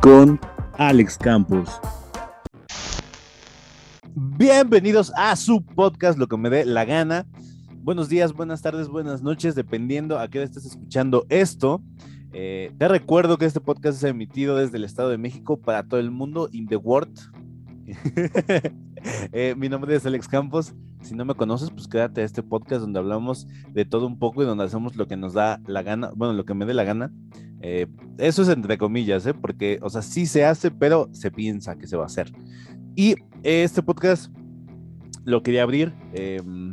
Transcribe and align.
con 0.00 0.40
Alex 0.78 1.18
Campos. 1.18 1.68
Bienvenidos 4.14 5.12
a 5.14 5.36
su 5.36 5.64
podcast, 5.64 6.18
lo 6.18 6.26
que 6.26 6.38
me 6.38 6.48
dé 6.48 6.64
la 6.64 6.84
gana. 6.84 7.26
Buenos 7.82 8.08
días, 8.08 8.32
buenas 8.32 8.62
tardes, 8.62 8.88
buenas 8.88 9.22
noches, 9.22 9.54
dependiendo 9.54 10.18
a 10.18 10.28
qué 10.28 10.38
hora 10.38 10.46
estés 10.46 10.64
escuchando 10.64 11.26
esto. 11.28 11.82
Eh, 12.32 12.72
te 12.78 12.88
recuerdo 12.88 13.36
que 13.36 13.44
este 13.44 13.60
podcast 13.60 13.98
es 13.98 14.04
emitido 14.04 14.56
desde 14.56 14.78
el 14.78 14.84
Estado 14.84 15.10
de 15.10 15.18
México 15.18 15.58
para 15.58 15.82
todo 15.82 16.00
el 16.00 16.10
mundo, 16.10 16.48
in 16.52 16.66
the 16.66 16.76
world. 16.76 17.18
Eh, 19.32 19.54
mi 19.56 19.70
nombre 19.70 19.96
es 19.96 20.04
Alex 20.04 20.28
Campos. 20.28 20.74
Si 21.00 21.14
no 21.14 21.24
me 21.24 21.34
conoces, 21.34 21.70
pues 21.70 21.88
quédate 21.88 22.20
a 22.20 22.24
este 22.24 22.42
podcast 22.42 22.82
donde 22.82 22.98
hablamos 22.98 23.46
de 23.70 23.86
todo 23.86 24.06
un 24.06 24.18
poco 24.18 24.42
y 24.42 24.44
donde 24.44 24.64
hacemos 24.64 24.94
lo 24.96 25.08
que 25.08 25.16
nos 25.16 25.32
da 25.32 25.58
la 25.66 25.82
gana, 25.82 26.10
bueno, 26.14 26.34
lo 26.34 26.44
que 26.44 26.52
me 26.52 26.66
dé 26.66 26.74
la 26.74 26.84
gana. 26.84 27.10
Eh, 27.60 27.86
eso 28.18 28.42
es 28.42 28.48
entre 28.48 28.78
comillas, 28.78 29.26
¿eh? 29.26 29.34
porque, 29.34 29.78
o 29.82 29.90
sea, 29.90 30.02
sí 30.02 30.26
se 30.26 30.44
hace, 30.44 30.70
pero 30.70 31.08
se 31.12 31.30
piensa 31.30 31.76
que 31.76 31.86
se 31.86 31.96
va 31.96 32.04
a 32.04 32.06
hacer. 32.06 32.32
Y 32.96 33.14
este 33.42 33.82
podcast 33.82 34.32
lo 35.24 35.42
quería 35.42 35.62
abrir 35.62 35.94
em, 36.12 36.70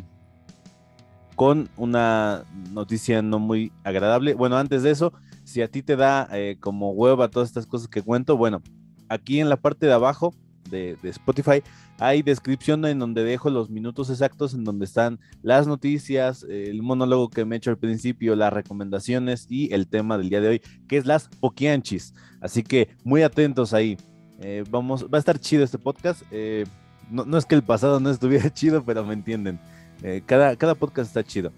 con 1.36 1.70
una 1.78 2.46
noticia 2.72 3.22
no 3.22 3.40
muy 3.40 3.72
agradable. 3.84 4.34
Bueno, 4.34 4.58
antes 4.58 4.84
de 4.84 4.92
eso, 4.92 5.14
si 5.44 5.62
a 5.62 5.68
ti 5.70 5.82
te 5.84 5.96
da 5.96 6.28
eh, 6.32 6.58
como 6.60 6.92
hueva 6.92 7.30
todas 7.30 7.50
estas 7.50 7.68
cosas 7.68 7.88
que 7.88 8.02
cuento, 8.02 8.38
bueno, 8.38 8.62
aquí 9.10 9.40
en 9.40 9.50
la 9.50 9.58
parte 9.58 9.86
de 9.86 9.94
abajo 9.94 10.34
de, 10.70 10.98
Spotify 11.04 11.64
hay 12.00 12.22
descripción 12.22 12.86
en 12.86 13.00
donde 13.00 13.24
dejo 13.24 13.50
los 13.50 13.70
minutos 13.70 14.10
exactos 14.10 14.54
en 14.54 14.64
donde 14.64 14.86
están 14.86 15.20
las 15.42 15.66
noticias, 15.66 16.46
el 16.48 16.84
monólogo 16.84 17.30
que 17.30 17.44
me 17.44 17.56
he 17.56 17.58
hecho 17.58 17.72
al 17.72 17.78
principio, 17.78 18.36
las 18.36 18.54
recomendaciones 18.54 19.48
y 19.50 19.74
el 19.74 19.88
tema 19.88 20.18
del 20.18 20.30
día 20.30 20.42
de 20.42 20.48
hoy, 20.48 20.62
que 20.88 20.98
es 20.98 21.06
las 21.06 21.28
poquianchis. 21.28 22.14
Así 22.42 22.64
que 22.64 22.90
muy 23.04 23.24
atentos 23.24 23.74
ahí. 23.74 23.98
Eh, 24.40 24.64
vamos, 24.70 25.06
va 25.06 25.18
a 25.18 25.20
estar 25.20 25.40
chido 25.40 25.64
este 25.64 25.78
podcast. 25.78 26.22
Eh, 26.32 26.66
no, 27.10 27.38
es 27.38 27.46
que 27.46 27.56
el 27.56 27.64
pasado 27.64 28.00
no 28.00 28.10
estuviera 28.10 28.50
chido, 28.54 28.84
pero 28.84 29.04
me 29.04 29.14
entienden. 29.14 29.60
Eh, 30.04 30.22
cada, 30.26 30.56
cada 30.56 30.76
podcast 30.76 31.08
está 31.08 31.24
chido. 31.24 31.52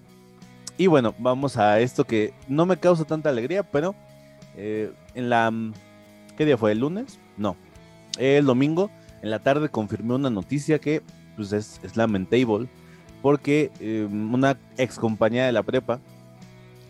Y 0.78 0.86
bueno, 0.86 1.14
vamos 1.18 1.58
a 1.58 1.78
esto 1.80 2.04
que 2.04 2.32
no 2.48 2.64
me 2.64 2.78
causa 2.78 3.04
tanta 3.04 3.28
alegría, 3.28 3.62
pero 3.62 3.94
en 4.56 5.30
la... 5.30 5.52
¿Qué 6.36 6.44
día 6.44 6.56
fue? 6.56 6.72
¿El 6.72 6.80
lunes? 6.80 7.18
No. 7.36 7.56
El 8.18 8.46
domingo 8.46 8.90
en 9.22 9.30
la 9.30 9.38
tarde 9.38 9.68
confirmé 9.68 10.14
una 10.14 10.30
noticia 10.30 10.78
que 10.78 11.02
pues 11.36 11.52
es, 11.52 11.96
lamentable 11.96 12.68
porque 13.22 13.70
em, 13.80 14.32
una 14.32 14.58
ex 14.78 14.98
compañera 14.98 15.46
de 15.46 15.52
la 15.52 15.62
prepa 15.62 16.00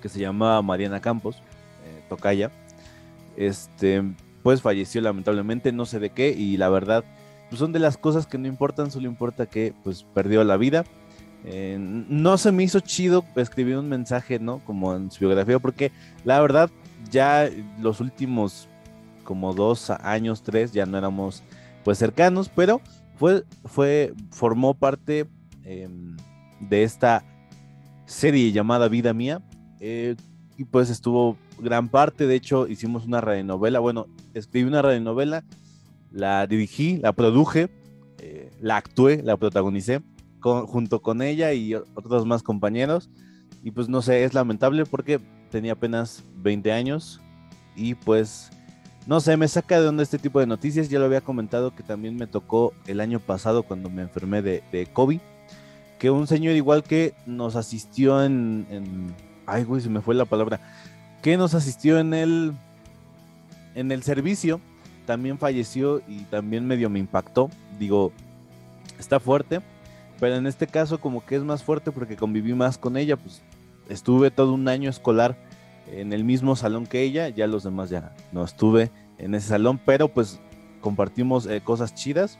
que 0.00 0.08
se 0.08 0.20
llama 0.20 0.60
Mariana 0.62 1.00
Campos, 1.00 1.36
eh, 1.84 2.02
Tocaya, 2.08 2.50
este, 3.36 4.02
pues 4.42 4.62
falleció 4.62 5.00
lamentablemente, 5.00 5.72
no 5.72 5.84
sé 5.84 5.98
de 5.98 6.10
qué, 6.10 6.30
y 6.30 6.56
la 6.56 6.68
verdad, 6.68 7.04
pues 7.48 7.58
son 7.58 7.72
de 7.72 7.78
las 7.78 7.96
cosas 7.96 8.26
que 8.26 8.38
no 8.38 8.48
importan, 8.48 8.90
solo 8.90 9.06
importa 9.06 9.46
que 9.46 9.74
pues 9.84 10.04
perdió 10.14 10.42
la 10.44 10.56
vida. 10.56 10.84
Eh, 11.44 11.76
no 11.78 12.36
se 12.36 12.52
me 12.52 12.62
hizo 12.62 12.80
chido 12.80 13.24
escribir 13.36 13.78
un 13.78 13.88
mensaje, 13.88 14.38
¿no? 14.38 14.58
Como 14.60 14.94
en 14.94 15.10
su 15.10 15.20
biografía, 15.20 15.58
porque 15.58 15.90
la 16.24 16.40
verdad, 16.40 16.70
ya 17.10 17.48
los 17.78 18.00
últimos 18.00 18.68
como 19.24 19.54
dos 19.54 19.90
años, 19.90 20.42
tres, 20.42 20.72
ya 20.72 20.86
no 20.86 20.98
éramos 20.98 21.42
pues 21.84 21.98
cercanos, 21.98 22.50
pero 22.54 22.80
fue, 23.16 23.44
fue, 23.64 24.14
formó 24.30 24.74
parte 24.74 25.26
em, 25.64 26.16
de 26.60 26.82
esta 26.82 27.24
serie 28.06 28.52
llamada 28.52 28.88
Vida 28.88 29.12
Mía. 29.12 29.42
Eh, 29.80 30.16
y 30.56 30.64
pues 30.64 30.90
estuvo 30.90 31.36
gran 31.58 31.88
parte, 31.88 32.26
de 32.26 32.34
hecho 32.34 32.66
hicimos 32.68 33.06
una 33.06 33.20
radionovela, 33.20 33.78
bueno, 33.78 34.06
escribí 34.34 34.68
una 34.68 34.82
radionovela, 34.82 35.42
la 36.12 36.46
dirigí, 36.46 36.98
la 36.98 37.12
produje, 37.12 37.70
eh, 38.18 38.50
la 38.60 38.76
actué, 38.76 39.22
la 39.22 39.36
protagonicé 39.36 40.02
junto 40.40 41.02
con 41.02 41.22
ella 41.22 41.52
y 41.52 41.74
otros 41.74 42.26
más 42.26 42.42
compañeros. 42.42 43.10
Y 43.62 43.70
pues 43.70 43.88
no 43.88 44.02
sé, 44.02 44.24
es 44.24 44.34
lamentable 44.34 44.86
porque 44.86 45.20
tenía 45.50 45.72
apenas 45.72 46.24
20 46.36 46.72
años 46.72 47.20
y 47.76 47.94
pues 47.94 48.50
no 49.06 49.20
sé, 49.20 49.36
me 49.36 49.48
saca 49.48 49.80
de 49.80 49.88
onda 49.88 50.02
este 50.02 50.18
tipo 50.18 50.40
de 50.40 50.46
noticias. 50.46 50.88
Ya 50.88 50.98
lo 50.98 51.06
había 51.06 51.20
comentado 51.20 51.74
que 51.74 51.82
también 51.82 52.16
me 52.16 52.26
tocó 52.26 52.74
el 52.86 53.00
año 53.00 53.18
pasado 53.18 53.62
cuando 53.62 53.88
me 53.90 54.02
enfermé 54.02 54.42
de, 54.42 54.88
COVID. 54.92 55.20
Que 55.98 56.10
un 56.10 56.26
señor 56.26 56.54
igual 56.54 56.82
que 56.82 57.14
nos 57.26 57.56
asistió 57.56 58.24
en, 58.24 59.14
Ay, 59.46 59.64
güey, 59.64 59.82
se 59.82 59.88
me 59.88 60.00
fue 60.00 60.14
la 60.14 60.24
palabra. 60.24 60.60
Que 61.22 61.36
nos 61.36 61.54
asistió 61.54 61.98
en 61.98 62.14
el... 62.14 62.52
En 63.74 63.90
el 63.92 64.02
servicio. 64.02 64.60
También 65.06 65.38
falleció 65.38 66.02
y 66.06 66.24
también 66.24 66.66
medio 66.66 66.90
me 66.90 66.98
impactó. 66.98 67.50
Digo, 67.78 68.12
está 68.98 69.18
fuerte. 69.18 69.60
Pero 70.18 70.36
en 70.36 70.46
este 70.46 70.66
caso 70.66 71.00
como 71.00 71.24
que 71.24 71.36
es 71.36 71.42
más 71.42 71.62
fuerte 71.62 71.90
porque 71.90 72.16
conviví 72.16 72.54
más 72.54 72.76
con 72.76 72.96
ella. 72.96 73.16
Pues 73.16 73.42
estuve 73.88 74.30
todo 74.30 74.52
un 74.52 74.68
año 74.68 74.90
escolar 74.90 75.36
en 75.92 76.12
el 76.12 76.24
mismo 76.24 76.56
salón 76.56 76.86
que 76.86 77.02
ella, 77.02 77.28
ya 77.28 77.46
los 77.46 77.64
demás 77.64 77.90
ya 77.90 78.12
no 78.32 78.44
estuve 78.44 78.90
en 79.18 79.34
ese 79.34 79.48
salón, 79.48 79.80
pero 79.84 80.08
pues 80.08 80.40
compartimos 80.80 81.46
eh, 81.46 81.60
cosas 81.60 81.94
chidas. 81.94 82.38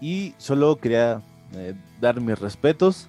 Y 0.00 0.34
solo 0.38 0.76
quería 0.76 1.22
eh, 1.54 1.74
dar 2.00 2.20
mis 2.20 2.38
respetos. 2.38 3.08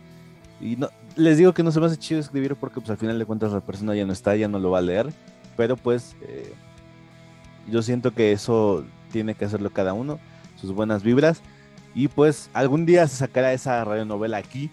Y 0.61 0.75
no, 0.75 0.89
les 1.15 1.38
digo 1.38 1.53
que 1.53 1.63
no 1.63 1.71
se 1.71 1.79
me 1.79 1.85
hace 1.85 1.97
chido 1.97 2.19
escribir 2.19 2.55
porque 2.55 2.79
pues 2.79 2.89
al 2.89 2.97
final 2.97 3.17
de 3.19 3.25
cuentas 3.25 3.51
la 3.51 3.61
persona 3.61 3.95
ya 3.95 4.05
no 4.05 4.13
está, 4.13 4.35
ya 4.35 4.47
no 4.47 4.59
lo 4.59 4.71
va 4.71 4.79
a 4.79 4.81
leer, 4.81 5.07
pero 5.55 5.77
pues 5.77 6.15
eh, 6.21 6.53
yo 7.69 7.81
siento 7.81 8.13
que 8.13 8.31
eso 8.31 8.85
tiene 9.11 9.35
que 9.35 9.45
hacerlo 9.45 9.69
cada 9.69 9.93
uno, 9.93 10.19
sus 10.59 10.71
buenas 10.71 11.03
vibras. 11.03 11.41
Y 11.95 12.07
pues 12.07 12.49
algún 12.53 12.85
día 12.85 13.07
se 13.07 13.15
sacará 13.15 13.51
esa 13.53 13.83
radionovela 13.83 14.38
aquí, 14.38 14.69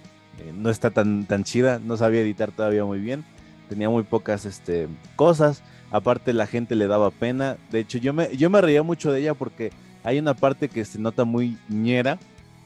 no 0.54 0.68
está 0.68 0.90
tan, 0.90 1.24
tan 1.24 1.44
chida, 1.44 1.78
no 1.78 1.96
sabía 1.96 2.20
editar 2.20 2.52
todavía 2.52 2.84
muy 2.84 2.98
bien 2.98 3.24
tenía 3.68 3.88
muy 3.88 4.02
pocas 4.02 4.44
este, 4.44 4.88
cosas. 5.16 5.62
Aparte 5.90 6.32
la 6.32 6.46
gente 6.46 6.74
le 6.74 6.86
daba 6.86 7.10
pena. 7.10 7.56
De 7.70 7.80
hecho, 7.80 7.98
yo 7.98 8.12
me, 8.12 8.36
yo 8.36 8.50
me 8.50 8.60
reía 8.60 8.82
mucho 8.82 9.12
de 9.12 9.20
ella 9.20 9.34
porque 9.34 9.70
hay 10.02 10.18
una 10.18 10.34
parte 10.34 10.68
que 10.68 10.84
se 10.84 10.98
nota 10.98 11.24
muy 11.24 11.58
ñera, 11.68 12.18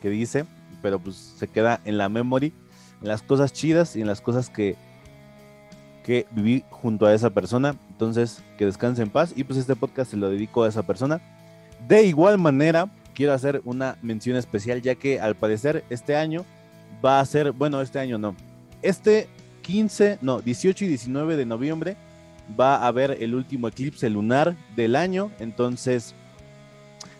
que 0.03 0.11
dice, 0.11 0.45
pero 0.83 0.99
pues 0.99 1.17
se 1.17 1.49
queda 1.49 1.81
en 1.85 1.99
la 1.99 2.09
memory, 2.09 2.53
en 3.03 3.09
las 3.09 3.23
cosas 3.23 3.53
chidas 3.53 3.97
y 3.97 4.01
en 4.01 4.07
las 4.07 4.21
cosas 4.21 4.49
que, 4.49 4.77
que 6.05 6.27
viví 6.31 6.65
junto 6.71 7.07
a 7.07 7.15
esa 7.15 7.31
persona. 7.31 7.77
Entonces, 7.91 8.43
que 8.59 8.67
descanse 8.67 9.03
en 9.03 9.11
paz. 9.11 9.33
Y 9.37 9.45
pues 9.45 9.59
este 9.59 9.77
podcast 9.77 10.11
se 10.11 10.17
lo 10.17 10.31
dedico 10.31 10.65
a 10.65 10.69
esa 10.69 10.83
persona. 10.83 11.21
De 11.87 12.05
igual 12.05 12.39
manera, 12.39 12.91
quiero 13.15 13.33
hacer 13.33 13.61
una 13.65 13.97
mención 14.03 14.37
especial, 14.37 14.83
ya 14.83 14.95
que 14.95 15.21
al 15.21 15.35
parecer 15.35 15.85
este 15.91 16.17
año 16.17 16.45
va 17.05 17.21
a 17.21 17.27
ser, 17.27 17.53
bueno, 17.53 17.81
este 17.81 17.99
año 17.99 18.19
no. 18.19 18.35
Este 18.83 19.29
15, 19.71 20.19
no, 20.21 20.41
18 20.41 20.85
y 20.85 20.89
19 20.89 21.37
de 21.37 21.47
noviembre 21.47 21.97
va 22.59 22.77
a 22.77 22.89
haber 22.89 23.23
el 23.23 23.35
último 23.35 23.69
eclipse 23.69 24.11
lunar 24.11 24.57
del 24.75 24.97
año. 24.97 25.31
Entonces, 25.39 26.15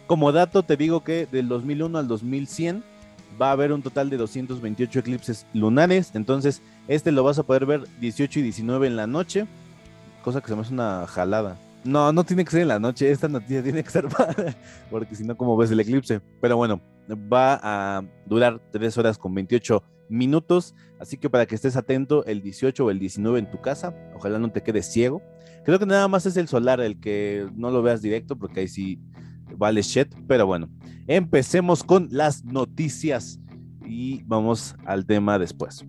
como 0.07 0.33
dato, 0.33 0.65
te 0.65 0.77
digo 0.77 1.05
que 1.05 1.27
del 1.31 1.49
2001 1.49 1.99
al 1.99 2.09
2100 2.09 2.83
va 3.41 3.51
a 3.51 3.53
haber 3.53 3.73
un 3.73 3.83
total 3.83 4.11
de 4.11 4.17
228 4.17 4.99
eclipses 4.99 5.47
lunares. 5.55 6.11
Entonces, 6.15 6.63
este 6.89 7.13
lo 7.13 7.23
vas 7.23 7.39
a 7.39 7.45
poder 7.45 7.67
ver 7.67 7.85
18 8.01 8.41
y 8.41 8.43
19 8.43 8.89
en 8.89 8.97
la 8.97 9.07
noche, 9.07 9.47
cosa 10.25 10.41
que 10.41 10.49
se 10.49 10.57
me 10.57 10.63
hace 10.63 10.75
una 10.75 11.07
jalada. 11.07 11.57
No, 11.85 12.13
no 12.13 12.25
tiene 12.25 12.45
que 12.45 12.51
ser 12.51 12.63
en 12.63 12.69
la 12.69 12.81
noche, 12.81 13.11
esta 13.11 13.29
noticia 13.29 13.63
tiene 13.63 13.83
que 13.83 13.91
ser 13.91 14.07
porque 14.91 15.15
si 15.15 15.25
no, 15.25 15.37
como 15.37 15.57
ves 15.57 15.71
el 15.71 15.81
eclipse? 15.81 16.21
Pero 16.41 16.57
bueno, 16.57 16.81
va 17.33 17.61
a 17.63 18.03
durar 18.27 18.61
3 18.73 18.99
horas 18.99 19.17
con 19.17 19.35
28 19.35 19.83
minutos. 20.11 20.75
Así 20.99 21.17
que 21.17 21.31
para 21.31 21.47
que 21.47 21.55
estés 21.55 21.77
atento 21.77 22.25
el 22.27 22.43
18 22.43 22.85
o 22.85 22.91
el 22.91 22.99
19 22.99 23.39
en 23.39 23.51
tu 23.51 23.61
casa, 23.61 23.95
ojalá 24.15 24.39
no 24.39 24.51
te 24.51 24.63
quedes 24.63 24.93
ciego. 24.93 25.23
Creo 25.65 25.79
que 25.79 25.87
nada 25.87 26.09
más 26.09 26.27
es 26.27 26.37
el 26.37 26.49
solar 26.49 26.81
el 26.81 27.01
que 27.01 27.49
no 27.55 27.71
lo 27.71 27.83
veas 27.83 28.03
directo 28.03 28.37
porque 28.37 28.61
ahí 28.61 28.69
sí 28.69 29.01
vale 29.57 29.83
shit. 29.83 30.09
Pero 30.27 30.47
bueno, 30.47 30.69
empecemos 31.07 31.83
con 31.83 32.09
las 32.11 32.45
noticias 32.45 33.41
y 33.85 34.23
vamos 34.25 34.77
al 34.85 35.07
tema 35.07 35.39
después. 35.39 35.85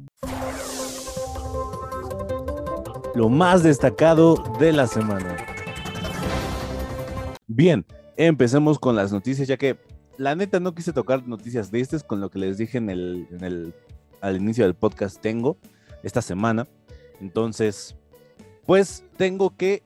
Lo 3.14 3.28
más 3.28 3.64
destacado 3.64 4.42
de 4.60 4.72
la 4.72 4.88
semana. 4.88 5.36
Bien, 7.48 7.86
empecemos 8.16 8.80
con 8.80 8.96
las 8.96 9.12
noticias, 9.12 9.48
ya 9.48 9.58
que 9.58 9.78
la 10.18 10.36
neta 10.36 10.60
no 10.60 10.74
quise 10.74 10.94
tocar 10.94 11.28
noticias 11.28 11.72
de 11.72 11.82
estas 11.82 12.04
con 12.04 12.22
lo 12.22 12.30
que 12.30 12.40
les 12.40 12.58
dije 12.58 12.78
en 12.78 12.90
el, 12.90 13.28
en 13.32 13.44
el 13.44 13.74
al 14.22 14.38
inicio 14.38 14.64
del 14.64 14.76
podcast 14.76 15.20
tengo 15.20 15.58
esta 16.04 16.22
semana. 16.22 16.68
Entonces, 17.20 17.96
pues 18.66 19.04
tengo 19.18 19.56
que, 19.56 19.84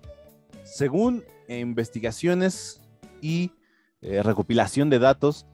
según 0.63 1.23
investigaciones 1.47 2.81
y 3.21 3.51
eh, 4.01 4.23
recopilación 4.23 4.89
de 4.89 4.99
datos, 4.99 5.45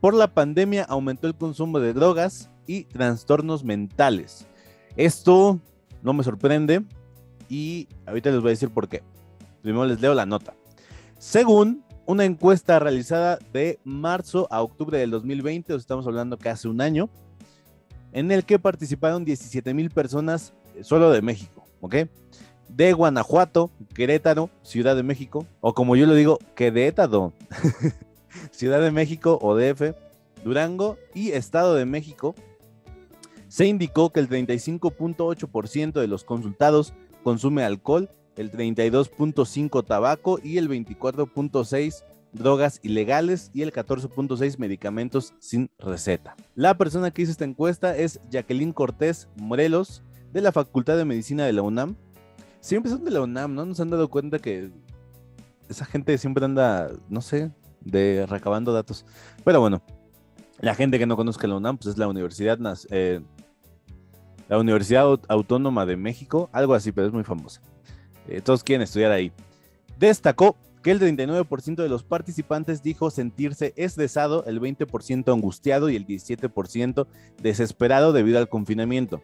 por 0.00 0.14
la 0.14 0.32
pandemia 0.32 0.84
aumentó 0.84 1.26
el 1.26 1.34
consumo 1.34 1.78
de 1.78 1.92
drogas 1.92 2.50
y 2.66 2.84
trastornos 2.84 3.64
mentales. 3.64 4.46
Esto 4.96 5.60
no 6.02 6.12
me 6.12 6.24
sorprende 6.24 6.84
y 7.48 7.88
ahorita 8.06 8.30
les 8.30 8.40
voy 8.40 8.48
a 8.48 8.50
decir 8.50 8.70
por 8.70 8.88
qué. 8.88 9.02
Primero 9.62 9.84
les 9.84 10.00
leo 10.00 10.14
la 10.14 10.26
nota. 10.26 10.54
Según 11.18 11.84
una 12.06 12.24
encuesta 12.24 12.78
realizada 12.78 13.38
de 13.52 13.78
marzo 13.84 14.48
a 14.50 14.62
octubre 14.62 14.98
del 14.98 15.10
2020, 15.10 15.74
estamos 15.74 16.06
hablando 16.06 16.38
que 16.38 16.48
hace 16.48 16.66
un 16.66 16.80
año, 16.80 17.10
en 18.12 18.30
el 18.30 18.44
que 18.44 18.58
participaron 18.58 19.24
17 19.24 19.74
mil 19.74 19.90
personas 19.90 20.52
eh, 20.74 20.84
solo 20.84 21.10
de 21.10 21.22
México, 21.22 21.64
¿ok? 21.80 21.96
De 22.68 22.92
Guanajuato, 22.92 23.70
Querétaro, 23.94 24.50
Ciudad 24.62 24.96
de 24.96 25.02
México, 25.02 25.46
o 25.60 25.74
como 25.74 25.96
yo 25.96 26.06
lo 26.06 26.14
digo, 26.14 26.38
Querétaro, 26.54 27.32
Ciudad 28.52 28.80
de 28.80 28.90
México 28.90 29.38
o 29.42 29.56
DF, 29.56 29.94
Durango 30.44 30.96
y 31.14 31.30
Estado 31.32 31.74
de 31.74 31.84
México, 31.84 32.34
se 33.48 33.66
indicó 33.66 34.10
que 34.10 34.20
el 34.20 34.28
35.8% 34.28 35.92
de 36.00 36.06
los 36.06 36.22
consultados 36.22 36.94
consume 37.24 37.64
alcohol, 37.64 38.08
el 38.36 38.52
32.5% 38.52 39.84
tabaco 39.84 40.38
y 40.42 40.58
el 40.58 40.68
24.6% 40.68 42.04
drogas 42.32 42.80
ilegales 42.82 43.50
y 43.52 43.62
el 43.62 43.72
14.6 43.72 44.58
medicamentos 44.58 45.34
sin 45.38 45.70
receta. 45.78 46.36
La 46.54 46.76
persona 46.76 47.10
que 47.10 47.22
hizo 47.22 47.32
esta 47.32 47.44
encuesta 47.44 47.96
es 47.96 48.20
Jacqueline 48.30 48.72
Cortés 48.72 49.28
Morelos 49.36 50.02
de 50.32 50.40
la 50.40 50.52
Facultad 50.52 50.96
de 50.96 51.04
Medicina 51.04 51.44
de 51.44 51.52
la 51.52 51.62
UNAM. 51.62 51.96
Siempre 52.60 52.90
son 52.90 53.04
de 53.04 53.10
la 53.10 53.22
UNAM, 53.22 53.54
¿no? 53.54 53.64
Nos 53.64 53.80
han 53.80 53.90
dado 53.90 54.08
cuenta 54.08 54.38
que 54.38 54.70
esa 55.68 55.84
gente 55.84 56.16
siempre 56.18 56.44
anda, 56.44 56.90
no 57.08 57.20
sé, 57.20 57.50
de 57.80 58.26
recabando 58.28 58.72
datos. 58.72 59.06
Pero 59.44 59.60
bueno, 59.60 59.82
la 60.58 60.74
gente 60.74 60.98
que 60.98 61.06
no 61.06 61.16
conozca 61.16 61.48
la 61.48 61.56
UNAM, 61.56 61.78
pues 61.78 61.88
es 61.88 61.98
la 61.98 62.08
Universidad 62.08 62.58
eh, 62.90 63.20
la 64.48 64.58
Universidad 64.58 65.06
Autónoma 65.28 65.86
de 65.86 65.96
México, 65.96 66.50
algo 66.52 66.74
así, 66.74 66.92
pero 66.92 67.06
es 67.06 67.12
muy 67.12 67.24
famosa. 67.24 67.60
Eh, 68.28 68.40
todos 68.40 68.62
quieren 68.62 68.82
estudiar 68.82 69.12
ahí. 69.12 69.32
Destacó 69.98 70.56
que 70.82 70.90
el 70.90 71.00
39% 71.00 71.76
de 71.76 71.88
los 71.88 72.02
participantes 72.02 72.82
dijo 72.82 73.10
sentirse 73.10 73.72
estresado, 73.76 74.44
el 74.46 74.60
20% 74.60 75.32
angustiado 75.32 75.90
y 75.90 75.96
el 75.96 76.06
17% 76.06 77.06
desesperado 77.42 78.12
debido 78.12 78.38
al 78.38 78.48
confinamiento. 78.48 79.22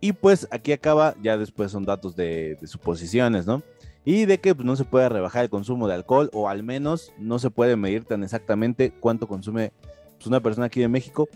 Y 0.00 0.12
pues 0.12 0.48
aquí 0.50 0.72
acaba, 0.72 1.14
ya 1.22 1.36
después 1.36 1.72
son 1.72 1.84
datos 1.84 2.16
de, 2.16 2.58
suposiciones, 2.64 3.46
¿no? 3.46 3.62
Y 4.04 4.24
de 4.24 4.38
que 4.38 4.54
pues, 4.54 4.64
no 4.64 4.76
se 4.76 4.84
puede 4.84 5.10
rebajar 5.10 5.44
el 5.44 5.50
consumo 5.50 5.86
de 5.86 5.94
alcohol 5.94 6.30
o 6.32 6.48
al 6.48 6.62
menos 6.62 7.12
no 7.18 7.38
se 7.38 7.50
puede 7.50 7.76
medir 7.76 8.04
tan 8.04 8.24
exactamente 8.24 8.92
cuánto 8.98 9.28
consume 9.28 9.72
pues, 10.16 10.26
una 10.26 10.40
persona 10.40 10.66
aquí 10.66 10.80
de 10.80 10.88
México 10.88 11.28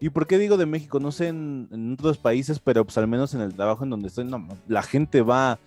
¿Y 0.00 0.10
por 0.10 0.26
qué 0.26 0.38
digo 0.38 0.56
de 0.56 0.66
México? 0.66 1.00
No 1.00 1.10
sé 1.10 1.28
en, 1.28 1.96
otros 1.98 2.18
países, 2.18 2.60
pero 2.60 2.84
pues 2.84 2.96
al 2.98 3.08
menos 3.08 3.34
en 3.34 3.40
el 3.40 3.54
trabajo 3.54 3.84
en 3.84 3.90
donde 3.90 4.08
estoy, 4.08 4.24
no, 4.24 4.46
la 4.68 4.82
gente 4.82 5.22
va 5.22 5.58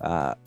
a... 0.00 0.38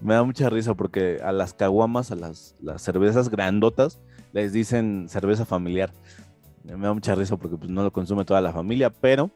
me 0.00 0.14
da 0.14 0.22
mucha 0.22 0.50
risa 0.50 0.74
porque 0.74 1.20
a 1.22 1.32
las 1.32 1.54
caguamas, 1.54 2.10
a 2.10 2.16
las, 2.16 2.54
cervezas 2.78 3.28
grandotas, 3.28 3.98
les 4.32 4.52
dicen 4.52 5.06
cerveza 5.08 5.44
familiar. 5.44 5.92
Me 6.64 6.86
da 6.86 6.92
mucha 6.92 7.14
risa 7.14 7.36
porque 7.36 7.56
pues, 7.56 7.70
no 7.70 7.82
lo 7.82 7.92
consume 7.92 8.24
toda 8.24 8.40
la 8.40 8.52
familia, 8.52 8.90
pero 8.90 9.30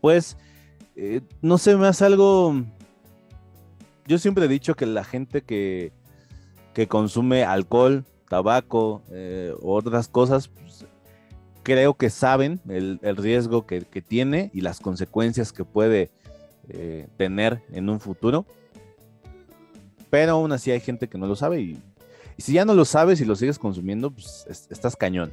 pues 0.00 0.36
eh, 0.96 1.20
no 1.42 1.58
sé, 1.58 1.76
me 1.76 1.86
hace 1.86 2.04
algo... 2.04 2.54
Yo 4.06 4.18
siempre 4.18 4.46
he 4.46 4.48
dicho 4.48 4.74
que 4.74 4.86
la 4.86 5.04
gente 5.04 5.42
que, 5.42 5.92
que 6.72 6.88
consume 6.88 7.44
alcohol, 7.44 8.04
tabaco, 8.28 9.02
eh, 9.10 9.54
otras 9.62 10.08
cosas, 10.08 10.48
pues, 10.48 10.86
creo 11.62 11.94
que 11.94 12.08
saben 12.08 12.60
el, 12.68 12.98
riesgo 13.16 13.66
que, 13.66 13.82
tiene 13.82 14.50
y 14.54 14.62
las 14.62 14.80
consecuencias 14.80 15.52
que 15.52 15.64
puede 15.64 16.10
eh, 16.68 17.06
tener 17.16 17.62
en 17.72 17.90
un 17.90 18.00
futuro. 18.00 18.46
Pero 20.10 20.32
aún 20.32 20.52
así 20.52 20.70
hay 20.70 20.80
gente 20.80 21.08
que 21.08 21.18
no 21.18 21.26
lo 21.26 21.36
sabe 21.36 21.60
y, 21.60 21.78
si 22.38 22.52
ya 22.52 22.64
no 22.64 22.74
lo 22.74 22.84
sabes 22.84 23.20
y 23.20 23.24
lo 23.24 23.34
sigues 23.34 23.58
consumiendo, 23.58 24.10
pues 24.10 24.46
estás 24.70 24.96
cañón. 24.96 25.32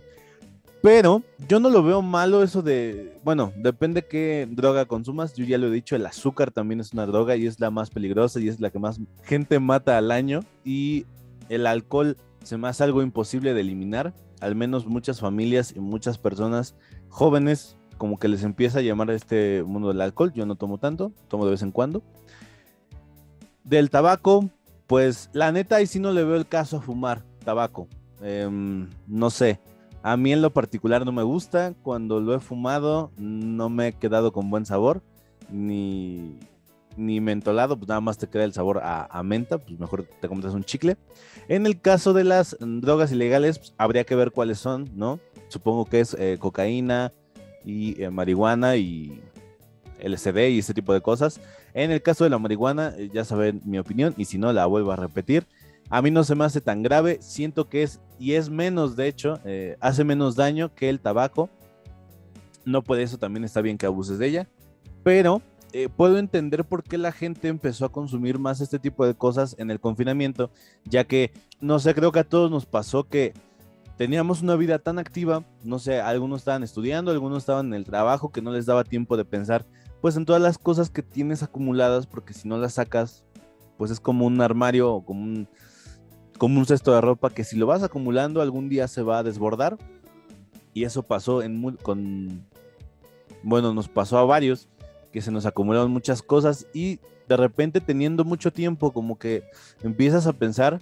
Pero 0.81 1.23
yo 1.47 1.59
no 1.59 1.69
lo 1.69 1.81
veo 1.81 2.01
malo 2.01 2.43
eso 2.43 2.61
de, 2.61 3.17
bueno, 3.23 3.51
depende 3.57 4.05
qué 4.05 4.47
droga 4.49 4.85
consumas. 4.85 5.33
Yo 5.33 5.45
ya 5.45 5.57
lo 5.57 5.67
he 5.67 5.71
dicho, 5.71 5.95
el 5.95 6.05
azúcar 6.05 6.51
también 6.51 6.79
es 6.79 6.93
una 6.93 7.05
droga 7.05 7.35
y 7.35 7.47
es 7.47 7.59
la 7.59 7.71
más 7.71 7.89
peligrosa 7.89 8.39
y 8.39 8.49
es 8.49 8.59
la 8.59 8.69
que 8.69 8.79
más 8.79 8.99
gente 9.23 9.59
mata 9.59 9.97
al 9.97 10.11
año. 10.11 10.41
Y 10.63 11.05
el 11.49 11.65
alcohol 11.65 12.17
se 12.43 12.57
me 12.57 12.67
hace 12.67 12.83
algo 12.83 13.01
imposible 13.01 13.53
de 13.53 13.61
eliminar 13.61 14.13
al 14.41 14.55
menos 14.55 14.85
muchas 14.85 15.19
familias 15.19 15.73
y 15.75 15.79
muchas 15.79 16.17
personas 16.17 16.75
jóvenes 17.09 17.77
como 17.97 18.19
que 18.19 18.27
les 18.27 18.43
empieza 18.43 18.79
a 18.79 18.81
llamar 18.81 19.09
a 19.09 19.15
este 19.15 19.63
mundo 19.63 19.87
del 19.87 20.01
alcohol. 20.01 20.33
Yo 20.33 20.45
no 20.45 20.55
tomo 20.55 20.77
tanto, 20.77 21.11
tomo 21.27 21.45
de 21.45 21.51
vez 21.51 21.61
en 21.61 21.71
cuando. 21.71 22.03
Del 23.63 23.89
tabaco, 23.89 24.49
pues 24.87 25.29
la 25.33 25.51
neta 25.51 25.77
ahí 25.77 25.87
sí 25.87 25.99
no 25.99 26.11
le 26.11 26.23
veo 26.23 26.35
el 26.35 26.47
caso 26.47 26.77
a 26.77 26.81
fumar 26.81 27.23
tabaco. 27.43 27.87
Em, 28.21 28.89
no 29.07 29.29
sé, 29.29 29.59
a 30.03 30.17
mí 30.17 30.31
en 30.31 30.41
lo 30.41 30.51
particular 30.51 31.05
no 31.05 31.11
me 31.11 31.23
gusta. 31.23 31.73
Cuando 31.81 32.19
lo 32.19 32.35
he 32.35 32.39
fumado 32.39 33.11
no 33.17 33.69
me 33.69 33.87
he 33.87 33.93
quedado 33.93 34.31
con 34.31 34.49
buen 34.49 34.65
sabor. 34.65 35.01
Ni, 35.49 36.39
ni 36.97 37.21
mentolado, 37.21 37.77
pues 37.77 37.89
nada 37.89 38.01
más 38.01 38.17
te 38.17 38.27
queda 38.27 38.43
el 38.43 38.53
sabor 38.53 38.81
a, 38.83 39.23
menta, 39.23 39.57
pues 39.57 39.79
mejor 39.79 40.07
te 40.19 40.27
compras 40.27 40.53
un 40.53 40.63
chicle. 40.63 40.97
En 41.47 41.65
el 41.65 41.79
caso 41.79 42.13
de 42.13 42.23
las 42.23 42.57
drogas 42.59 43.11
ilegales, 43.11 43.59
pues, 43.59 43.73
habría 43.77 44.03
que 44.03 44.15
ver 44.15 44.31
cuáles 44.31 44.59
son, 44.59 44.89
¿no? 44.95 45.19
Supongo 45.49 45.85
que 45.85 45.99
es 45.99 46.15
eh, 46.19 46.37
cocaína 46.39 47.13
y 47.63 48.01
eh, 48.01 48.09
marihuana 48.09 48.75
y 48.77 49.21
LSD 49.99 50.49
y 50.49 50.59
ese 50.59 50.73
tipo 50.73 50.93
de 50.93 51.01
cosas. 51.01 51.39
En 51.73 51.91
el 51.91 52.01
caso 52.01 52.23
de 52.23 52.29
la 52.29 52.37
marihuana, 52.37 52.93
eh, 52.97 53.09
ya 53.13 53.25
saben 53.25 53.61
mi 53.65 53.77
opinión 53.79 54.13
y 54.17 54.25
si 54.25 54.37
no, 54.37 54.51
la 54.53 54.65
vuelvo 54.65 54.91
a 54.91 54.95
repetir. 54.95 55.45
A 55.89 56.01
mí 56.01 56.11
no 56.11 56.23
se 56.23 56.35
me 56.35 56.45
hace 56.45 56.61
tan 56.61 56.81
grave, 56.81 57.19
siento 57.21 57.69
que 57.69 57.83
es, 57.83 57.99
y 58.19 58.33
es 58.33 58.49
menos, 58.49 58.95
de 58.95 59.07
hecho, 59.07 59.39
hace 59.79 60.03
menos 60.03 60.35
daño 60.35 60.73
que 60.73 60.89
el 60.89 60.99
tabaco. 60.99 61.47
No 62.65 62.81
puede 62.81 63.03
eso, 63.03 63.19
también 63.19 63.43
está 63.43 63.61
bien 63.61 63.77
que 63.77 63.85
abuses 63.85 64.17
de 64.17 64.25
ella, 64.25 64.47
pero 65.03 65.43
eh, 65.77 65.89
puedo 65.89 66.17
entender 66.17 66.63
por 66.63 66.83
qué 66.83 66.97
la 66.97 67.11
gente 67.11 67.49
empezó 67.49 67.83
a 67.83 67.91
consumir 67.91 68.39
más 68.39 68.61
este 68.61 68.79
tipo 68.79 69.05
de 69.05 69.13
cosas 69.13 69.57
en 69.59 69.69
el 69.69 69.81
confinamiento, 69.81 70.49
ya 70.85 71.03
que, 71.03 71.33
no 71.59 71.79
sé, 71.79 71.93
creo 71.93 72.13
que 72.13 72.19
a 72.19 72.23
todos 72.23 72.49
nos 72.49 72.65
pasó 72.65 73.03
que 73.03 73.33
teníamos 73.97 74.41
una 74.41 74.55
vida 74.55 74.79
tan 74.79 74.99
activa, 74.99 75.43
no 75.65 75.77
sé, 75.77 75.99
algunos 75.99 76.39
estaban 76.39 76.63
estudiando, 76.63 77.11
algunos 77.11 77.39
estaban 77.39 77.67
en 77.67 77.73
el 77.73 77.83
trabajo, 77.83 78.31
que 78.31 78.41
no 78.41 78.53
les 78.53 78.65
daba 78.65 78.85
tiempo 78.85 79.17
de 79.17 79.25
pensar, 79.25 79.65
pues 80.01 80.17
en 80.17 80.25
todas 80.25 80.41
las 80.41 80.57
cosas 80.57 80.89
que 80.89 81.01
tienes 81.01 81.43
acumuladas, 81.43 82.07
porque 82.07 82.33
si 82.33 82.47
no 82.47 82.57
las 82.57 82.73
sacas, 82.73 83.23
pues 83.77 83.91
es 83.91 83.99
como 83.99 84.25
un 84.25 84.41
armario 84.41 84.93
o 84.93 85.05
como 85.05 85.23
un, 85.23 85.47
como 86.37 86.59
un 86.59 86.65
cesto 86.65 86.93
de 86.93 87.01
ropa 87.01 87.29
que 87.29 87.43
si 87.43 87.57
lo 87.57 87.67
vas 87.67 87.83
acumulando 87.83 88.41
algún 88.41 88.69
día 88.69 88.87
se 88.87 89.01
va 89.01 89.19
a 89.19 89.23
desbordar. 89.23 89.77
Y 90.73 90.83
eso 90.83 91.03
pasó 91.03 91.41
en, 91.41 91.77
con, 91.77 92.45
bueno, 93.43 93.73
nos 93.73 93.87
pasó 93.87 94.17
a 94.17 94.25
varios 94.25 94.67
que 95.11 95.21
se 95.21 95.31
nos 95.31 95.45
acumularon 95.45 95.91
muchas 95.91 96.21
cosas 96.21 96.67
y 96.73 96.99
de 97.29 97.37
repente 97.37 97.79
teniendo 97.79 98.25
mucho 98.25 98.51
tiempo 98.51 98.91
como 98.91 99.17
que 99.17 99.43
empiezas 99.81 100.27
a 100.27 100.33
pensar, 100.33 100.81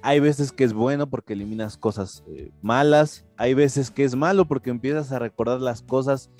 hay 0.00 0.20
veces 0.20 0.52
que 0.52 0.64
es 0.64 0.72
bueno 0.72 1.08
porque 1.08 1.32
eliminas 1.32 1.76
cosas 1.76 2.22
eh, 2.28 2.50
malas, 2.62 3.24
hay 3.36 3.54
veces 3.54 3.90
que 3.90 4.04
es 4.04 4.14
malo 4.14 4.46
porque 4.46 4.70
empiezas 4.70 5.10
a 5.12 5.18
recordar 5.18 5.60
las 5.60 5.82
cosas 5.82 6.30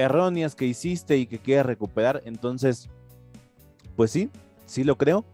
erróneas 0.00 0.54
que 0.54 0.66
hiciste 0.66 1.16
y 1.16 1.26
que 1.26 1.38
quieres 1.38 1.66
recuperar, 1.66 2.22
entonces, 2.24 2.88
pues 3.96 4.10
sí, 4.10 4.30
sí 4.66 4.84
lo 4.84 4.96
creo. 4.96 5.24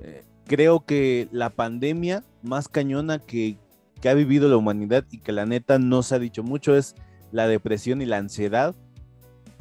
Eh, 0.00 0.24
creo 0.46 0.84
que 0.84 1.28
la 1.32 1.50
pandemia 1.50 2.24
más 2.42 2.68
cañona 2.68 3.18
que, 3.18 3.56
que 4.00 4.08
ha 4.08 4.14
vivido 4.14 4.48
la 4.48 4.56
humanidad 4.56 5.04
y 5.10 5.18
que 5.18 5.32
la 5.32 5.46
neta 5.46 5.78
no 5.78 6.02
se 6.02 6.14
ha 6.14 6.18
dicho 6.18 6.42
mucho 6.42 6.76
es 6.76 6.94
la 7.30 7.46
depresión 7.46 8.02
y 8.02 8.06
la 8.06 8.18
ansiedad 8.18 8.74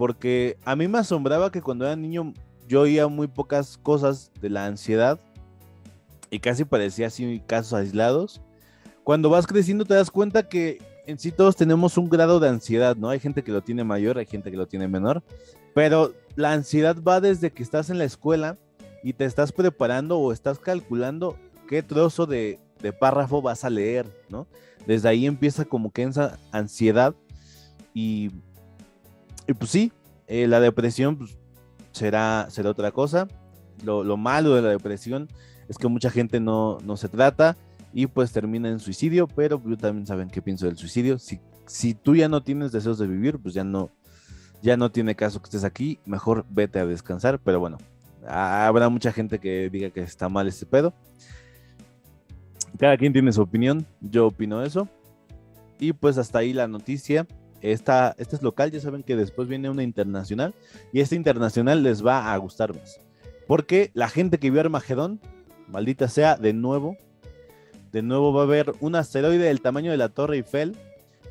porque 0.01 0.57
a 0.65 0.75
mí 0.75 0.87
me 0.87 0.97
asombraba 0.97 1.51
que 1.51 1.61
cuando 1.61 1.85
era 1.85 1.95
niño 1.95 2.33
yo 2.67 2.81
oía 2.81 3.07
muy 3.07 3.27
pocas 3.27 3.77
cosas 3.77 4.31
de 4.41 4.49
la 4.49 4.65
ansiedad 4.65 5.19
y 6.31 6.39
casi 6.39 6.65
parecía 6.65 7.05
así 7.05 7.39
casos 7.45 7.73
aislados. 7.73 8.41
Cuando 9.03 9.29
vas 9.29 9.45
creciendo 9.45 9.85
te 9.85 9.93
das 9.93 10.09
cuenta 10.09 10.49
que 10.49 10.79
en 11.05 11.19
sí 11.19 11.31
todos 11.31 11.55
tenemos 11.55 11.97
un 11.97 12.09
grado 12.09 12.39
de 12.39 12.49
ansiedad, 12.49 12.95
¿no? 12.95 13.09
Hay 13.09 13.19
gente 13.19 13.43
que 13.43 13.51
lo 13.51 13.61
tiene 13.61 13.83
mayor, 13.83 14.17
hay 14.17 14.25
gente 14.25 14.51
que 14.51 14.57
lo 14.57 14.67
tiene 14.67 14.87
menor, 14.87 15.23
pero 15.73 16.13
la 16.35 16.53
ansiedad 16.53 16.95
va 17.01 17.21
desde 17.21 17.51
que 17.51 17.63
estás 17.63 17.89
en 17.89 17.97
la 17.97 18.05
escuela 18.05 18.57
y 19.03 19.13
te 19.13 19.25
estás 19.25 19.51
preparando 19.51 20.19
o 20.19 20.31
estás 20.31 20.59
calculando 20.59 21.37
qué 21.67 21.81
trozo 21.83 22.25
de, 22.25 22.59
de 22.81 22.93
párrafo 22.93 23.41
vas 23.41 23.63
a 23.63 23.69
leer, 23.69 24.05
¿no? 24.29 24.47
Desde 24.85 25.09
ahí 25.09 25.25
empieza 25.25 25.65
como 25.65 25.91
que 25.91 26.03
esa 26.03 26.39
ansiedad 26.51 27.15
y 27.93 28.29
pues 29.57 29.71
sí, 29.71 29.91
eh, 30.27 30.47
la 30.47 30.59
depresión 30.59 31.17
pues, 31.17 31.37
será, 31.91 32.47
será 32.49 32.69
otra 32.69 32.91
cosa. 32.91 33.27
Lo, 33.83 34.15
malo 34.15 34.55
de 34.55 34.61
la 34.61 34.69
depresión 34.69 35.27
es 35.67 35.77
que 35.77 35.87
mucha 35.87 36.09
gente 36.09 36.39
no, 36.39 36.79
se 36.95 37.09
trata 37.09 37.57
y 37.93 38.07
pues 38.07 38.31
termina 38.31 38.69
en 38.69 38.79
suicidio, 38.79 39.27
pero 39.27 39.61
yo 39.65 39.77
también 39.77 40.05
saben 40.05 40.29
qué 40.29 40.41
pienso 40.41 40.65
del 40.65 40.77
suicidio. 40.77 41.19
Si, 41.19 41.39
si 41.65 41.93
tú 41.93 42.15
ya 42.15 42.29
no 42.29 42.41
tienes 42.41 42.71
deseos 42.71 42.97
de 42.97 43.07
vivir, 43.07 43.39
pues 43.39 43.53
ya 43.53 43.63
no, 43.63 43.89
ya 44.61 44.77
no 44.77 44.91
tiene 44.91 45.15
caso 45.15 45.41
que 45.41 45.45
estés 45.45 45.63
aquí, 45.63 45.99
mejor 46.05 46.45
vete 46.49 46.79
a 46.79 46.85
descansar, 46.85 47.39
pero 47.39 47.59
bueno, 47.59 47.77
habrá 48.27 48.89
mucha 48.89 49.11
gente 49.11 49.39
que 49.39 49.69
diga 49.69 49.89
que 49.89 50.01
está 50.01 50.29
mal 50.29 50.47
este 50.47 50.65
pedo. 50.65 50.93
Cada 52.79 52.97
quien 52.97 53.13
tiene 53.13 53.31
su 53.33 53.41
opinión, 53.41 53.85
yo 53.99 54.27
opino 54.27 54.63
eso. 54.63 54.87
Y 55.79 55.93
pues 55.93 56.17
hasta 56.17 56.39
ahí 56.39 56.53
la 56.53 56.67
noticia. 56.67 57.27
Esta, 57.61 58.15
esta 58.17 58.35
es 58.35 58.41
local, 58.41 58.71
ya 58.71 58.79
saben 58.79 59.03
que 59.03 59.15
después 59.15 59.47
viene 59.47 59.69
una 59.69 59.83
internacional 59.83 60.55
y 60.91 61.01
esta 61.01 61.13
internacional 61.13 61.83
les 61.83 62.03
va 62.03 62.33
a 62.33 62.37
gustar 62.37 62.75
más. 62.75 62.99
Porque 63.47 63.91
la 63.93 64.09
gente 64.09 64.39
que 64.39 64.49
vio 64.49 64.61
Armagedón, 64.61 65.19
maldita 65.67 66.07
sea, 66.07 66.37
de 66.37 66.53
nuevo, 66.53 66.97
de 67.91 68.01
nuevo 68.01 68.33
va 68.33 68.41
a 68.41 68.45
haber 68.45 68.73
un 68.79 68.95
asteroide 68.95 69.45
del 69.45 69.61
tamaño 69.61 69.91
de 69.91 69.97
la 69.97 70.09
Torre 70.09 70.37
Eiffel 70.37 70.77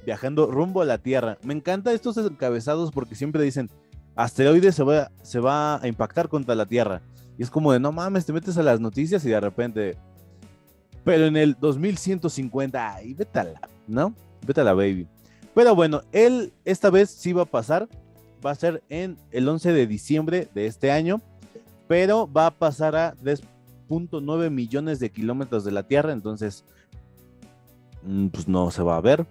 viajando 0.04 0.46
rumbo 0.46 0.82
a 0.82 0.84
la 0.84 0.98
Tierra. 0.98 1.38
Me 1.42 1.54
encanta 1.54 1.92
estos 1.92 2.16
encabezados 2.16 2.90
porque 2.90 3.14
siempre 3.14 3.42
dicen, 3.42 3.70
asteroide 4.16 4.72
se 4.72 4.82
va, 4.82 5.10
se 5.22 5.40
va 5.40 5.80
a 5.80 5.88
impactar 5.88 6.28
contra 6.28 6.54
la 6.54 6.66
Tierra. 6.66 7.02
Y 7.38 7.42
es 7.42 7.50
como 7.50 7.72
de, 7.72 7.80
no 7.80 7.92
mames, 7.92 8.26
te 8.26 8.32
metes 8.32 8.58
a 8.58 8.62
las 8.62 8.80
noticias 8.80 9.24
y 9.24 9.30
de 9.30 9.40
repente... 9.40 9.96
Pero 11.02 11.26
en 11.26 11.36
el 11.36 11.56
2150, 11.58 12.94
ay, 12.94 13.14
vete 13.14 13.38
a 13.38 13.44
la, 13.44 13.60
¿no? 13.88 14.14
Vete 14.46 14.60
a 14.60 14.64
la 14.64 14.74
baby. 14.74 15.08
Pero 15.54 15.74
bueno, 15.74 16.02
él 16.12 16.52
esta 16.64 16.90
vez 16.90 17.10
sí 17.10 17.32
va 17.32 17.42
a 17.42 17.46
pasar. 17.46 17.88
Va 18.44 18.50
a 18.50 18.54
ser 18.54 18.82
en 18.90 19.18
el 19.30 19.48
11 19.48 19.72
de 19.72 19.86
diciembre 19.86 20.48
de 20.54 20.66
este 20.66 20.90
año. 20.90 21.22
Pero 21.88 22.30
va 22.30 22.46
a 22.46 22.50
pasar 22.50 22.96
a 22.96 23.14
3.9 23.90 24.50
millones 24.50 25.00
de 25.00 25.10
kilómetros 25.10 25.64
de 25.64 25.72
la 25.72 25.82
Tierra. 25.82 26.12
Entonces, 26.12 26.64
mm, 28.02 28.28
pues 28.28 28.46
no 28.48 28.70
se 28.70 28.82
va 28.82 28.96
a 28.96 29.00
ver. 29.00 29.26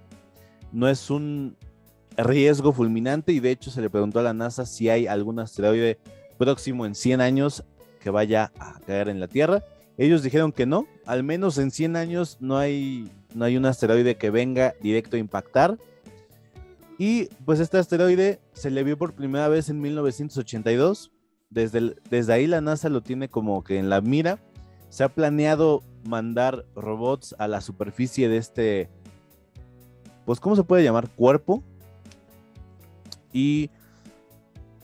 No 0.71 0.87
es 0.87 1.09
un 1.09 1.55
riesgo 2.17 2.73
fulminante. 2.73 3.31
Y 3.31 3.39
de 3.39 3.51
hecho 3.51 3.71
se 3.71 3.81
le 3.81 3.89
preguntó 3.89 4.19
a 4.19 4.23
la 4.23 4.33
NASA 4.33 4.65
si 4.65 4.89
hay 4.89 5.07
algún 5.07 5.39
asteroide 5.39 5.99
próximo 6.37 6.85
en 6.85 6.95
100 6.95 7.21
años 7.21 7.63
que 7.99 8.09
vaya 8.09 8.51
a 8.59 8.79
caer 8.81 9.09
en 9.09 9.19
la 9.19 9.27
Tierra. 9.27 9.63
Ellos 9.97 10.23
dijeron 10.23 10.51
que 10.51 10.65
no, 10.65 10.87
al 11.05 11.23
menos 11.23 11.57
en 11.57 11.71
100 11.71 11.97
años 11.97 12.37
no 12.39 12.57
hay, 12.57 13.11
no 13.35 13.43
hay 13.43 13.57
un 13.57 13.65
asteroide 13.65 14.15
que 14.15 14.29
venga 14.29 14.73
directo 14.81 15.17
a 15.17 15.19
impactar. 15.19 15.77
Y 16.97 17.25
pues 17.45 17.59
este 17.59 17.77
asteroide 17.77 18.39
se 18.53 18.71
le 18.71 18.83
vio 18.83 18.97
por 18.97 19.13
primera 19.13 19.47
vez 19.47 19.69
en 19.69 19.81
1982. 19.81 21.11
Desde, 21.49 21.95
desde 22.09 22.33
ahí 22.33 22.45
la 22.45 22.61
NASA 22.61 22.89
lo 22.89 23.01
tiene 23.01 23.29
como 23.29 23.63
que 23.63 23.77
en 23.77 23.89
la 23.89 24.01
mira. 24.01 24.39
Se 24.89 25.03
ha 25.03 25.09
planeado 25.09 25.83
mandar 26.03 26.65
robots 26.75 27.35
a 27.37 27.47
la 27.47 27.61
superficie 27.61 28.29
de 28.29 28.37
este, 28.37 28.89
pues, 30.25 30.39
¿cómo 30.39 30.55
se 30.55 30.63
puede 30.63 30.83
llamar? 30.83 31.09
Cuerpo. 31.09 31.63
Y 33.31 33.69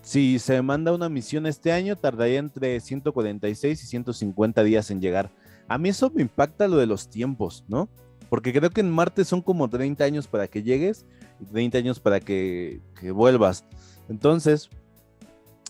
si 0.02 0.38
se 0.38 0.62
manda 0.62 0.94
una 0.94 1.10
misión 1.10 1.48
este 1.48 1.72
año, 1.72 1.96
tardaría 1.96 2.38
entre 2.38 2.80
146 2.80 3.84
y 3.84 3.88
150 3.88 4.64
días 4.64 4.92
en 4.92 5.02
llegar. 5.02 5.32
A 5.68 5.80
mí 5.80 5.90
eso 5.90 6.12
me 6.14 6.22
impacta 6.22 6.68
lo 6.68 6.78
de 6.78 6.86
los 6.86 7.10
tiempos, 7.10 7.64
¿no? 7.68 7.90
Porque 8.30 8.54
creo 8.54 8.70
que 8.70 8.82
en 8.82 8.92
Marte 8.92 9.26
son 9.26 9.42
como 9.42 9.70
30 9.70 10.04
años 10.04 10.28
para 10.28 10.48
que 10.48 10.62
llegues 10.62 11.06
y 11.40 11.46
30 11.46 11.78
años 11.80 12.00
para 12.00 12.20
que, 12.20 12.82
vuelvas. 13.14 13.66
Entonces, 14.08 14.70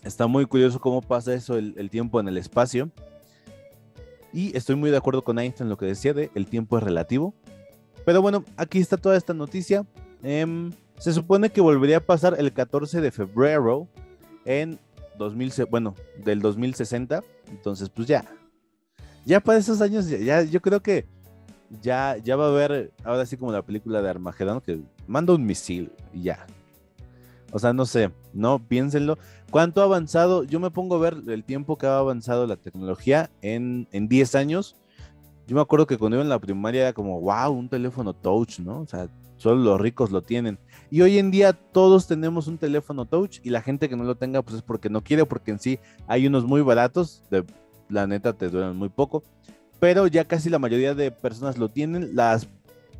está 0.04 0.26
muy 0.26 0.44
curioso 0.46 0.80
cómo 0.80 1.00
pasa 1.00 1.32
eso 1.32 1.56
el, 1.56 1.90
tiempo 1.90 2.20
en 2.20 2.28
el 2.28 2.36
espacio. 2.36 2.90
Y 4.36 4.54
estoy 4.54 4.76
muy 4.76 4.90
de 4.90 4.98
acuerdo 4.98 5.24
con 5.24 5.38
Einstein 5.38 5.64
en 5.64 5.70
lo 5.70 5.78
que 5.78 5.86
decía 5.86 6.12
de 6.12 6.30
el 6.34 6.46
tiempo 6.46 6.76
es 6.76 6.84
relativo. 6.84 7.32
Pero 8.04 8.20
bueno, 8.20 8.44
aquí 8.58 8.80
está 8.80 8.98
toda 8.98 9.16
esta 9.16 9.32
noticia. 9.32 9.86
Em, 10.22 10.72
se 10.98 11.14
supone 11.14 11.48
que 11.48 11.62
volvería 11.62 11.96
a 11.96 12.00
pasar 12.00 12.36
el 12.38 12.52
14 12.52 13.00
de 13.00 13.10
febrero 13.10 13.88
en 14.44 14.78
2000, 15.16 15.52
bueno, 15.70 15.94
del 16.22 16.42
2060. 16.42 17.24
Entonces, 17.48 17.88
pues 17.88 18.08
ya. 18.08 18.26
Ya 19.24 19.40
para 19.40 19.58
esos 19.58 19.80
años, 19.80 20.06
ya, 20.06 20.42
yo 20.42 20.60
creo 20.60 20.82
que 20.82 21.06
ya, 21.80 22.18
ya 22.22 22.36
va 22.36 22.44
a 22.44 22.48
haber, 22.50 22.92
ahora 23.04 23.24
sí 23.24 23.38
como 23.38 23.52
la 23.52 23.62
película 23.62 24.02
de 24.02 24.10
Armagedón, 24.10 24.60
que 24.60 24.80
manda 25.06 25.32
un 25.32 25.46
misil 25.46 25.90
y 26.12 26.24
ya. 26.24 26.46
O 27.52 27.58
sea, 27.58 27.72
no 27.72 27.86
sé, 27.86 28.10
no, 28.32 28.58
piénsenlo. 28.58 29.18
¿Cuánto 29.50 29.80
ha 29.80 29.84
avanzado? 29.84 30.44
Yo 30.44 30.60
me 30.60 30.70
pongo 30.70 30.96
a 30.96 30.98
ver 30.98 31.16
el 31.28 31.44
tiempo 31.44 31.78
que 31.78 31.86
ha 31.86 31.98
avanzado 31.98 32.46
la 32.46 32.56
tecnología 32.56 33.30
en, 33.42 33.88
en 33.92 34.08
10 34.08 34.34
años. 34.34 34.76
Yo 35.46 35.54
me 35.54 35.62
acuerdo 35.62 35.86
que 35.86 35.96
cuando 35.96 36.16
iba 36.16 36.24
en 36.24 36.28
la 36.28 36.40
primaria 36.40 36.82
era 36.82 36.92
como, 36.92 37.20
wow, 37.20 37.52
un 37.52 37.68
teléfono 37.68 38.12
touch, 38.12 38.58
¿no? 38.58 38.80
O 38.80 38.86
sea, 38.86 39.08
solo 39.36 39.62
los 39.62 39.80
ricos 39.80 40.10
lo 40.10 40.22
tienen. 40.22 40.58
Y 40.90 41.02
hoy 41.02 41.18
en 41.18 41.30
día 41.30 41.52
todos 41.52 42.06
tenemos 42.06 42.46
un 42.46 42.58
teléfono 42.58 43.06
touch 43.06 43.40
y 43.42 43.50
la 43.50 43.62
gente 43.62 43.88
que 43.88 43.96
no 43.96 44.04
lo 44.04 44.16
tenga 44.16 44.42
pues 44.42 44.56
es 44.56 44.62
porque 44.62 44.88
no 44.88 45.02
quiere, 45.02 45.24
porque 45.24 45.50
en 45.52 45.58
sí 45.58 45.78
hay 46.06 46.26
unos 46.26 46.44
muy 46.44 46.62
baratos, 46.62 47.22
de 47.30 47.44
la 47.88 48.06
neta 48.06 48.32
te 48.32 48.48
duran 48.48 48.76
muy 48.76 48.88
poco, 48.88 49.22
pero 49.78 50.06
ya 50.06 50.24
casi 50.24 50.50
la 50.50 50.58
mayoría 50.58 50.94
de 50.94 51.10
personas 51.10 51.58
lo 51.58 51.68
tienen. 51.68 52.14
Las, 52.14 52.48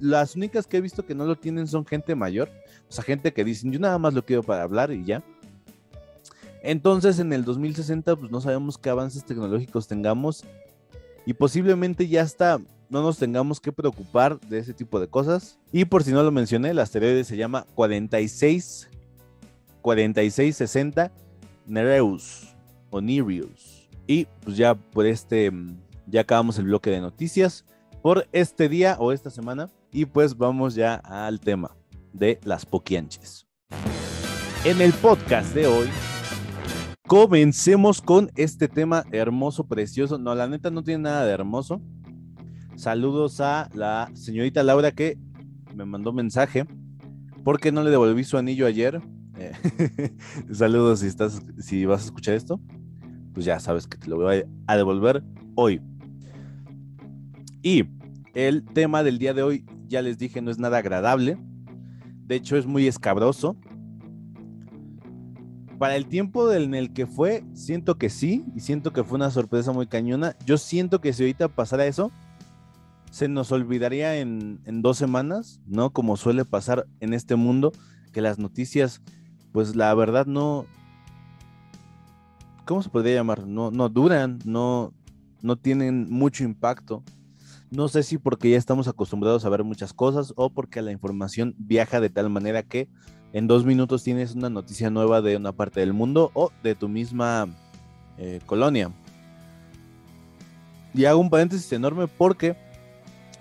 las 0.00 0.37
únicas 0.37 0.67
que 0.67 0.76
he 0.76 0.81
visto 0.81 1.07
que 1.07 1.15
no 1.15 1.25
lo 1.25 1.37
tienen 1.37 1.67
son 1.67 1.87
gente 1.87 2.15
mayor, 2.15 2.50
o 2.88 2.93
sea, 2.93 3.05
gente 3.05 3.33
que 3.33 3.45
dicen 3.45 3.73
yo 3.73 3.78
nada 3.78 3.99
más 3.99 4.14
lo 4.14 4.25
quiero 4.25 4.43
para 4.43 4.62
hablar 4.62 4.93
y 4.93 5.05
ya. 5.05 5.23
Entonces 6.62 7.19
en 7.19 7.33
el 7.33 7.45
2060 7.45 8.16
pues 8.16 8.31
no 8.31 8.40
sabemos 8.40 8.78
qué 8.78 8.90
avances 8.90 9.25
tecnológicos 9.25 9.87
tengamos 9.87 10.45
y 11.25 11.33
posiblemente 11.33 12.09
ya 12.09 12.23
está 12.23 12.59
no 12.88 13.02
nos 13.02 13.19
tengamos 13.19 13.61
que 13.61 13.73
preocupar 13.73 14.38
de 14.40 14.59
ese 14.59 14.73
tipo 14.73 15.00
de 15.00 15.09
cosas. 15.09 15.59
Y 15.73 15.85
por 15.85 16.05
si 16.05 16.12
no 16.12 16.23
lo 16.23 16.31
mencioné, 16.31 16.71
el 16.71 16.78
asteroide 16.78 17.25
se 17.25 17.37
llama 17.37 17.66
46 17.75 18.88
4660 19.83 21.12
Nereus 21.66 22.55
o 22.90 23.00
Nereus. 23.00 23.88
Y 24.07 24.26
pues 24.43 24.57
ya 24.57 24.75
por 24.75 25.07
este 25.07 25.52
ya 26.07 26.21
acabamos 26.21 26.59
el 26.59 26.66
bloque 26.66 26.90
de 26.90 27.00
noticias 27.00 27.64
por 28.02 28.28
este 28.33 28.69
día 28.69 28.97
o 29.00 29.11
esta 29.11 29.31
semana 29.31 29.69
y 29.90 30.05
pues 30.05 30.37
vamos 30.37 30.76
ya 30.76 30.95
al 30.95 31.40
tema 31.40 31.75
de 32.13 32.41
las 32.45 32.67
poquianches. 32.67 33.47
En 34.65 34.81
el 34.81 34.93
podcast 34.93 35.55
de 35.55 35.67
hoy 35.67 35.89
comencemos 37.07 38.03
con 38.03 38.31
este 38.37 38.69
tema 38.69 39.05
hermoso, 39.13 39.67
precioso. 39.67 40.19
No, 40.19 40.35
la 40.35 40.49
neta 40.49 40.71
no 40.71 40.83
tiene 40.83 41.05
nada 41.05 41.25
de 41.25 41.33
hermoso. 41.33 41.81
Saludos 42.77 43.41
a 43.41 43.71
la 43.75 44.11
señorita 44.15 44.63
Laura 44.63 44.93
que 44.93 45.19
me 45.75 45.85
mandó 45.85 46.13
mensaje 46.13 46.67
porque 47.45 47.71
no 47.71 47.85
le 47.85 47.91
devolví 47.91 48.25
su 48.25 48.39
anillo 48.39 48.67
ayer. 48.67 49.01
Eh, 49.39 49.53
saludos 50.53 51.01
si 51.01 51.07
estás, 51.07 51.43
si 51.59 51.85
vas 51.87 52.03
a 52.03 52.05
escuchar 52.07 52.35
esto, 52.35 52.61
pues 53.35 53.47
ya 53.47 53.61
sabes 53.61 53.87
que 53.87 53.99
te 53.99 54.09
lo 54.09 54.17
voy 54.17 54.45
a 54.67 54.77
devolver 54.77 55.23
hoy. 55.55 55.81
Y 57.63 57.85
el 58.35 58.65
tema 58.65 59.03
del 59.03 59.19
día 59.19 59.35
de 59.35 59.43
hoy, 59.43 59.65
ya 59.87 60.03
les 60.03 60.19
dije, 60.19 60.43
no 60.43 60.51
es 60.51 60.59
nada 60.59 60.79
agradable. 60.79 61.39
De 62.26 62.35
hecho, 62.37 62.56
es 62.56 62.66
muy 62.66 62.87
escabroso. 62.87 63.56
Para 65.78 65.97
el 65.97 66.06
tiempo 66.06 66.52
en 66.52 66.75
el 66.75 66.92
que 66.92 67.06
fue, 67.06 67.45
siento 67.52 67.99
que 67.99 68.09
sí, 68.09 68.45
y 68.54 68.61
siento 68.61 68.92
que 68.92 69.04
fue 69.04 69.16
una 69.16 69.30
sorpresa 69.30 69.73
muy 69.73 69.87
cañona. 69.87 70.35
Yo 70.45 70.59
siento 70.59 71.00
que 71.00 71.12
si 71.12 71.23
ahorita 71.23 71.49
pasara 71.49 71.87
eso, 71.87 72.11
se 73.11 73.28
nos 73.28 73.52
olvidaría 73.52 74.16
en, 74.16 74.61
dos 74.83 74.99
semanas, 74.99 75.61
¿no? 75.66 75.90
Como 75.90 76.16
suele 76.16 76.45
pasar 76.45 76.87
en 77.00 77.14
este 77.14 77.37
mundo, 77.37 77.73
que 78.12 78.23
las 78.23 78.38
noticias, 78.38 79.02
pues 79.52 79.76
la 79.76 79.95
verdad 79.95 80.26
no, 80.26 80.66
¿cómo 82.64 82.83
se 82.83 82.88
podría 82.88 83.14
llamar? 83.14 83.47
No, 83.47 83.71
no 83.71 83.88
duran, 83.88 84.38
no, 84.45 84.92
no 85.42 85.56
tienen 85.56 86.11
mucho 86.11 86.42
impacto. 86.42 87.04
No 87.71 87.89
sé 87.89 88.03
si 88.03 88.19
porque 88.19 88.51
ya 88.51 88.59
estamos 88.59 88.87
acostumbrados 88.87 89.45
a 89.45 89.49
ver 89.49 89.65
muchas 89.65 89.93
cosas 89.93 90.33
o 90.37 90.51
porque 90.51 90.83
la 90.83 90.93
información 90.93 91.55
viaja 91.59 92.01
de 92.01 92.11
tal 92.11 92.31
manera 92.31 92.63
que 92.63 92.89
en 93.33 93.49
dos 93.49 93.65
minutos 93.65 94.05
tienes 94.05 94.35
una 94.35 94.49
noticia 94.51 94.89
nueva 94.89 95.21
de 95.21 95.37
una 95.37 95.53
parte 95.53 95.81
del 95.81 95.93
mundo 95.93 96.31
o 96.35 96.53
de 96.63 96.75
tu 96.75 96.89
misma 96.89 97.49
eh, 98.19 98.41
colonia. 98.47 98.93
Y 100.95 101.05
hago 101.05 101.21
un 101.21 101.29
paréntesis 101.29 101.71
enorme 101.73 102.07
porque 102.07 102.57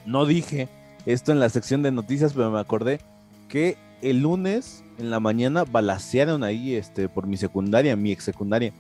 no 0.05 0.25
dije 0.25 0.69
esto 1.05 1.31
en 1.31 1.39
la 1.39 1.49
sección 1.49 1.83
de 1.83 1.91
noticias, 1.91 2.33
pero 2.33 2.51
me 2.51 2.59
acordé 2.59 2.99
que 3.47 3.77
el 4.01 4.21
lunes 4.21 4.83
en 4.97 5.11
la 5.11 5.19
mañana 5.19 5.65
balacearon 5.65 6.43
ahí 6.43 6.75
este, 6.75 7.07
por 7.07 7.27
mi 7.27 7.37
secundaria, 7.37 7.95
mi 7.95 8.11
ex 8.11 8.23
secundaria. 8.23 8.73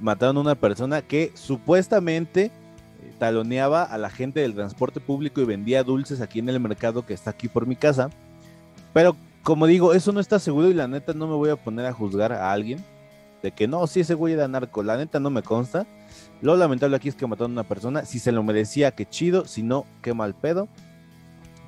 Mataron 0.00 0.38
a 0.38 0.40
una 0.40 0.54
persona 0.54 1.02
que 1.02 1.32
supuestamente 1.34 2.50
taloneaba 3.10 3.82
a 3.82 3.98
la 3.98 4.10
gente 4.10 4.40
del 4.40 4.54
transporte 4.54 5.00
público 5.00 5.40
y 5.40 5.44
vendía 5.44 5.82
dulces 5.82 6.20
aquí 6.20 6.38
en 6.38 6.48
el 6.48 6.60
mercado 6.60 7.04
que 7.04 7.14
está 7.14 7.30
aquí 7.30 7.48
por 7.48 7.66
mi 7.66 7.76
casa. 7.76 8.10
Pero 8.92 9.16
como 9.42 9.66
digo, 9.66 9.94
eso 9.94 10.12
no 10.12 10.20
está 10.20 10.38
seguro 10.38 10.68
y 10.68 10.74
la 10.74 10.88
neta 10.88 11.12
no 11.14 11.26
me 11.26 11.34
voy 11.34 11.50
a 11.50 11.56
poner 11.56 11.86
a 11.86 11.92
juzgar 11.92 12.32
a 12.32 12.52
alguien 12.52 12.84
de 13.42 13.52
que 13.52 13.66
no, 13.66 13.86
si 13.86 14.00
ese 14.00 14.14
güey 14.14 14.34
era 14.34 14.48
narco. 14.48 14.82
La 14.82 14.96
neta 14.96 15.20
no 15.20 15.30
me 15.30 15.42
consta. 15.42 15.86
Lo 16.42 16.56
lamentable 16.56 16.96
aquí 16.96 17.08
es 17.08 17.14
que 17.14 17.26
mataron 17.26 17.52
a 17.52 17.60
una 17.60 17.68
persona. 17.68 18.04
Si 18.04 18.18
se 18.18 18.32
lo 18.32 18.42
merecía, 18.42 18.92
qué 18.92 19.08
chido. 19.08 19.46
Si 19.46 19.62
no, 19.62 19.86
qué 20.02 20.14
mal 20.14 20.34
pedo. 20.34 20.68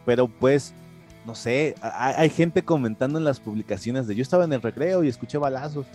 Pero 0.05 0.29
pues, 0.29 0.75
no 1.27 1.35
sé, 1.35 1.75
hay, 1.81 2.29
gente 2.31 2.63
comentando 2.63 3.19
en 3.19 3.25
las 3.25 3.41
publicaciones 3.41 4.07
de 4.07 4.17
yo 4.17 4.23
estaba 4.23 4.45
en 4.45 4.53
el 4.53 4.63
recreo 4.63 5.05
y 5.05 5.09
escuché 5.09 5.39
balazos. 5.39 5.87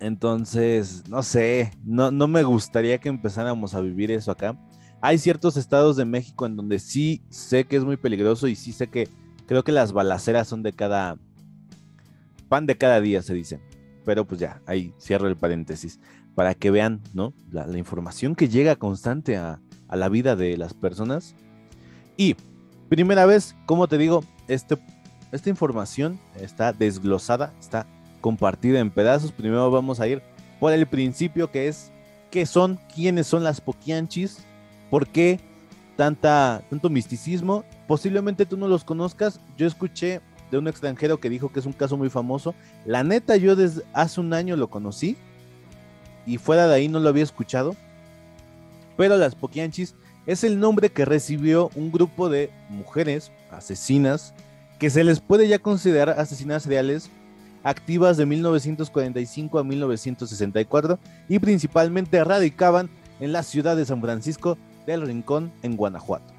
Entonces, 0.00 1.04
no 1.08 1.22
sé, 1.22 1.72
no, 1.84 2.10
no 2.10 2.28
me 2.28 2.42
gustaría 2.42 2.98
que 2.98 3.08
empezáramos 3.08 3.74
a 3.74 3.80
vivir 3.80 4.10
eso 4.10 4.30
acá. 4.30 4.58
Hay 5.00 5.18
ciertos 5.18 5.56
estados 5.56 5.96
de 5.96 6.04
México 6.04 6.46
en 6.46 6.56
donde 6.56 6.78
sí 6.78 7.22
sé 7.28 7.64
que 7.64 7.76
es 7.76 7.84
muy 7.84 7.96
peligroso 7.96 8.48
y 8.48 8.56
sí 8.56 8.72
sé 8.72 8.88
que 8.88 9.08
creo 9.46 9.62
que 9.62 9.72
las 9.72 9.92
balaceras 9.92 10.48
son 10.48 10.62
de 10.62 10.72
cada 10.72 11.18
pan 12.48 12.66
de 12.66 12.76
cada 12.76 13.00
día, 13.00 13.22
se 13.22 13.34
dice. 13.34 13.60
Pero 14.04 14.26
pues 14.26 14.40
ya, 14.40 14.60
ahí 14.66 14.94
cierro 15.00 15.28
el 15.28 15.36
paréntesis 15.36 16.00
para 16.34 16.54
que 16.54 16.70
vean, 16.70 17.00
¿no? 17.12 17.32
La, 17.50 17.66
información 17.78 18.34
que 18.34 18.48
llega 18.48 18.76
constante 18.76 19.36
a, 19.36 19.60
la 19.90 20.08
vida 20.08 20.34
de 20.34 20.56
las 20.56 20.74
personas. 20.74 21.34
Y 22.16 22.34
primera 22.88 23.26
vez, 23.26 23.54
como 23.66 23.86
te 23.86 23.96
digo, 23.96 24.24
este, 24.48 24.76
esta 25.30 25.50
información 25.50 26.18
está 26.40 26.72
desglosada, 26.72 27.52
está 27.60 27.86
compartida 28.24 28.80
en 28.80 28.90
pedazos. 28.90 29.32
Primero 29.32 29.70
vamos 29.70 30.00
a 30.00 30.08
ir 30.08 30.22
por 30.58 30.72
el 30.72 30.86
principio 30.86 31.50
que 31.50 31.68
es 31.68 31.92
qué 32.30 32.46
son, 32.46 32.80
quiénes 32.94 33.26
son 33.26 33.44
las 33.44 33.60
poquianchis, 33.60 34.38
por 34.88 35.06
qué 35.06 35.40
tanta, 35.98 36.62
tanto 36.70 36.88
misticismo. 36.88 37.64
Posiblemente 37.86 38.46
tú 38.46 38.56
no 38.56 38.66
los 38.66 38.82
conozcas. 38.82 39.40
Yo 39.58 39.66
escuché 39.66 40.22
de 40.50 40.56
un 40.56 40.68
extranjero 40.68 41.20
que 41.20 41.28
dijo 41.28 41.52
que 41.52 41.60
es 41.60 41.66
un 41.66 41.74
caso 41.74 41.98
muy 41.98 42.08
famoso. 42.08 42.54
La 42.86 43.04
neta, 43.04 43.36
yo 43.36 43.56
desde 43.56 43.82
hace 43.92 44.22
un 44.22 44.32
año 44.32 44.56
lo 44.56 44.70
conocí 44.70 45.18
y 46.24 46.38
fuera 46.38 46.66
de 46.66 46.76
ahí 46.76 46.88
no 46.88 47.00
lo 47.00 47.10
había 47.10 47.24
escuchado. 47.24 47.76
Pero 48.96 49.18
las 49.18 49.34
Poquianchis 49.34 49.96
es 50.24 50.44
el 50.44 50.58
nombre 50.58 50.88
que 50.88 51.04
recibió 51.04 51.70
un 51.74 51.92
grupo 51.92 52.30
de 52.30 52.50
mujeres 52.70 53.30
asesinas 53.50 54.32
que 54.78 54.88
se 54.88 55.04
les 55.04 55.20
puede 55.20 55.46
ya 55.46 55.58
considerar 55.58 56.08
asesinas 56.18 56.62
seriales 56.62 57.10
activas 57.64 58.16
de 58.16 58.26
1945 58.26 59.58
a 59.58 59.64
1964 59.64 60.98
y 61.28 61.38
principalmente 61.40 62.22
radicaban 62.22 62.88
en 63.18 63.32
la 63.32 63.42
ciudad 63.42 63.76
de 63.76 63.86
San 63.86 64.00
Francisco 64.00 64.56
del 64.86 65.02
Rincón 65.02 65.50
en 65.62 65.76
Guanajuato. 65.76 66.32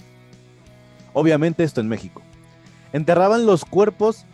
Obviamente 1.14 1.64
esto 1.64 1.82
en 1.82 1.88
México. 1.88 2.22
Enterraban 2.94 3.46
los 3.46 3.66
cuerpos 3.66 4.26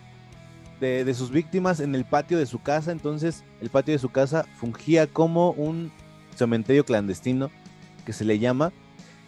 de, 0.80 1.14
sus 1.14 1.30
víctimas 1.32 1.80
en 1.80 1.94
el 1.94 2.06
patio 2.06 2.40
de 2.40 2.48
su 2.48 2.60
casa, 2.60 2.92
entonces 2.92 3.44
el 3.62 3.70
patio 3.70 3.94
de 3.94 4.00
su 4.00 4.10
casa 4.10 4.46
fungía 4.56 5.08
como 5.08 5.52
un 5.52 5.92
cementerio 6.36 6.84
clandestino 6.84 7.52
que 8.06 8.14
se 8.14 8.26
le 8.26 8.40
llama. 8.40 8.74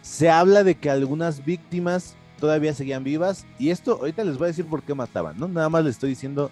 Se 0.02 0.30
habla 0.30 0.64
de 0.64 0.74
que 0.74 0.90
algunas 0.90 1.44
víctimas 1.44 2.16
todavía 2.40 2.74
seguían 2.74 3.04
vivas 3.04 3.46
y 3.58 3.70
esto 3.70 3.98
ahorita 4.00 4.24
les 4.24 4.36
voy 4.36 4.46
a 4.46 4.48
decir 4.48 4.66
por 4.66 4.82
qué 4.82 4.94
mataban, 4.94 5.38
¿no? 5.38 5.46
Nada 5.46 5.68
más 5.68 5.84
les 5.84 5.92
estoy 5.92 6.10
diciendo 6.10 6.50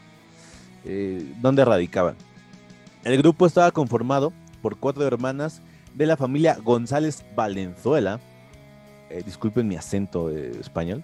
eh, 0.84 1.34
dónde 1.40 1.64
radicaban. 1.64 2.16
El 3.04 3.18
grupo 3.18 3.46
estaba 3.46 3.70
conformado 3.70 4.32
por 4.60 4.76
cuatro 4.76 5.06
hermanas 5.06 5.60
de 5.94 6.06
la 6.06 6.16
familia 6.16 6.58
González 6.62 7.24
Valenzuela. 7.34 8.20
Eh, 9.10 9.22
disculpen 9.24 9.68
mi 9.68 9.76
acento 9.76 10.30
eh, 10.30 10.52
español. 10.60 11.02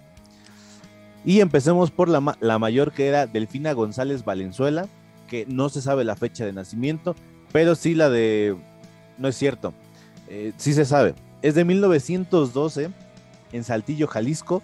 Y 1.25 1.41
empecemos 1.41 1.91
por 1.91 2.07
la, 2.07 2.37
la, 2.39 2.59
mayor 2.59 2.93
que 2.93 3.07
era 3.07 3.27
Delfina 3.27 3.73
González 3.73 4.23
Valenzuela, 4.23 4.87
que 5.27 5.45
no 5.47 5.69
se 5.69 5.81
sabe 5.81 6.05
la 6.05 6.15
fecha 6.15 6.45
de 6.45 6.53
nacimiento, 6.53 7.15
pero 7.51 7.75
sí 7.75 7.93
la 7.93 8.09
de... 8.09 8.55
No 9.17 9.27
es 9.27 9.35
cierto, 9.35 9.73
eh, 10.29 10.53
sí 10.57 10.73
se 10.73 10.85
sabe. 10.85 11.15
Es 11.41 11.55
de 11.55 11.65
1912 11.65 12.89
en 13.51 13.63
Saltillo, 13.63 14.07
Jalisco, 14.07 14.61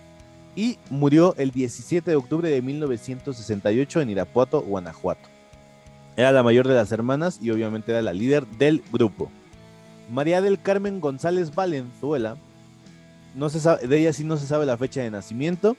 y 0.55 0.79
murió 0.89 1.35
el 1.37 1.51
17 1.51 2.09
de 2.09 2.17
octubre 2.17 2.49
de 2.49 2.61
1968 2.61 4.01
en 4.01 4.09
Irapuato, 4.09 4.61
Guanajuato. 4.61 5.29
Era 6.15 6.31
la 6.31 6.43
mayor 6.43 6.67
de 6.67 6.75
las 6.75 6.91
hermanas 6.91 7.39
y 7.41 7.49
obviamente 7.51 7.91
era 7.91 8.01
la 8.01 8.13
líder 8.13 8.47
del 8.47 8.81
grupo. 8.91 9.29
María 10.09 10.41
del 10.41 10.61
Carmen 10.61 11.01
González 11.01 11.53
Valenzuela, 11.53 12.37
no 13.35 13.49
se 13.49 13.59
sabe, 13.59 13.85
de 13.87 13.99
ella 13.99 14.13
sí 14.13 14.23
no 14.23 14.37
se 14.37 14.47
sabe 14.47 14.65
la 14.65 14.77
fecha 14.77 15.01
de 15.01 15.11
nacimiento, 15.11 15.75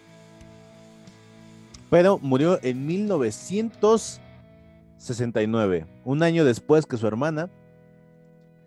pero 1.89 2.19
murió 2.19 2.59
en 2.63 2.87
1969, 2.87 5.87
un 6.05 6.23
año 6.23 6.45
después 6.45 6.85
que 6.85 6.99
su 6.99 7.07
hermana. 7.07 7.49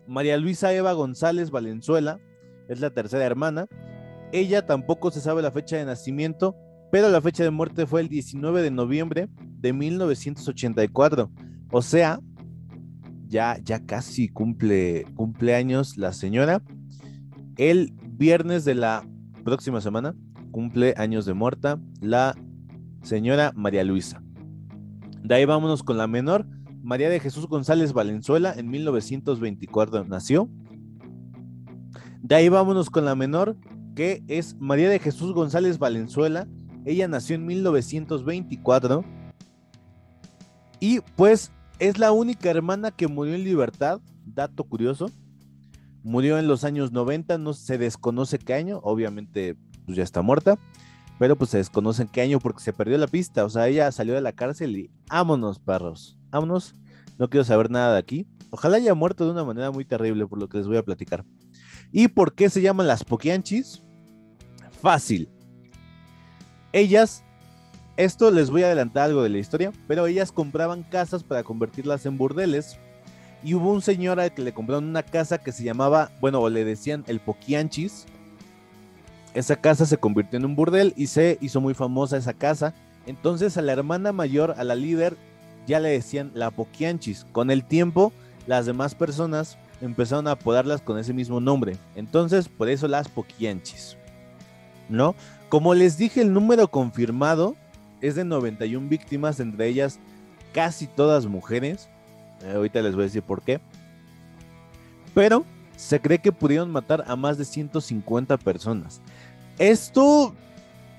María 0.08 0.36
Luisa 0.38 0.72
Eva 0.72 0.92
González 0.92 1.52
Valenzuela 1.52 2.18
es 2.68 2.80
la 2.80 2.90
tercera 2.90 3.24
hermana. 3.24 3.68
Ella 4.32 4.64
tampoco 4.64 5.10
se 5.10 5.20
sabe 5.20 5.42
la 5.42 5.50
fecha 5.50 5.76
de 5.76 5.84
nacimiento, 5.84 6.56
pero 6.92 7.08
la 7.08 7.20
fecha 7.20 7.42
de 7.42 7.50
muerte 7.50 7.86
fue 7.86 8.00
el 8.00 8.08
19 8.08 8.62
de 8.62 8.70
noviembre 8.70 9.28
de 9.58 9.72
1984. 9.72 11.30
O 11.72 11.82
sea, 11.82 12.20
ya, 13.26 13.58
ya 13.62 13.84
casi 13.84 14.28
cumple 14.28 15.04
cumpleaños 15.16 15.96
la 15.96 16.12
señora. 16.12 16.62
El 17.56 17.92
viernes 18.06 18.64
de 18.64 18.74
la 18.74 19.04
próxima 19.44 19.80
semana 19.80 20.14
cumple 20.50 20.94
años 20.96 21.26
de 21.26 21.34
muerta 21.34 21.80
la 22.00 22.36
señora 23.02 23.52
María 23.54 23.84
Luisa. 23.84 24.22
De 25.22 25.34
ahí 25.34 25.44
vámonos 25.44 25.82
con 25.82 25.98
la 25.98 26.06
menor, 26.06 26.46
María 26.82 27.10
de 27.10 27.20
Jesús 27.20 27.46
González 27.46 27.92
Valenzuela, 27.92 28.52
en 28.56 28.70
1924 28.70 30.04
nació. 30.04 30.48
De 32.22 32.34
ahí 32.34 32.48
vámonos 32.48 32.90
con 32.90 33.04
la 33.04 33.14
menor, 33.14 33.56
es 34.00 34.56
María 34.58 34.88
de 34.88 34.98
Jesús 34.98 35.32
González 35.32 35.78
Valenzuela. 35.78 36.46
Ella 36.84 37.08
nació 37.08 37.36
en 37.36 37.46
1924. 37.46 39.04
Y 40.80 41.00
pues 41.16 41.52
es 41.78 41.98
la 41.98 42.12
única 42.12 42.50
hermana 42.50 42.90
que 42.90 43.08
murió 43.08 43.34
en 43.34 43.44
libertad, 43.44 44.00
dato 44.24 44.64
curioso. 44.64 45.10
Murió 46.02 46.38
en 46.38 46.48
los 46.48 46.64
años 46.64 46.92
90, 46.92 47.36
no 47.38 47.52
se 47.52 47.76
desconoce 47.76 48.38
qué 48.38 48.54
año, 48.54 48.80
obviamente 48.82 49.56
pues 49.84 49.96
ya 49.98 50.02
está 50.02 50.22
muerta 50.22 50.58
pero 51.20 51.36
pues 51.36 51.50
se 51.50 51.58
desconoce 51.58 52.08
qué 52.10 52.22
año 52.22 52.40
porque 52.40 52.62
se 52.62 52.72
perdió 52.72 52.96
la 52.96 53.06
pista. 53.06 53.44
O 53.44 53.50
sea, 53.50 53.68
ella 53.68 53.92
salió 53.92 54.14
de 54.14 54.22
la 54.22 54.32
cárcel 54.32 54.74
y 54.74 54.90
vámonos, 55.06 55.58
perros, 55.58 56.16
vámonos. 56.30 56.74
No 57.18 57.28
quiero 57.28 57.44
saber 57.44 57.70
nada 57.70 57.92
de 57.92 57.98
aquí. 57.98 58.26
Ojalá 58.48 58.78
haya 58.78 58.94
muerto 58.94 59.26
de 59.26 59.32
una 59.32 59.44
manera 59.44 59.70
muy 59.70 59.84
terrible 59.84 60.26
por 60.26 60.38
lo 60.38 60.48
que 60.48 60.56
les 60.56 60.66
voy 60.66 60.78
a 60.78 60.82
platicar. 60.82 61.26
¿Y 61.92 62.08
por 62.08 62.34
qué 62.34 62.48
se 62.48 62.62
llaman 62.62 62.86
las 62.86 63.04
Poquianchis? 63.04 63.82
Fácil. 64.80 65.28
Ellas, 66.72 67.22
esto 67.96 68.30
les 68.30 68.50
voy 68.50 68.62
a 68.62 68.66
adelantar 68.66 69.04
algo 69.04 69.22
de 69.22 69.28
la 69.28 69.38
historia, 69.38 69.72
pero 69.86 70.06
ellas 70.06 70.32
compraban 70.32 70.82
casas 70.84 71.22
para 71.22 71.42
convertirlas 71.42 72.06
en 72.06 72.16
burdeles. 72.16 72.78
Y 73.42 73.54
hubo 73.54 73.72
un 73.72 73.82
señor 73.82 74.20
al 74.20 74.34
que 74.34 74.42
le 74.42 74.52
compraron 74.52 74.84
una 74.84 75.02
casa 75.02 75.38
que 75.38 75.52
se 75.52 75.64
llamaba, 75.64 76.10
bueno, 76.20 76.40
o 76.40 76.48
le 76.50 76.64
decían 76.64 77.04
el 77.06 77.20
Poquianchis 77.20 78.06
esa 79.34 79.56
casa 79.56 79.86
se 79.86 79.96
convirtió 79.96 80.38
en 80.38 80.44
un 80.44 80.56
burdel 80.56 80.92
y 80.96 81.06
se 81.06 81.38
hizo 81.40 81.60
muy 81.60 81.74
famosa 81.74 82.16
esa 82.16 82.34
casa. 82.34 82.74
Entonces 83.06 83.56
a 83.56 83.62
la 83.62 83.72
hermana 83.72 84.12
mayor, 84.12 84.54
a 84.56 84.64
la 84.64 84.74
líder, 84.74 85.16
ya 85.66 85.78
le 85.78 85.90
decían 85.90 86.32
la 86.34 86.50
Poquianchis. 86.50 87.26
Con 87.32 87.50
el 87.50 87.64
tiempo, 87.64 88.12
las 88.46 88.66
demás 88.66 88.94
personas 88.94 89.56
empezaron 89.80 90.26
a 90.26 90.32
apodarlas 90.32 90.82
con 90.82 90.98
ese 90.98 91.12
mismo 91.12 91.40
nombre. 91.40 91.76
Entonces, 91.94 92.48
por 92.48 92.68
eso 92.68 92.88
las 92.88 93.08
Poquianchis. 93.08 93.96
¿No? 94.90 95.14
Como 95.48 95.74
les 95.74 95.96
dije, 95.96 96.20
el 96.20 96.32
número 96.32 96.68
confirmado 96.68 97.56
es 98.02 98.16
de 98.16 98.24
91 98.24 98.88
víctimas, 98.88 99.40
entre 99.40 99.68
ellas 99.68 99.98
casi 100.52 100.86
todas 100.86 101.26
mujeres. 101.26 101.88
Eh, 102.42 102.52
ahorita 102.54 102.82
les 102.82 102.94
voy 102.94 103.02
a 103.02 103.06
decir 103.06 103.22
por 103.22 103.42
qué. 103.42 103.60
Pero 105.14 105.44
se 105.76 106.00
cree 106.00 106.18
que 106.18 106.32
pudieron 106.32 106.70
matar 106.70 107.04
a 107.06 107.16
más 107.16 107.38
de 107.38 107.44
150 107.44 108.36
personas. 108.38 109.00
Esto 109.58 110.34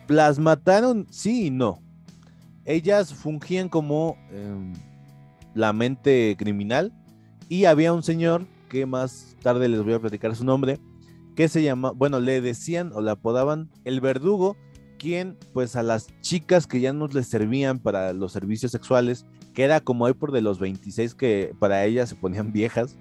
las 0.08 0.40
mataron, 0.40 1.08
sí 1.10 1.48
y 1.48 1.52
no. 1.52 1.80
Ellas 2.66 3.14
fungían 3.14 3.70
como 3.70 4.18
em, 4.32 4.74
la 5.54 5.74
mente 5.74 6.36
criminal 6.38 6.92
y 7.50 7.66
había 7.66 7.94
un 7.94 8.04
señor 8.04 8.46
que 8.70 8.86
más 8.86 9.36
tarde 9.42 9.68
les 9.68 9.84
voy 9.84 9.94
a 9.94 10.00
platicar 10.00 10.36
su 10.36 10.46
nombre, 10.46 10.80
que 11.36 11.48
se 11.48 11.64
llama, 11.64 11.92
bueno, 11.92 12.20
le 12.20 12.42
decían 12.42 12.92
o 12.94 13.02
le 13.02 13.12
apodaban 13.12 13.70
el 13.86 14.02
verdugo, 14.02 14.58
quien 14.98 15.38
pues 15.54 15.76
a 15.76 15.84
las 15.84 16.08
chicas 16.22 16.68
que 16.68 16.80
ya 16.80 16.94
no 16.94 17.08
les 17.08 17.28
servían 17.28 17.80
para 17.80 18.14
los 18.14 18.32
servicios 18.32 18.72
sexuales, 18.72 19.26
que 19.54 19.64
era 19.64 19.80
como 19.80 20.06
hoy 20.06 20.14
por 20.14 20.32
de 20.32 20.42
los 20.42 20.60
26 20.60 21.16
que 21.16 21.56
para 21.60 21.84
ellas 21.86 22.10
se 22.10 22.16
ponían 22.16 22.52
viejas, 22.54 22.98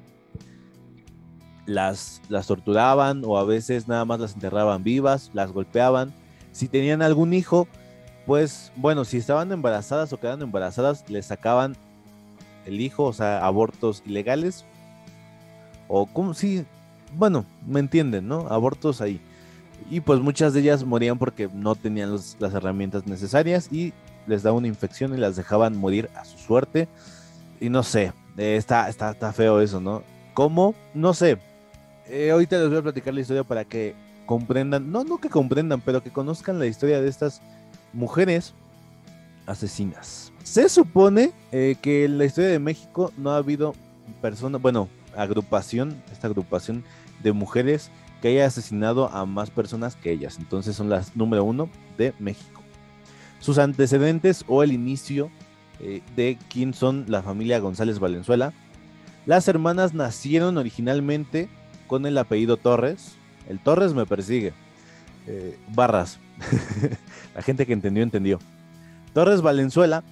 las, 1.66 2.20
las 2.28 2.46
torturaban 2.46 3.22
o 3.24 3.38
a 3.38 3.44
veces 3.44 3.86
nada 3.86 4.04
más 4.04 4.20
las 4.20 4.34
enterraban 4.34 4.82
vivas, 4.82 5.30
las 5.34 5.52
golpeaban. 5.52 6.12
Si 6.52 6.68
tenían 6.68 7.02
algún 7.02 7.32
hijo, 7.32 7.68
pues 8.26 8.72
bueno, 8.76 9.04
si 9.04 9.18
estaban 9.18 9.52
embarazadas 9.52 10.12
o 10.12 10.18
quedando 10.18 10.44
embarazadas, 10.44 11.08
les 11.08 11.26
sacaban 11.26 11.76
el 12.66 12.80
hijo, 12.80 13.04
o 13.04 13.12
sea, 13.12 13.44
abortos 13.44 14.02
ilegales. 14.06 14.64
O 15.88 16.06
como 16.06 16.34
si, 16.34 16.64
bueno, 17.16 17.44
me 17.66 17.80
entienden, 17.80 18.28
¿no? 18.28 18.46
Abortos 18.48 19.00
ahí. 19.00 19.20
Y 19.90 20.00
pues 20.00 20.20
muchas 20.20 20.52
de 20.52 20.60
ellas 20.60 20.84
morían 20.84 21.18
porque 21.18 21.48
no 21.52 21.74
tenían 21.74 22.12
las 22.12 22.54
herramientas 22.54 23.06
necesarias 23.06 23.68
y 23.72 23.92
les 24.26 24.42
daba 24.42 24.56
una 24.56 24.68
infección 24.68 25.14
y 25.14 25.16
las 25.16 25.36
dejaban 25.36 25.76
morir 25.76 26.10
a 26.14 26.24
su 26.24 26.38
suerte. 26.38 26.88
Y 27.60 27.68
no 27.68 27.82
sé, 27.82 28.12
eh, 28.36 28.56
está, 28.56 28.88
está, 28.88 29.10
está 29.10 29.32
feo 29.32 29.60
eso, 29.60 29.80
¿no? 29.80 30.02
¿Cómo? 30.34 30.74
No 30.94 31.12
sé, 31.14 31.38
eh, 32.08 32.30
ahorita 32.30 32.58
les 32.58 32.68
voy 32.68 32.78
a 32.78 32.82
platicar 32.82 33.14
la 33.14 33.20
historia 33.20 33.44
para 33.44 33.64
que 33.64 33.94
comprendan, 34.26 34.90
no, 34.90 35.04
no 35.04 35.18
que 35.18 35.28
comprendan, 35.28 35.80
pero 35.80 36.02
que 36.02 36.10
conozcan 36.10 36.58
la 36.58 36.66
historia 36.66 37.00
de 37.00 37.08
estas 37.08 37.40
mujeres 37.92 38.54
asesinas. 39.46 40.32
Se 40.42 40.68
supone 40.68 41.32
eh, 41.52 41.76
que 41.80 42.04
en 42.04 42.18
la 42.18 42.24
historia 42.24 42.50
de 42.50 42.58
México 42.58 43.12
no 43.16 43.30
ha 43.30 43.36
habido 43.36 43.74
persona, 44.20 44.58
bueno, 44.58 44.88
agrupación, 45.16 46.02
esta 46.12 46.26
agrupación 46.26 46.84
de 47.22 47.32
mujeres 47.32 47.90
que 48.20 48.28
haya 48.28 48.46
asesinado 48.46 49.08
a 49.08 49.24
más 49.26 49.50
personas 49.50 49.96
que 49.96 50.12
ellas. 50.12 50.38
Entonces 50.38 50.76
son 50.76 50.88
las 50.88 51.16
número 51.16 51.44
uno 51.44 51.68
de 51.96 52.14
México. 52.18 52.62
Sus 53.40 53.58
antecedentes 53.58 54.44
o 54.46 54.62
el 54.62 54.72
inicio 54.72 55.30
eh, 55.80 56.02
de 56.14 56.38
quién 56.50 56.74
son 56.74 57.06
la 57.08 57.22
familia 57.22 57.58
González 57.58 57.98
Valenzuela. 57.98 58.52
Las 59.26 59.48
hermanas 59.48 59.94
nacieron 59.94 60.58
originalmente 60.58 61.48
con 61.86 62.04
el 62.06 62.18
apellido 62.18 62.56
Torres. 62.56 63.16
El 63.48 63.58
Torres 63.58 63.94
me 63.94 64.06
persigue. 64.06 64.52
Eh, 65.26 65.58
barras. 65.74 66.18
la 67.34 67.42
gente 67.42 67.66
que 67.66 67.72
entendió, 67.72 68.02
entendió. 68.02 68.38
Torres 69.14 69.40
Valenzuela. 69.40 70.04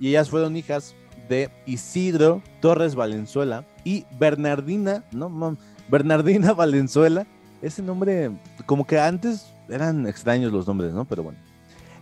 Y 0.00 0.10
ellas 0.10 0.30
fueron 0.30 0.56
hijas 0.56 0.94
de 1.28 1.50
Isidro 1.66 2.42
Torres 2.60 2.94
Valenzuela 2.94 3.64
y 3.88 4.04
Bernardina, 4.18 5.02
no, 5.12 5.56
Bernardina 5.88 6.52
Valenzuela. 6.54 7.26
Ese 7.62 7.82
nombre, 7.82 8.30
como 8.66 8.86
que 8.86 9.00
antes 9.00 9.46
eran 9.70 10.06
extraños 10.06 10.52
los 10.52 10.66
nombres, 10.66 10.92
¿no? 10.92 11.06
Pero 11.06 11.22
bueno. 11.22 11.38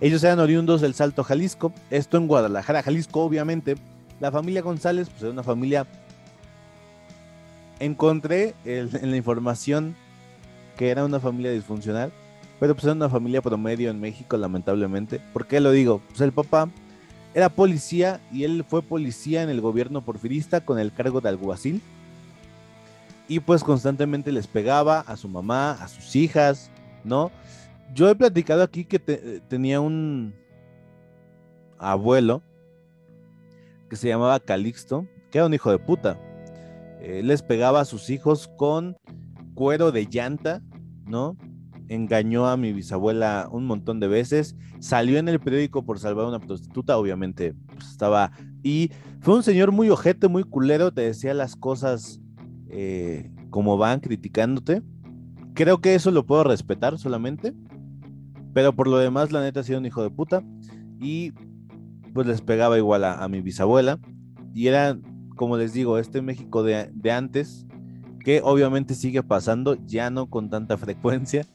Ellos 0.01 0.25
eran 0.25 0.41
oriundos 0.41 0.81
del 0.81 0.95
Salto 0.95 1.23
Jalisco, 1.23 1.73
esto 1.91 2.17
en 2.17 2.27
Guadalajara, 2.27 2.83
Jalisco, 2.83 3.23
obviamente. 3.23 3.77
La 4.19 4.33
familia 4.33 4.63
González, 4.63 5.09
pues 5.09 5.23
era 5.23 5.31
una 5.31 5.45
familia. 5.45 5.87
Encontré 7.79 8.57
en 8.65 9.11
la 9.13 9.17
información 9.17 9.95
que 10.77 10.91
era 10.91 11.05
una 11.05 11.21
familia 11.21 11.53
disfuncional, 11.53 12.13
pero 12.59 12.75
pues 12.75 12.83
era 12.83 12.95
una 12.95 13.09
familia 13.09 13.43
promedio 13.43 13.91
en 13.91 14.01
México, 14.01 14.37
lamentablemente. 14.37 15.21
¿Por 15.33 15.47
qué 15.47 15.61
lo 15.61 15.71
digo? 15.71 16.03
Pues 16.09 16.21
el 16.21 16.33
papá 16.33 16.69
era 17.37 17.51
policía 17.51 18.19
y 18.33 18.45
él 18.45 18.65
fue 18.67 18.81
policía 18.81 19.43
en 19.43 19.51
el 19.51 19.61
gobierno 19.61 20.01
porfirista 20.01 20.63
con 20.63 20.79
el 20.79 20.91
cargo 20.91 21.21
de 21.21 21.29
alguacil. 21.29 21.83
Y 23.29 23.41
pues 23.41 23.63
constantemente 23.63 24.33
les 24.33 24.47
pegaba 24.47 25.01
a 25.01 25.19
su 25.19 25.29
mamá, 25.29 25.73
a 25.73 25.87
sus 25.87 26.17
hijas, 26.17 26.71
¿no? 27.05 27.31
Yo 27.93 28.09
he 28.09 28.15
platicado 28.15 28.63
aquí 28.63 28.87
que 28.87 28.99
tenía 29.49 29.83
un 29.83 30.33
abuelo 31.77 32.41
que 33.91 33.97
se 33.97 34.09
llamaba 34.09 34.41
Calixto, 34.41 35.07
que 35.31 35.37
era 35.37 35.47
un 35.47 35.53
hijo 35.53 35.71
de 35.71 35.79
puta. 35.79 36.19
les 37.03 37.43
pegaba 37.43 37.81
a 37.81 37.85
sus 37.85 38.09
hijos 38.09 38.49
con 38.57 38.97
cuero 39.55 39.93
de 39.93 40.07
llanta, 40.07 40.63
¿no? 41.05 41.37
Engañó 41.89 42.47
a 42.47 42.57
mi 42.57 42.73
bisabuela 42.73 43.49
un 43.51 43.67
montón 43.67 44.01
de 44.01 44.09
veces, 44.09 44.57
salió 44.81 45.19
en 45.19 45.29
el 45.29 45.41
periódico 45.41 45.85
por 45.85 45.99
salvar 45.99 46.27
a 46.27 46.29
una 46.29 46.41
prostituta, 46.41 46.97
obviamente 46.99 47.55
pues, 47.75 47.91
estaba... 47.91 48.33
Y 48.63 48.91
fue 49.21 49.35
un 49.35 49.43
señor 49.43 49.73
muy 49.73 49.91
ojete, 49.91 50.29
muy 50.29 50.43
culero, 50.43 50.93
te 50.93 51.03
decía 51.03 51.35
las 51.35 51.57
cosas 51.57 52.21
eh, 52.69 53.31
como 53.51 53.79
van, 53.79 54.01
criticándote. 54.01 54.83
Creo 55.55 55.81
que 55.81 55.95
eso 55.95 56.11
lo 56.11 56.27
puedo 56.27 56.45
respetar 56.45 56.99
solamente, 56.99 57.55
pero 58.53 58.75
por 58.75 58.89
lo 58.89 58.99
demás, 58.99 59.33
la 59.33 59.41
neta 59.41 59.61
ha 59.61 59.63
sido 59.63 59.79
un 59.79 59.87
hijo 59.87 60.03
de 60.03 60.11
puta. 60.11 60.43
Y 61.01 61.33
pues 62.13 62.27
les 62.27 62.41
pegaba 62.41 62.79
igual 62.79 63.05
a, 63.05 63.29
mi 63.29 63.41
bisabuela. 63.41 63.99
Y 64.55 64.69
era, 64.69 64.99
como 65.37 65.57
les 65.59 65.73
digo, 65.73 65.99
este 65.99 66.23
México 66.23 66.63
de, 66.63 66.91
de 66.95 67.13
antes, 67.13 67.67
que 68.25 68.41
obviamente 68.43 68.95
sigue 68.95 69.23
pasando, 69.23 69.77
ya 69.87 70.11
no 70.11 70.29
con 70.29 70.51
tanta 70.51 70.77
frecuencia, 70.79 71.47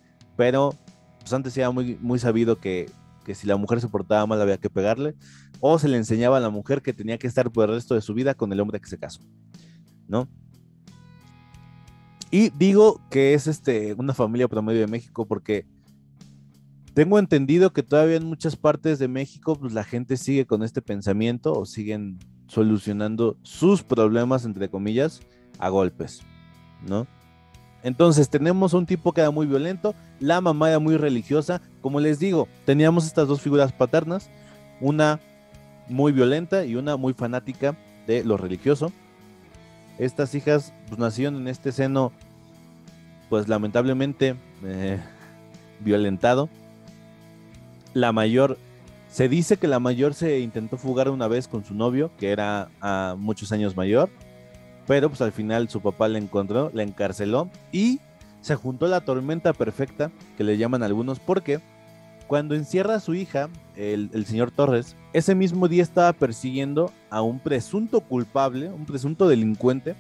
pero 0.41 0.73
pues 1.19 1.32
antes 1.34 1.56
era 1.56 1.69
muy, 1.69 2.17
sabido 2.17 2.60
que, 2.60 2.89
si 3.32 3.45
la 3.45 3.58
mujer 3.58 3.80
se 3.80 3.88
portaba 3.88 4.25
mal 4.25 4.41
había 4.41 4.58
que 4.58 4.71
pegarle, 4.71 5.13
o 5.60 5.77
se 5.77 5.88
le 5.88 5.97
enseñaba 5.97 6.38
a 6.38 6.39
la 6.39 6.49
mujer 6.49 6.82
que 6.82 6.93
tenía 6.93 7.19
que 7.19 7.27
estar 7.27 7.51
por 7.51 7.69
el 7.69 7.75
resto 7.75 7.93
de 7.93 8.01
su 8.01 8.15
vida 8.15 8.34
con 8.34 8.51
el 8.51 8.60
hombre 8.60 8.80
que 8.80 8.89
se 8.89 8.97
casó, 8.97 9.21
¿no? 10.08 10.27
Y 12.32 12.49
digo 12.49 12.99
que 13.12 13.36
es 13.36 13.45
este, 13.45 13.93
una 13.93 14.15
familia 14.15 14.47
promedio 14.47 14.80
de 14.80 14.88
México 14.88 15.27
porque 15.27 15.67
tengo 16.95 17.19
entendido 17.19 17.71
que 17.71 17.84
todavía 17.84 18.15
en 18.15 18.25
muchas 18.25 18.56
partes 18.56 18.97
de 18.97 19.08
México 19.08 19.56
pues 19.56 19.73
la 19.73 19.84
gente 19.84 20.17
sigue 20.17 20.47
con 20.47 20.63
este 20.63 20.82
pensamiento 20.82 21.54
o 21.54 21.67
siguen 21.67 22.17
solucionando 22.47 23.38
sus 23.43 23.84
problemas, 23.84 24.45
entre 24.45 24.71
comillas, 24.71 25.21
a 25.60 25.69
golpes, 25.69 26.23
¿no? 26.88 27.06
Entonces 27.84 28.30
tenemos 28.30 28.74
un 28.74 28.86
tipo 28.86 29.12
que 29.12 29.22
era 29.22 29.32
muy 29.32 29.48
violento, 29.48 29.96
la 30.20 30.39
mamá 30.39 30.70
era 30.70 30.80
muy 30.80 30.98
religiosa, 30.98 31.62
como 31.82 32.00
les 32.00 32.20
digo, 32.20 32.48
teníamos 32.65 33.06
estas 33.06 33.28
dos 33.28 33.41
figuras 33.41 33.72
paternas, 33.72 34.30
una 34.80 35.20
muy 35.88 36.12
violenta 36.12 36.63
y 36.65 36.76
una 36.76 36.96
muy 36.96 37.13
fanática 37.13 37.76
de 38.06 38.24
lo 38.24 38.38
religioso. 38.38 38.91
Estas 39.98 40.36
hijas 40.36 40.74
pues, 40.88 41.00
nacieron 41.00 41.38
en 41.38 41.48
este 41.48 41.72
seno, 41.72 42.12
pues 43.30 43.48
lamentablemente 43.48 44.36
eh, 44.63 45.00
violentado. 45.80 46.50
La 47.94 48.12
mayor, 48.12 48.58
se 49.10 49.28
dice 49.28 49.58
que 49.58 49.67
la 49.67 49.80
mayor 49.80 50.13
se 50.13 50.39
intentó 50.39 50.78
fugar 50.78 51.10
una 51.10 51.28
vez 51.28 51.48
con 51.48 51.65
su 51.65 51.74
novio, 51.74 52.12
que 52.17 52.30
era 52.30 52.70
a 52.80 53.15
muchos 53.17 53.52
años 53.52 53.76
mayor 53.76 54.10
pero 54.88 55.10
pues 55.10 55.22
al 55.22 55.32
final 55.32 55.70
su 55.70 55.82
papá 55.82 56.08
la 56.08 56.17
encontró, 56.17 56.72
la 56.74 56.84
encarceló 56.84 57.50
y 57.72 58.00
se 58.41 58.56
juntó 58.56 58.88
la 58.88 59.02
tormenta 59.02 59.54
perfecta, 59.54 60.12
que 60.38 60.44
le 60.44 60.58
llaman 60.58 60.84
algunos, 60.84 61.20
porque 61.20 61.62
cuando 62.28 62.56
encierra 62.56 62.96
a 62.96 63.00
su 63.00 63.13
hija, 63.13 63.50
el, 63.76 64.26
señor 64.26 64.52
Torres, 64.52 64.96
ese 65.13 65.36
mismo 65.36 65.67
día 65.67 65.84
estaba 65.84 66.13
persiguiendo 66.13 66.91
a 67.10 67.22
un 67.22 67.39
presunto 67.39 68.02
culpable, 68.02 68.70
un 68.70 68.86
presunto 68.86 69.28
delincuente, 69.28 69.96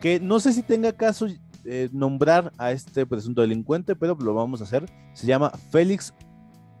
que 0.00 0.20
no 0.20 0.40
sé 0.40 0.52
si 0.52 0.62
tenga 0.62 0.92
caso 0.92 1.26
eh, 1.64 1.88
nombrar 1.92 2.52
a 2.58 2.72
este 2.72 3.06
presunto 3.06 3.40
delincuente, 3.40 3.96
pero 3.96 4.14
lo 4.20 4.34
vamos 4.34 4.60
a 4.60 4.64
hacer. 4.64 4.84
Se 5.14 5.26
llama 5.26 5.52
Félix 5.70 6.12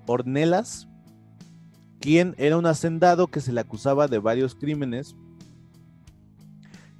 Ornelas, 0.06 0.86
quien 1.98 2.34
era 2.36 2.58
un 2.58 2.66
hacendado 2.66 3.28
que 3.28 3.40
se 3.40 3.52
le 3.52 3.60
acusaba 3.60 4.06
de 4.06 4.18
varios 4.18 4.54
crímenes 4.54 5.16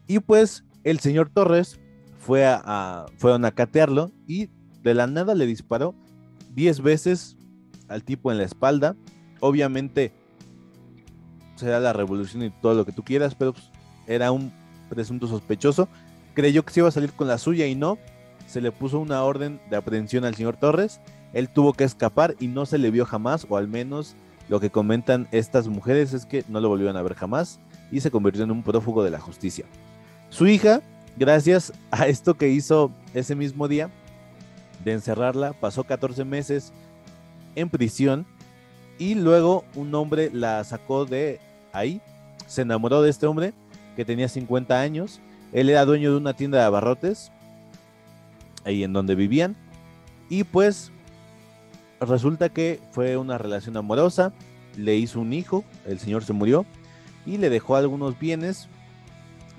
y 0.07 0.19
pues 0.21 0.65
el 0.83 1.01
señor 1.01 1.31
Torres 1.31 1.81
fue 2.19 2.47
a, 2.47 3.07
fue 3.17 3.35
a 3.35 3.39
nacatearlo 3.39 4.11
y 4.27 4.49
de 4.83 4.95
la 4.95 5.07
nada 5.07 5.35
le 5.35 5.47
disparó 5.47 5.95
10 6.55 6.83
veces 6.83 7.37
al 7.89 8.05
tipo 8.05 8.31
en 8.31 8.39
la 8.39 8.45
espalda. 8.45 8.97
Obviamente 9.41 10.13
será 11.57 11.81
la 11.81 11.93
revolución 11.93 12.43
y 12.43 12.51
todo 12.51 12.75
lo 12.75 12.85
que 12.85 12.93
tú 12.93 13.03
quieras, 13.03 13.35
pero 13.35 13.53
pues, 13.53 13.71
era 14.07 14.33
un 14.33 14.53
presunto 14.89 15.27
sospechoso. 15.27 15.89
Creyó 16.35 16.65
que 16.65 16.73
se 16.73 16.81
iba 16.81 16.89
a 16.89 16.93
salir 16.93 17.13
con 17.13 17.29
la 17.29 17.39
suya 17.39 17.67
y 17.67 17.75
no. 17.75 17.99
Se 18.47 18.61
le 18.61 18.73
puso 18.73 18.99
una 18.99 19.23
orden 19.23 19.61
de 19.71 19.77
aprehensión 19.77 20.25
al 20.25 20.35
señor 20.35 20.57
Torres. 20.57 21.01
Él 21.33 21.49
tuvo 21.49 21.73
que 21.73 21.85
escapar 21.85 22.37
y 22.39 22.49
no 22.49 22.67
se 22.67 22.79
le 22.79 22.91
vio 22.91 23.07
jamás, 23.07 23.47
o 23.49 23.57
al 23.57 23.69
menos 23.69 24.15
lo 24.49 24.61
que 24.61 24.71
comentan 24.71 25.27
estas 25.33 25.69
mujeres 25.69 26.13
es 26.13 26.27
que 26.27 26.45
no 26.49 26.61
lo 26.61 26.69
volvieron 26.69 26.97
a 26.97 27.03
ver 27.03 27.15
jamás 27.15 27.59
y 27.91 28.01
se 28.01 28.11
convirtió 28.11 28.45
en 28.45 28.51
un 28.51 28.63
prófugo 28.63 29.03
de 29.03 29.11
la 29.11 29.19
justicia. 29.19 29.65
Su 30.35 30.49
hija, 30.49 30.83
gracias 31.17 31.73
a 31.93 32.09
esto 32.09 32.35
que 32.35 32.49
hizo 32.49 32.91
ese 33.15 33.37
mismo 33.37 33.69
día, 33.69 33.89
de 34.83 34.91
encerrarla, 34.91 35.53
pasó 35.53 35.85
14 35.85 36.25
meses 36.25 36.73
en 37.55 37.71
prisión 37.71 38.27
y 38.99 39.15
luego 39.15 39.65
un 39.77 39.95
hombre 39.95 40.31
la 40.33 40.65
sacó 40.65 41.05
de 41.05 41.39
ahí, 41.73 42.01
se 42.49 42.63
enamoró 42.63 43.01
de 43.01 43.11
este 43.11 43.27
hombre 43.27 43.55
que 43.95 44.05
tenía 44.05 44.29
50 44.29 44.81
años, 44.81 45.21
él 45.53 45.71
era 45.71 45.85
dueño 45.85 46.11
de 46.11 46.17
una 46.17 46.35
tienda 46.35 46.59
de 46.59 46.65
abarrotes, 46.65 47.31
ahí 48.65 48.83
en 48.83 48.93
donde 48.93 49.15
vivían, 49.15 49.55
y 50.29 50.43
pues 50.43 50.91
resulta 52.01 52.49
que 52.49 52.81
fue 52.91 53.17
una 53.17 53.39
relación 53.39 53.77
amorosa, 53.77 54.33
le 54.77 54.97
hizo 54.97 55.21
un 55.21 55.33
hijo, 55.33 55.63
el 55.87 56.01
señor 56.01 56.25
se 56.25 56.33
murió 56.33 56.67
y 57.25 57.39
le 57.39 57.51
dejó 57.51 57.77
algunos 57.77 58.19
bienes 58.19 58.69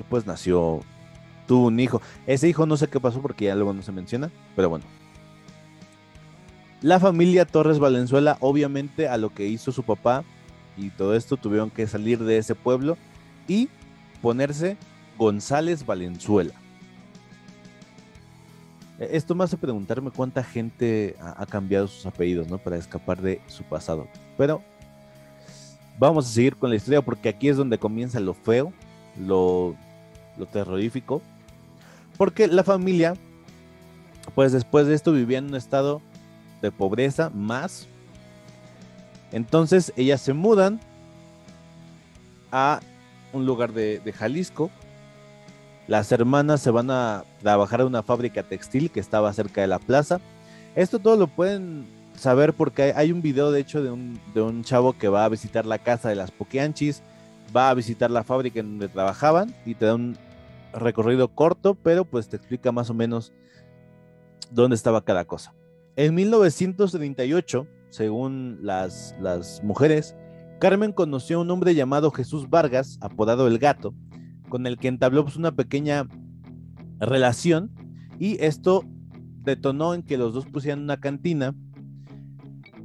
pues 0.04 0.26
nació, 0.26 0.82
tuvo 1.48 1.68
un 1.68 1.80
hijo. 1.80 2.02
Ese 2.28 2.50
hijo 2.50 2.66
no 2.66 2.78
sé 2.78 2.88
qué 2.88 3.00
pasó 3.00 3.22
porque 3.22 3.46
ya 3.46 3.56
luego 3.56 3.74
no 3.74 3.82
se 3.82 3.92
menciona, 3.92 4.32
pero 4.56 4.70
bueno. 4.70 4.86
La 6.82 7.00
familia 7.00 7.46
Torres 7.46 7.80
Valenzuela, 7.80 8.38
obviamente 8.42 9.08
a 9.08 9.18
lo 9.18 9.34
que 9.34 9.48
hizo 9.48 9.72
su 9.72 9.84
papá 9.84 10.24
y 10.78 10.90
todo 10.90 11.16
esto, 11.16 11.38
tuvieron 11.38 11.70
que 11.70 11.88
salir 11.88 12.24
de 12.24 12.38
ese 12.38 12.54
pueblo 12.54 12.98
y 13.48 13.70
ponerse 14.22 14.78
González 15.18 15.86
Valenzuela. 15.86 16.54
E, 19.00 19.10
esto 19.18 19.36
me 19.36 19.44
hace 19.44 19.58
preguntarme 19.58 20.12
cuánta 20.12 20.44
gente 20.44 21.16
ha 21.20 21.46
cambiado 21.46 21.88
sus 21.88 22.06
apellidos, 22.06 22.50
¿no? 22.50 22.58
Para 22.58 22.78
escapar 22.78 23.22
de 23.22 23.42
su 23.48 23.64
pasado. 23.64 24.08
Pero 24.38 24.62
vamos 25.98 26.28
a 26.28 26.30
seguir 26.30 26.56
con 26.56 26.70
la 26.70 26.76
historia 26.76 27.02
porque 27.02 27.30
aquí 27.30 27.50
es 27.50 27.58
donde 27.58 27.78
comienza 27.78 28.20
lo 28.20 28.34
feo, 28.34 28.74
lo 29.18 29.76
lo 30.38 30.46
terrorífico, 30.46 31.22
porque 32.18 32.48
la 32.48 32.64
familia 32.64 33.16
pues 34.34 34.52
después 34.52 34.88
de 34.88 34.96
esto 34.96 35.12
vivía 35.12 35.38
en 35.38 35.46
un 35.46 35.56
estado 35.56 36.02
de 36.62 36.72
pobreza 36.72 37.30
más. 37.30 37.88
Entonces 39.32 39.94
ellas 39.96 40.22
se 40.22 40.34
mudan 40.34 40.80
a 42.52 42.80
un 43.34 43.46
lugar 43.46 43.74
de, 43.74 44.14
Jalisco. 44.18 44.72
Las 45.88 46.12
hermanas 46.12 46.62
se 46.62 46.72
van 46.72 46.90
a 46.90 47.24
trabajar 47.42 47.82
en 47.82 47.88
una 47.88 48.02
fábrica 48.02 48.42
textil 48.42 48.90
que 48.90 49.00
estaba 49.00 49.32
cerca 49.34 49.62
de 49.62 49.68
la 49.68 49.78
plaza. 49.78 50.20
Esto 50.76 51.00
todo 51.00 51.16
lo 51.16 51.28
pueden 51.28 51.86
saber 52.18 52.54
porque 52.54 52.94
hay 52.96 53.12
un 53.12 53.22
video 53.22 53.52
de 53.52 53.60
hecho 53.60 53.84
de 53.84 53.92
un, 53.92 54.20
de 54.34 54.42
un 54.42 54.64
chavo 54.64 54.94
que 54.94 55.10
va 55.10 55.26
a 55.26 55.30
visitar 55.30 55.66
la 55.66 55.78
casa 55.78 56.10
de 56.10 56.16
las 56.16 56.32
Pokeanchis, 56.32 57.04
va 57.56 57.70
a 57.70 57.74
visitar 57.74 58.12
la 58.12 58.24
fábrica 58.24 58.60
en 58.60 58.72
donde 58.72 58.88
trabajaban 58.88 59.56
y 59.66 59.76
te 59.76 59.86
da 59.86 59.96
un 59.96 60.18
recorrido 60.74 61.30
corto, 61.30 61.76
pero 61.76 62.06
pues 62.06 62.28
te 62.28 62.38
explica 62.38 62.72
más 62.72 62.90
o 62.90 62.94
menos 62.94 63.34
dónde 64.52 64.76
estaba 64.76 65.04
cada 65.04 65.26
cosa. 65.26 65.54
En 65.96 66.14
1938, 66.16 67.68
según 67.90 68.60
las, 68.62 69.16
las 69.22 69.64
mujeres, 69.64 70.16
Carmen 70.60 70.92
conoció 70.92 71.38
a 71.38 71.42
un 71.42 71.52
hombre 71.52 71.76
llamado 71.76 72.12
Jesús 72.12 72.50
Vargas, 72.50 72.98
apodado 73.02 73.48
El 73.48 73.60
Gato, 73.60 73.94
con 74.50 74.68
el 74.68 74.78
que 74.78 74.88
entabló 74.88 75.24
pues, 75.24 75.38
una 75.38 75.54
pequeña 75.54 76.08
relación 77.00 77.72
y 78.20 78.42
esto 78.44 78.84
detonó 79.44 79.94
en 79.94 80.04
que 80.04 80.18
los 80.18 80.34
dos 80.34 80.46
pusieran 80.46 80.82
una 80.82 81.00
cantina 81.00 81.56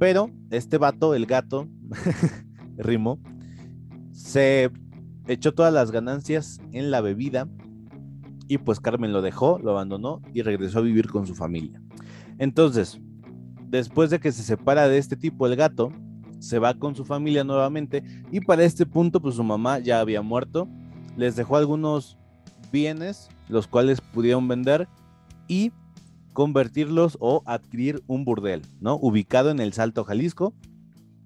pero 0.01 0.31
este 0.49 0.79
vato, 0.79 1.13
el 1.13 1.27
gato, 1.27 1.67
Rimo, 2.75 3.19
se 4.11 4.71
echó 5.27 5.53
todas 5.53 5.73
las 5.73 5.91
ganancias 5.91 6.59
en 6.71 6.91
la 6.91 7.01
bebida 7.01 7.47
y 8.47 8.57
pues 8.57 8.79
Carmen 8.79 9.13
lo 9.13 9.21
dejó, 9.21 9.59
lo 9.59 9.71
abandonó 9.71 10.21
y 10.33 10.41
regresó 10.41 10.79
a 10.79 10.83
vivir 10.83 11.09
con 11.09 11.25
su 11.25 11.35
familia. 11.35 11.81
Entonces, 12.37 12.99
después 13.69 14.09
de 14.09 14.19
que 14.19 14.31
se 14.31 14.43
separa 14.43 14.87
de 14.87 14.97
este 14.97 15.15
tipo, 15.15 15.47
el 15.47 15.55
gato, 15.55 15.91
se 16.39 16.59
va 16.59 16.73
con 16.73 16.95
su 16.95 17.05
familia 17.05 17.43
nuevamente 17.43 18.03
y 18.31 18.41
para 18.41 18.63
este 18.63 18.85
punto 18.85 19.21
pues 19.21 19.35
su 19.35 19.43
mamá 19.43 19.79
ya 19.79 19.99
había 19.99 20.21
muerto, 20.21 20.67
les 21.15 21.35
dejó 21.35 21.55
algunos 21.55 22.17
bienes 22.71 23.29
los 23.47 23.67
cuales 23.67 24.01
pudieron 24.01 24.47
vender 24.47 24.87
y 25.47 25.71
convertirlos 26.33 27.17
o 27.19 27.43
adquirir 27.45 28.01
un 28.07 28.25
burdel, 28.25 28.61
¿no? 28.79 28.95
Ubicado 28.95 29.51
en 29.51 29.59
el 29.59 29.73
Salto, 29.73 30.03
Jalisco. 30.03 30.53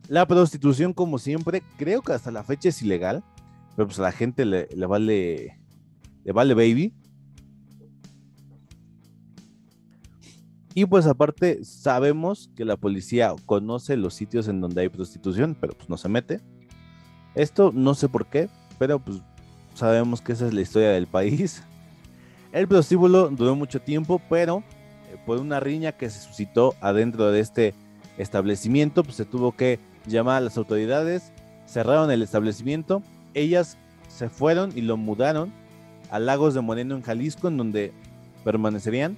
La 0.08 0.28
prostitución, 0.28 0.94
como 0.94 1.18
siempre, 1.18 1.64
creo 1.78 2.02
que 2.02 2.14
hasta 2.14 2.32
la 2.32 2.44
fecha 2.44 2.70
es 2.70 2.82
ilegal, 2.82 3.24
pero 3.76 3.88
pues 3.88 4.00
a 4.00 4.04
la 4.04 4.12
gente 4.12 4.46
le, 4.46 4.68
vale, 4.88 5.60
le 6.24 6.32
vale 6.32 6.54
baby. 6.54 6.94
Y 10.76 10.86
pues 10.86 11.08
aparte 11.08 11.64
sabemos 11.64 12.52
que 12.56 12.66
la 12.66 12.76
policía 12.76 13.34
conoce 13.46 13.98
los 13.98 14.14
sitios 14.14 14.48
en 14.48 14.62
donde 14.62 14.82
hay 14.82 14.90
prostitución, 14.90 15.58
pero 15.60 15.74
pues 15.74 15.90
no 15.90 15.98
se 15.98 16.10
mete. 16.10 16.42
Esto 17.34 17.72
no 17.74 17.96
sé 17.96 18.10
por 18.10 18.28
qué, 18.28 18.50
pero 18.78 19.00
pues 19.00 19.22
sabemos 19.74 20.22
que 20.22 20.34
esa 20.34 20.48
es 20.48 20.54
la 20.54 20.62
historia 20.62 20.90
del 20.90 21.08
país. 21.08 21.64
El 22.52 22.68
prostíbulo 22.68 23.30
duró 23.30 23.56
mucho 23.56 23.82
tiempo, 23.82 24.22
pero 24.30 24.64
por 25.26 25.40
una 25.40 25.60
riña 25.60 25.94
que 25.94 26.10
se 26.10 26.22
suscitó 26.22 26.76
adentro 26.80 27.32
de 27.32 27.40
este 27.40 27.74
establecimiento, 28.18 29.04
pues 29.04 29.16
se 29.16 29.26
tuvo 29.26 29.54
que 29.54 29.80
llamar 30.08 30.38
a 30.38 30.42
las 30.42 30.58
autoridades, 30.58 31.32
cerraron 31.66 32.12
el 32.12 32.22
establecimiento, 32.22 33.02
ellas 33.34 33.78
se 34.08 34.30
fueron 34.30 34.72
y 34.76 34.82
lo 34.82 34.98
mudaron 34.98 35.52
a 36.10 36.20
Lagos 36.20 36.54
de 36.54 36.62
Moreno 36.62 36.96
en 36.96 37.02
Jalisco, 37.02 37.48
en 37.48 37.58
donde 37.58 37.92
permanecerían. 38.44 39.18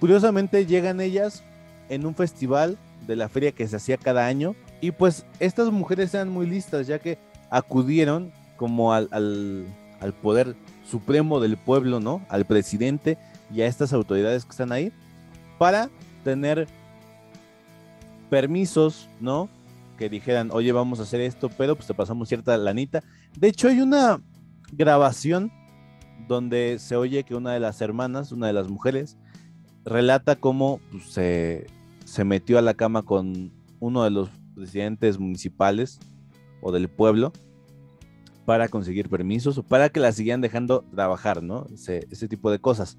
Curiosamente 0.00 0.66
llegan 0.66 1.00
ellas 1.00 1.42
en 1.88 2.06
un 2.06 2.14
festival 2.14 2.76
de 3.06 3.16
la 3.16 3.28
feria 3.28 3.52
que 3.52 3.66
se 3.66 3.76
hacía 3.76 3.96
cada 3.96 4.26
año 4.26 4.54
y 4.80 4.90
pues 4.90 5.24
estas 5.38 5.70
mujeres 5.70 6.12
eran 6.14 6.28
muy 6.28 6.46
listas 6.46 6.86
ya 6.86 6.98
que 6.98 7.18
acudieron 7.50 8.32
como 8.56 8.92
al, 8.92 9.08
al, 9.12 9.64
al 10.00 10.12
poder 10.12 10.56
supremo 10.84 11.40
del 11.40 11.56
pueblo, 11.56 12.00
¿no? 12.00 12.24
Al 12.28 12.44
presidente 12.44 13.18
y 13.54 13.60
a 13.62 13.66
estas 13.66 13.92
autoridades 13.92 14.44
que 14.44 14.50
están 14.50 14.72
ahí 14.72 14.92
para 15.58 15.88
tener 16.24 16.66
permisos, 18.30 19.08
¿no? 19.20 19.48
Que 19.96 20.08
dijeran, 20.08 20.50
oye, 20.52 20.72
vamos 20.72 21.00
a 21.00 21.04
hacer 21.04 21.20
esto, 21.20 21.50
pero 21.56 21.76
pues 21.76 21.86
te 21.86 21.94
pasamos 21.94 22.28
cierta 22.28 22.56
lanita. 22.56 23.02
De 23.36 23.48
hecho, 23.48 23.68
hay 23.68 23.80
una 23.80 24.20
grabación 24.72 25.52
donde 26.28 26.78
se 26.78 26.96
oye 26.96 27.24
que 27.24 27.34
una 27.34 27.52
de 27.52 27.60
las 27.60 27.80
hermanas, 27.80 28.32
una 28.32 28.46
de 28.46 28.52
las 28.52 28.68
mujeres, 28.68 29.16
relata 29.84 30.36
cómo 30.36 30.80
pues, 30.90 31.04
se, 31.12 31.66
se 32.04 32.24
metió 32.24 32.58
a 32.58 32.62
la 32.62 32.74
cama 32.74 33.02
con 33.02 33.52
uno 33.80 34.04
de 34.04 34.10
los 34.10 34.30
presidentes 34.54 35.18
municipales 35.18 35.98
o 36.60 36.72
del 36.72 36.88
pueblo 36.88 37.32
para 38.44 38.68
conseguir 38.68 39.08
permisos 39.08 39.58
o 39.58 39.62
para 39.62 39.88
que 39.88 40.00
la 40.00 40.12
siguieran 40.12 40.40
dejando 40.40 40.84
trabajar, 40.94 41.42
¿no? 41.42 41.66
Ese, 41.72 42.06
ese 42.10 42.28
tipo 42.28 42.50
de 42.50 42.58
cosas. 42.58 42.98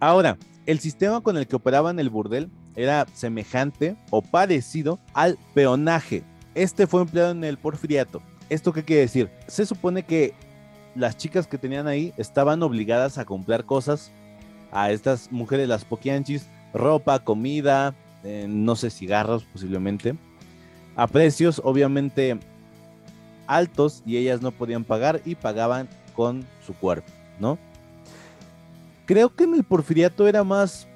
Ahora, 0.00 0.38
el 0.66 0.80
sistema 0.80 1.20
con 1.20 1.36
el 1.36 1.46
que 1.46 1.56
operaban 1.56 1.98
el 1.98 2.10
burdel 2.10 2.50
era 2.76 3.06
semejante 3.12 3.96
o 4.10 4.22
parecido 4.22 4.98
al 5.14 5.38
peonaje. 5.54 6.22
Este 6.54 6.86
fue 6.86 7.02
empleado 7.02 7.30
en 7.30 7.44
el 7.44 7.58
porfiriato. 7.58 8.22
¿Esto 8.48 8.72
qué 8.72 8.84
quiere 8.84 9.02
decir? 9.02 9.30
Se 9.46 9.66
supone 9.66 10.02
que 10.02 10.34
las 10.94 11.16
chicas 11.16 11.46
que 11.46 11.58
tenían 11.58 11.86
ahí 11.86 12.12
estaban 12.16 12.62
obligadas 12.62 13.18
a 13.18 13.24
comprar 13.24 13.64
cosas 13.64 14.12
a 14.70 14.90
estas 14.90 15.30
mujeres, 15.30 15.68
las 15.68 15.84
poquianchis, 15.84 16.46
ropa, 16.74 17.18
comida, 17.20 17.94
eh, 18.24 18.46
no 18.48 18.76
sé, 18.76 18.90
cigarros 18.90 19.44
posiblemente, 19.44 20.14
a 20.96 21.06
precios 21.06 21.60
obviamente 21.64 22.38
altos 23.46 24.02
y 24.06 24.16
ellas 24.16 24.40
no 24.42 24.52
podían 24.52 24.84
pagar 24.84 25.20
y 25.24 25.34
pagaban 25.34 25.88
con 26.14 26.46
su 26.66 26.74
cuerpo, 26.74 27.10
¿no? 27.38 27.58
Creo 29.06 29.34
que 29.34 29.44
en 29.44 29.54
el 29.54 29.64
porfiriato 29.64 30.26
era 30.28 30.44
más. 30.44 30.86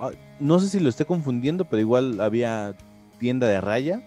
Ah, 0.00 0.10
no 0.40 0.58
sé 0.58 0.68
si 0.68 0.80
lo 0.80 0.88
esté 0.88 1.04
confundiendo, 1.04 1.66
pero 1.66 1.80
igual 1.80 2.20
había 2.20 2.74
tienda 3.18 3.46
de 3.46 3.60
raya, 3.60 4.02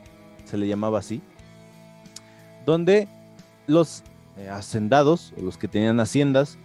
se 0.46 0.58
le 0.58 0.68
llamaba 0.68 1.00
así, 1.00 1.22
donde 2.66 3.08
los 3.68 4.04
eh, 4.38 4.50
hacendados, 4.50 5.34
los 5.40 5.58
que 5.58 5.68
tenían 5.68 6.00
haciendas, 6.00 6.58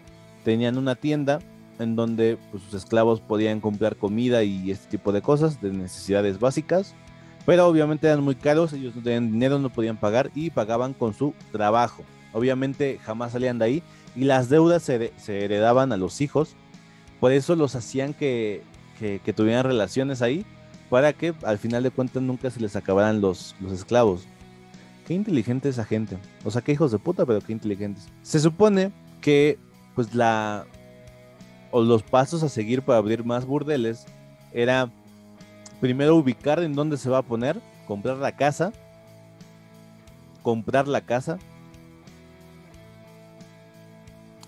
tenían 0.45 0.79
una 0.79 0.95
tienda 0.95 1.41
en 1.79 1.95
donde 1.95 2.39
pues, 2.51 2.63
sus 2.63 2.75
esclavos 2.75 3.21
podían 3.21 3.61
comprar 3.61 3.97
comida 3.97 4.43
y 4.43 4.71
este 4.71 4.89
tipo 4.89 5.13
de 5.13 5.23
cosas, 5.23 5.61
de 5.61 5.73
necesidades 5.73 6.41
básicas, 6.41 6.95
pero 7.45 7.67
obviamente 7.67 8.07
eran 8.07 8.23
muy 8.23 8.35
caros, 8.35 8.73
ellos 8.73 8.97
no 8.97 9.03
tenían 9.03 9.31
dinero, 9.31 9.59
no 9.59 9.71
podían 9.71 9.97
pagar 9.97 10.31
y 10.35 10.51
pagaban 10.51 10.93
con 10.95 11.15
su 11.15 11.35
trabajo. 11.53 12.03
Obviamente 12.33 12.99
jamás 13.03 13.33
salían 13.33 13.59
de 13.59 13.65
ahí 13.65 13.83
y 14.15 14.25
las 14.25 14.49
deudas 14.49 14.83
se, 14.83 15.13
heredaban 15.29 15.93
a 15.93 15.97
los 15.97 16.21
hijos. 16.21 16.57
Por 17.21 17.33
eso 17.33 17.57
los 17.57 17.75
hacían 17.75 18.13
que, 18.15 18.63
tuvieran 19.35 19.65
relaciones 19.65 20.23
ahí, 20.23 20.45
para 20.91 21.13
que 21.13 21.35
al 21.43 21.59
final 21.59 21.83
de 21.83 21.91
cuentas 21.91 22.23
nunca 22.23 22.51
se 22.51 22.61
les 22.61 22.77
acabaran 22.77 23.21
los, 23.21 23.55
los 23.61 23.73
esclavos. 23.73 24.27
Qué 25.07 25.15
inteligente 25.15 25.69
esa 25.69 25.85
gente. 25.85 26.19
O 26.45 26.51
sea, 26.51 26.63
qué 26.63 26.73
hijos 26.73 26.93
de 26.93 26.99
puta, 26.99 27.25
pero 27.25 27.41
qué 27.41 27.53
inteligentes. 27.53 28.09
Se 28.23 28.41
supone 28.41 28.93
que, 29.21 29.59
pues, 29.95 30.15
la. 30.15 30.67
O 31.71 31.83
los 31.83 32.03
pasos 32.03 32.43
a 32.43 32.49
seguir 32.49 32.83
para 32.83 32.99
abrir 32.99 33.25
más 33.25 33.45
burdeles 33.45 34.07
era 34.53 34.91
primero 35.81 36.17
ubicar 36.17 36.63
en 36.63 36.75
dónde 36.75 36.97
se 36.97 37.11
va 37.11 37.19
a 37.19 37.23
poner, 37.23 37.61
comprar 37.87 38.17
la 38.17 38.35
casa, 38.37 38.73
comprar 40.43 40.89
la 40.89 41.03
casa, 41.03 41.39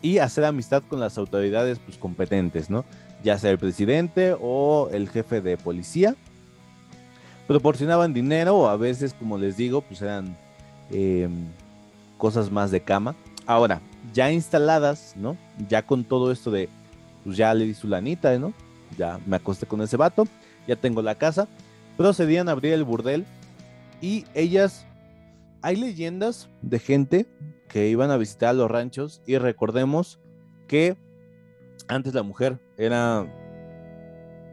y 0.03 0.19
hacer 0.19 0.45
amistad 0.45 0.83
con 0.89 1.01
las 1.01 1.19
autoridades 1.19 1.79
pues, 1.79 1.97
competentes, 1.99 2.71
¿no? 2.71 2.85
Ya 3.23 3.39
sea 3.39 3.51
el 3.51 3.59
presidente 3.59 4.35
o 4.41 4.89
el 4.93 5.09
jefe 5.09 5.41
de 5.41 5.57
policía. 5.57 6.17
Proporcionaban 7.47 8.15
dinero 8.15 8.57
o 8.57 8.69
a 8.69 8.77
veces, 8.77 9.15
como 9.15 9.37
les 9.37 9.57
digo, 9.57 9.83
pues 9.83 10.01
eran 10.03 10.37
em, 10.91 11.47
cosas 12.17 12.51
más 12.51 12.71
de 12.71 12.81
cama. 12.81 13.15
Ahora, 13.47 13.81
ya 14.15 14.31
instaladas, 14.31 15.15
¿no? 15.17 15.37
Ya 15.69 15.83
con 15.85 16.05
todo 16.05 16.31
esto 16.31 16.51
de, 16.51 16.69
pues 17.25 17.37
ya 17.37 17.53
le 17.55 17.65
di 17.65 17.75
su 17.75 17.89
lanita, 17.89 18.39
¿no? 18.39 18.53
Ya 18.97 19.19
me 19.27 19.37
acosté 19.37 19.67
con 19.67 19.83
ese 19.83 19.97
vato, 19.97 20.27
ya 20.67 20.77
tengo 20.77 21.03
la 21.03 21.17
casa. 21.17 21.49
Procedían 21.97 22.49
a 22.49 22.53
abrir 22.53 22.73
el 22.73 22.85
burdel 22.85 23.27
y 24.01 24.25
ellas, 24.35 24.87
hay 25.63 25.77
leyendas 25.77 26.49
de 26.63 26.79
gente 26.79 27.27
que 27.69 27.89
iban 27.89 28.11
a 28.11 28.17
visitar 28.17 28.55
los 28.55 28.71
ranchos 28.71 29.23
y 29.27 29.39
recordemos 29.39 30.19
que 30.67 30.97
antes 31.89 32.15
la 32.15 32.23
mujer 32.23 32.59
era, 32.81 33.27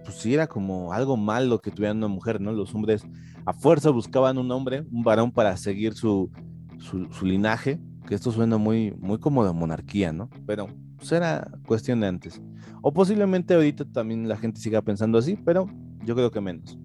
pues 0.03 0.17
sí, 0.17 0.33
era 0.33 0.47
como 0.47 0.91
algo 0.91 1.15
malo 1.15 1.59
que 1.59 1.71
tuvieran 1.71 1.97
una 1.97 2.09
mujer, 2.09 2.41
¿no? 2.41 2.51
Los 2.51 2.75
hombres 2.75 3.07
a 3.45 3.53
fuerza 3.53 3.89
buscaban 3.89 4.37
un 4.37 4.51
hombre, 4.51 4.85
un 4.91 5.01
varón 5.03 5.31
para 5.31 5.55
seguir 5.55 5.93
su, 5.93 6.29
su, 6.77 7.25
linaje, 7.25 7.79
que 8.05 8.15
esto 8.15 8.31
suena 8.33 8.57
muy, 8.57 8.91
muy 8.99 9.17
como 9.17 9.45
de 9.45 9.53
monarquía, 9.53 10.11
¿no? 10.11 10.29
Pero 10.45 10.67
pues 10.97 11.11
era 11.13 11.49
cuestión 11.65 12.01
de 12.01 12.07
antes. 12.07 12.41
O 12.81 12.93
posiblemente 12.93 13.53
ahorita 13.53 13.85
también 13.85 14.27
la 14.27 14.35
gente 14.35 14.59
siga 14.59 14.81
pensando 14.81 15.17
así, 15.17 15.37
pero 15.45 15.67
yo 16.03 16.13
creo 16.13 16.29
que 16.29 16.41
menos. 16.41 16.77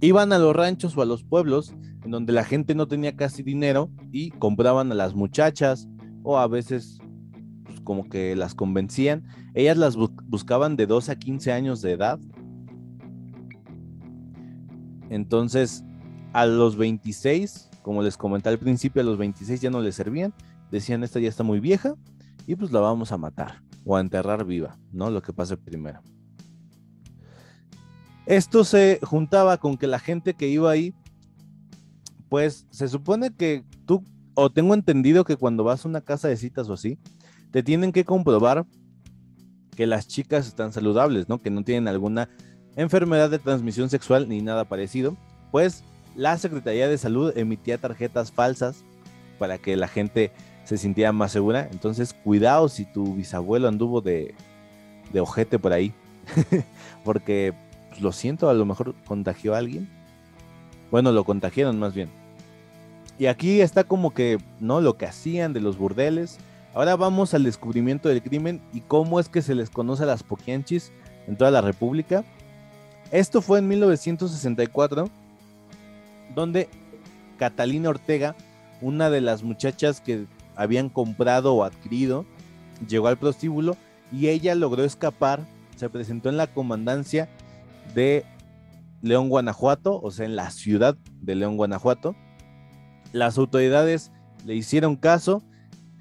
Iban 0.00 0.32
a 0.32 0.38
los 0.38 0.54
ranchos 0.54 0.96
o 0.96 1.02
a 1.02 1.06
los 1.06 1.24
pueblos 1.24 1.74
en 2.04 2.12
donde 2.12 2.32
la 2.32 2.44
gente 2.44 2.76
no 2.76 2.86
tenía 2.86 3.16
casi 3.16 3.42
dinero 3.42 3.90
y 4.12 4.30
compraban 4.30 4.92
a 4.92 4.94
las 4.94 5.14
muchachas 5.14 5.88
o 6.22 6.38
a 6.38 6.46
veces 6.46 6.98
como 7.84 8.08
que 8.08 8.34
las 8.34 8.54
convencían. 8.54 9.24
Ellas 9.54 9.76
las 9.76 9.96
buscaban 9.96 10.76
de 10.76 10.86
12 10.86 11.12
a 11.12 11.16
15 11.16 11.52
años 11.52 11.82
de 11.82 11.92
edad. 11.92 12.18
Entonces, 15.10 15.84
a 16.32 16.46
los 16.46 16.76
26, 16.76 17.70
como 17.82 18.02
les 18.02 18.16
comenté 18.16 18.48
al 18.48 18.58
principio, 18.58 19.02
a 19.02 19.04
los 19.04 19.18
26 19.18 19.60
ya 19.60 19.70
no 19.70 19.80
les 19.80 19.94
servían. 19.94 20.34
Decían, 20.70 21.04
esta 21.04 21.20
ya 21.20 21.28
está 21.28 21.44
muy 21.44 21.60
vieja 21.60 21.94
y 22.46 22.56
pues 22.56 22.72
la 22.72 22.80
vamos 22.80 23.12
a 23.12 23.18
matar 23.18 23.62
o 23.84 23.96
a 23.96 24.00
enterrar 24.00 24.44
viva, 24.44 24.78
¿no? 24.92 25.10
Lo 25.10 25.22
que 25.22 25.32
pase 25.32 25.56
primero. 25.56 26.00
Esto 28.26 28.64
se 28.64 29.00
juntaba 29.02 29.58
con 29.58 29.76
que 29.76 29.86
la 29.86 29.98
gente 29.98 30.34
que 30.34 30.48
iba 30.48 30.70
ahí, 30.70 30.94
pues 32.30 32.66
se 32.70 32.88
supone 32.88 33.34
que 33.34 33.64
tú, 33.84 34.02
o 34.34 34.50
tengo 34.50 34.72
entendido 34.72 35.24
que 35.24 35.36
cuando 35.36 35.62
vas 35.62 35.84
a 35.84 35.88
una 35.88 36.00
casa 36.00 36.28
de 36.28 36.36
citas 36.38 36.68
o 36.70 36.72
así, 36.72 36.98
te 37.54 37.62
tienen 37.62 37.92
que 37.92 38.04
comprobar 38.04 38.66
que 39.76 39.86
las 39.86 40.08
chicas 40.08 40.48
están 40.48 40.72
saludables, 40.72 41.28
¿no? 41.28 41.40
Que 41.40 41.50
no 41.50 41.62
tienen 41.62 41.86
alguna 41.86 42.28
enfermedad 42.74 43.30
de 43.30 43.38
transmisión 43.38 43.88
sexual 43.88 44.28
ni 44.28 44.42
nada 44.42 44.64
parecido. 44.64 45.16
Pues 45.52 45.84
la 46.16 46.36
Secretaría 46.36 46.88
de 46.88 46.98
Salud 46.98 47.32
emitía 47.38 47.78
tarjetas 47.78 48.32
falsas 48.32 48.82
para 49.38 49.58
que 49.58 49.76
la 49.76 49.86
gente 49.86 50.32
se 50.64 50.78
sintiera 50.78 51.12
más 51.12 51.30
segura. 51.30 51.68
Entonces, 51.70 52.12
cuidado 52.12 52.68
si 52.68 52.86
tu 52.86 53.14
bisabuelo 53.14 53.68
anduvo 53.68 54.00
de, 54.00 54.34
ojete 55.16 55.60
por 55.60 55.72
ahí. 55.72 55.94
Porque 57.04 57.54
pues, 57.90 58.00
lo 58.00 58.10
siento, 58.10 58.48
a 58.48 58.54
lo 58.54 58.64
mejor 58.64 58.96
contagió 59.06 59.54
a 59.54 59.58
alguien. 59.58 59.88
Bueno, 60.90 61.12
lo 61.12 61.22
contagiaron 61.22 61.78
más 61.78 61.94
bien. 61.94 62.08
Y 63.16 63.26
aquí 63.26 63.60
está 63.60 63.84
como 63.84 64.12
que, 64.12 64.38
¿no? 64.58 64.80
Lo 64.80 64.96
que 64.96 65.06
hacían 65.06 65.52
de 65.52 65.60
los 65.60 65.78
burdeles. 65.78 66.40
Ahora 66.74 66.96
vamos 66.96 67.34
al 67.34 67.44
descubrimiento 67.44 68.08
del 68.08 68.20
crimen 68.20 68.60
y 68.72 68.80
cómo 68.80 69.20
es 69.20 69.28
que 69.28 69.42
se 69.42 69.54
les 69.54 69.70
conoce 69.70 70.02
a 70.02 70.06
las 70.06 70.24
poquianchis 70.24 70.90
en 71.28 71.36
toda 71.36 71.52
la 71.52 71.60
República. 71.60 72.24
Esto 73.12 73.40
fue 73.40 73.60
en 73.60 73.68
1964, 73.68 75.08
donde 76.34 76.68
Catalina 77.38 77.90
Ortega, 77.90 78.34
una 78.80 79.08
de 79.08 79.20
las 79.20 79.44
muchachas 79.44 80.00
que 80.00 80.26
habían 80.56 80.88
comprado 80.88 81.54
o 81.54 81.62
adquirido, 81.62 82.26
llegó 82.88 83.06
al 83.06 83.18
prostíbulo 83.18 83.76
y 84.10 84.28
ella 84.28 84.56
logró 84.56 84.82
escapar, 84.82 85.46
se 85.76 85.88
presentó 85.88 86.28
en 86.28 86.36
la 86.36 86.48
comandancia 86.48 87.28
de 87.94 88.24
León, 89.00 89.28
Guanajuato, 89.28 90.00
o 90.00 90.10
sea, 90.10 90.26
en 90.26 90.34
la 90.34 90.50
ciudad 90.50 90.96
de 91.20 91.36
León, 91.36 91.56
Guanajuato. 91.56 92.16
Las 93.12 93.38
autoridades 93.38 94.10
le 94.44 94.56
hicieron 94.56 94.96
caso, 94.96 95.40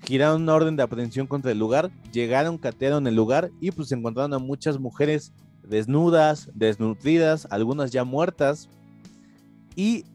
giraron 0.05 0.43
una 0.43 0.53
orden 0.53 0.75
de 0.75 0.83
aprehensión 0.83 1.27
contra 1.27 1.51
el 1.51 1.59
lugar, 1.59 1.91
llegaron, 2.11 2.57
catearon 2.57 3.07
el 3.07 3.15
lugar 3.15 3.51
y 3.59 3.71
pues 3.71 3.91
encontraron 3.91 4.33
a 4.33 4.39
muchas 4.39 4.79
mujeres 4.79 5.33
desnudas, 5.63 6.49
desnutridas, 6.53 7.47
algunas 7.49 7.91
ya 7.91 8.03
muertas. 8.03 8.69
Y 9.75 10.05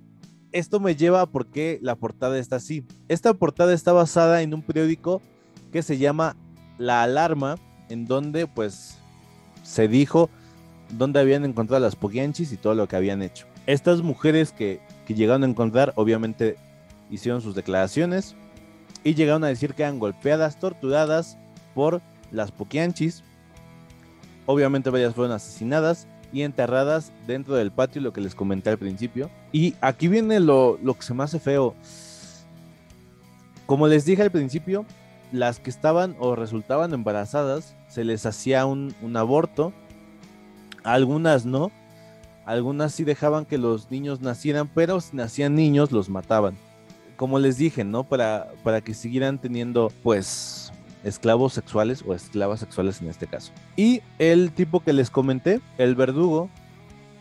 esto 0.53 0.81
me 0.81 0.95
lleva 0.95 1.23
a 1.23 1.27
por 1.27 1.47
qué 1.47 1.79
la 1.83 1.97
portada 1.97 2.39
está 2.39 2.57
así. 2.57 2.85
Esta 3.09 3.35
portada 3.35 3.73
está 3.73 3.93
basada 3.93 4.43
en 4.43 4.55
un 4.55 4.63
periódico 4.63 5.23
que 5.73 5.83
se 5.83 5.99
llama 5.99 6.37
La 6.79 7.03
Alarma, 7.03 7.57
en 7.89 8.07
donde 8.07 8.47
pues 8.47 8.99
se 9.63 9.89
dijo 9.89 10.31
dónde 10.91 11.21
habían 11.21 11.45
encontrado 11.45 11.83
las 11.83 11.97
Pogianchis 11.97 12.53
y 12.53 12.57
todo 12.57 12.75
lo 12.75 12.89
que 12.89 12.97
habían 12.97 13.23
hecho. 13.23 13.47
Estas 13.67 14.03
mujeres 14.03 14.53
que, 14.53 14.81
que 15.07 15.15
llegaron 15.15 15.45
a 15.45 15.47
encontrar 15.47 15.93
obviamente 15.97 16.57
hicieron 17.11 17.43
sus 17.43 17.55
declaraciones 17.55 18.37
y 19.05 19.15
llegaron 19.15 19.45
a 19.45 19.49
decir 19.49 19.75
que 19.75 19.83
eran 19.83 19.99
golpeadas, 19.99 20.59
torturadas 20.59 21.39
por 21.75 22.03
las 22.31 22.51
Poquianchis. 22.51 23.23
Obviamente 24.47 24.91
varias 24.91 25.15
fueron 25.15 25.33
asesinadas 25.33 26.07
y 26.33 26.43
enterradas 26.43 27.13
dentro 27.27 27.55
del 27.55 27.71
patio, 27.71 28.03
lo 28.03 28.13
que 28.13 28.21
les 28.21 28.35
comenté 28.35 28.71
al 28.71 28.79
principio. 28.79 29.31
Y 29.53 29.75
aquí 29.81 30.09
viene 30.09 30.41
lo, 30.41 30.79
lo 30.83 30.95
que 30.95 31.03
se 31.03 31.15
me 31.15 31.25
hace 31.25 31.39
feo. 31.39 31.75
Como 33.67 33.87
les 33.87 34.05
dije 34.05 34.23
al 34.23 34.31
principio, 34.31 34.85
las 35.33 35.61
que 35.61 35.71
estaban 35.71 36.17
o 36.19 36.35
resultaban 36.35 36.93
embarazadas, 36.95 37.77
se 37.89 38.05
les 38.05 38.25
hacía 38.27 38.67
un, 38.67 38.95
un 39.03 39.17
aborto 39.17 39.73
algunas 40.85 41.45
no. 41.45 41.71
Algunas 42.47 42.95
sí 42.95 43.05
dejaban 43.05 43.45
que 43.45 43.59
los 43.59 43.91
niños 43.91 44.21
nacieran, 44.21 44.69
pero 44.69 45.01
si 45.01 45.17
nacían 45.17 45.55
niños 45.55 45.93
los 45.93 46.09
mataban. 46.09 46.57
Como 47.19 47.39
les 47.39 47.59
dije, 47.59 47.85
¿no? 47.85 48.05
Para, 48.05 48.51
para 48.65 48.81
que 48.81 48.95
siguieran 48.95 49.39
teniendo, 49.39 49.93
pues, 50.03 50.73
esclavos 51.05 51.53
sexuales 51.53 52.03
o 52.07 52.15
esclavas 52.15 52.61
sexuales 52.61 53.03
en 53.03 53.09
este 53.09 53.27
caso. 53.27 53.53
Y 53.77 54.01
el 54.19 54.53
tipo 54.53 54.81
que 54.81 54.95
les 54.95 55.11
comenté, 55.11 55.61
el 55.77 55.95
verdugo, 55.95 56.49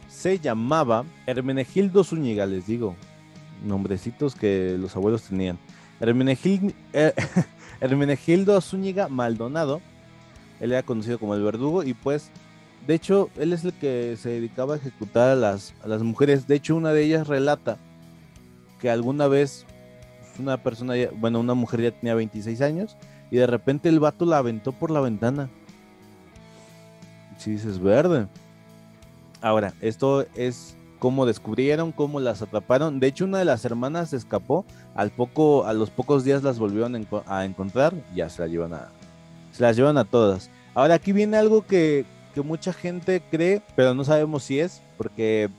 se 0.08 0.40
llamaba 0.40 1.04
Hermenegildo 1.26 2.06
Zúñiga, 2.06 2.46
les 2.46 2.66
digo. 2.68 2.96
Nombrecitos 3.66 4.36
que 4.36 4.78
los 4.80 4.96
abuelos 4.96 5.24
tenían. 5.24 5.60
Eh, 6.00 7.14
Hermenegildo 7.82 8.62
Zúñiga 8.62 9.10
Maldonado. 9.10 9.82
Él 10.62 10.72
era 10.72 10.84
conocido 10.84 11.20
como 11.20 11.36
el 11.36 11.44
verdugo 11.44 11.84
y 11.84 11.94
pues 11.94 12.32
de 12.88 12.96
hecho, 12.96 13.30
él 13.36 13.52
es 13.52 13.66
el 13.66 13.74
que 13.74 14.16
se 14.18 14.30
dedicaba 14.30 14.76
a 14.76 14.78
ejecutar 14.78 15.32
a 15.32 15.36
las, 15.36 15.74
las 15.86 16.04
mujeres. 16.04 16.48
De 16.48 16.56
hecho, 16.56 16.74
una 16.74 16.94
de 16.94 17.04
ellas 17.04 17.28
relata 17.28 17.78
que 18.80 18.90
alguna 18.90 19.28
vez 19.28 19.66
una 20.40 20.58
persona, 20.58 20.94
bueno, 21.16 21.40
una 21.40 21.54
mujer 21.54 21.82
ya 21.82 21.92
tenía 21.92 22.16
26 22.16 22.62
años 22.62 22.98
y 23.32 23.38
de 23.38 23.48
repente 23.48 23.90
el 23.90 24.00
vato 24.00 24.26
la 24.26 24.38
aventó 24.38 24.72
por 24.72 24.92
la 24.92 25.02
ventana. 25.02 25.50
Si 27.38 27.52
dices 27.52 27.80
verde. 27.80 28.28
Ahora, 29.42 29.74
esto 29.82 30.26
es 30.36 30.76
cómo 31.00 31.26
descubrieron, 31.26 31.92
cómo 31.92 32.20
las 32.20 32.42
atraparon. 32.42 33.00
De 33.00 33.08
hecho, 33.08 33.26
una 33.26 33.40
de 33.40 33.46
las 33.46 33.66
hermanas 33.66 34.14
escapó. 34.14 34.66
Al 34.96 35.12
poco, 35.12 35.66
a 35.66 35.74
los 35.74 35.92
pocos 35.92 36.24
días 36.24 36.42
las 36.42 36.58
volvieron 36.58 37.08
a 37.28 37.46
encontrar. 37.46 37.94
Ya 38.16 38.30
se 38.30 38.42
las 38.42 38.52
llevan 38.52 38.74
a, 38.74 38.90
se 39.52 39.64
las 39.64 39.76
llevan 39.76 39.98
a 39.98 40.06
todas. 40.06 40.50
Ahora 40.74 40.96
aquí 40.96 41.12
viene 41.12 41.38
algo 41.38 41.66
que, 41.66 42.06
mucha 42.44 42.72
gente 42.72 43.24
cree, 43.32 43.64
pero 43.76 43.96
no 43.96 44.04
sabemos 44.04 44.44
si 44.44 44.60
es, 44.60 44.84
porque 44.96 45.50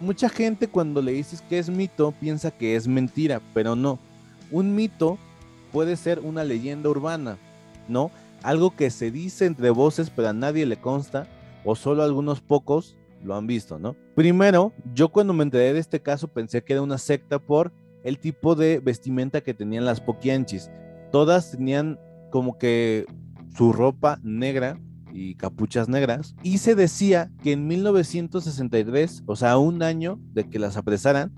mucha 0.00 0.28
gente 0.28 0.68
cuando 0.68 1.02
le 1.02 1.12
dices 1.12 1.42
que 1.42 1.58
es 1.58 1.70
mito 1.70 2.12
piensa 2.20 2.50
que 2.50 2.76
es 2.76 2.88
mentira, 2.88 3.40
pero 3.54 3.76
no. 3.76 3.98
Un 4.50 4.74
mito 4.74 5.18
puede 5.72 5.96
ser 5.96 6.20
una 6.20 6.44
leyenda 6.44 6.88
urbana, 6.88 7.38
¿no? 7.88 8.10
Algo 8.42 8.74
que 8.76 8.90
se 8.90 9.10
dice 9.10 9.46
entre 9.46 9.70
voces 9.70 10.10
pero 10.10 10.28
a 10.28 10.32
nadie 10.32 10.66
le 10.66 10.76
consta 10.76 11.26
o 11.64 11.74
solo 11.74 12.02
algunos 12.02 12.40
pocos 12.40 12.96
lo 13.24 13.34
han 13.34 13.46
visto, 13.46 13.78
¿no? 13.78 13.96
Primero, 14.14 14.72
yo 14.94 15.08
cuando 15.08 15.32
me 15.32 15.42
enteré 15.42 15.72
de 15.72 15.80
este 15.80 16.00
caso 16.00 16.28
pensé 16.28 16.62
que 16.62 16.74
era 16.74 16.82
una 16.82 16.98
secta 16.98 17.38
por 17.38 17.72
el 18.04 18.18
tipo 18.18 18.54
de 18.54 18.78
vestimenta 18.78 19.40
que 19.40 19.54
tenían 19.54 19.84
las 19.84 20.00
poquianchis. 20.00 20.70
Todas 21.10 21.50
tenían 21.50 21.98
como 22.30 22.56
que 22.56 23.04
su 23.56 23.72
ropa 23.72 24.20
negra 24.22 24.78
y 25.16 25.34
capuchas 25.34 25.88
negras. 25.88 26.36
Y 26.42 26.58
se 26.58 26.74
decía 26.74 27.30
que 27.42 27.52
en 27.52 27.66
1963, 27.66 29.24
o 29.26 29.34
sea, 29.34 29.56
un 29.56 29.82
año 29.82 30.20
de 30.34 30.48
que 30.48 30.58
las 30.58 30.76
apresaran, 30.76 31.32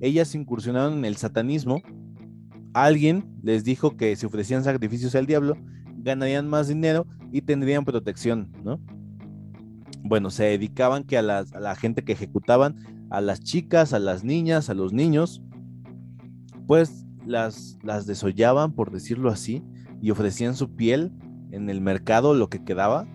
ellas 0.00 0.34
incursionaron 0.34 0.98
en 0.98 1.04
el 1.06 1.16
satanismo. 1.16 1.80
Alguien 2.74 3.24
les 3.42 3.64
dijo 3.64 3.96
que 3.96 4.14
si 4.16 4.26
ofrecían 4.26 4.64
sacrificios 4.64 5.14
al 5.14 5.26
diablo, 5.26 5.56
ganarían 5.96 6.48
más 6.48 6.68
dinero 6.68 7.06
y 7.32 7.42
tendrían 7.42 7.84
protección, 7.84 8.52
¿no? 8.62 8.78
Bueno, 10.04 10.30
se 10.30 10.44
dedicaban 10.44 11.04
que 11.04 11.16
a, 11.16 11.20
a 11.20 11.60
la 11.60 11.74
gente 11.74 12.04
que 12.04 12.12
ejecutaban, 12.12 13.06
a 13.08 13.20
las 13.20 13.40
chicas, 13.40 13.92
a 13.92 13.98
las 13.98 14.24
niñas, 14.24 14.68
a 14.68 14.74
los 14.74 14.92
niños, 14.92 15.42
pues 16.66 17.06
las, 17.24 17.78
las 17.82 18.06
desollaban, 18.06 18.72
por 18.72 18.90
decirlo 18.90 19.30
así, 19.30 19.62
y 20.02 20.10
ofrecían 20.10 20.54
su 20.54 20.74
piel 20.74 21.12
en 21.50 21.70
el 21.70 21.80
mercado, 21.80 22.34
lo 22.34 22.48
que 22.48 22.64
quedaba, 22.64 23.06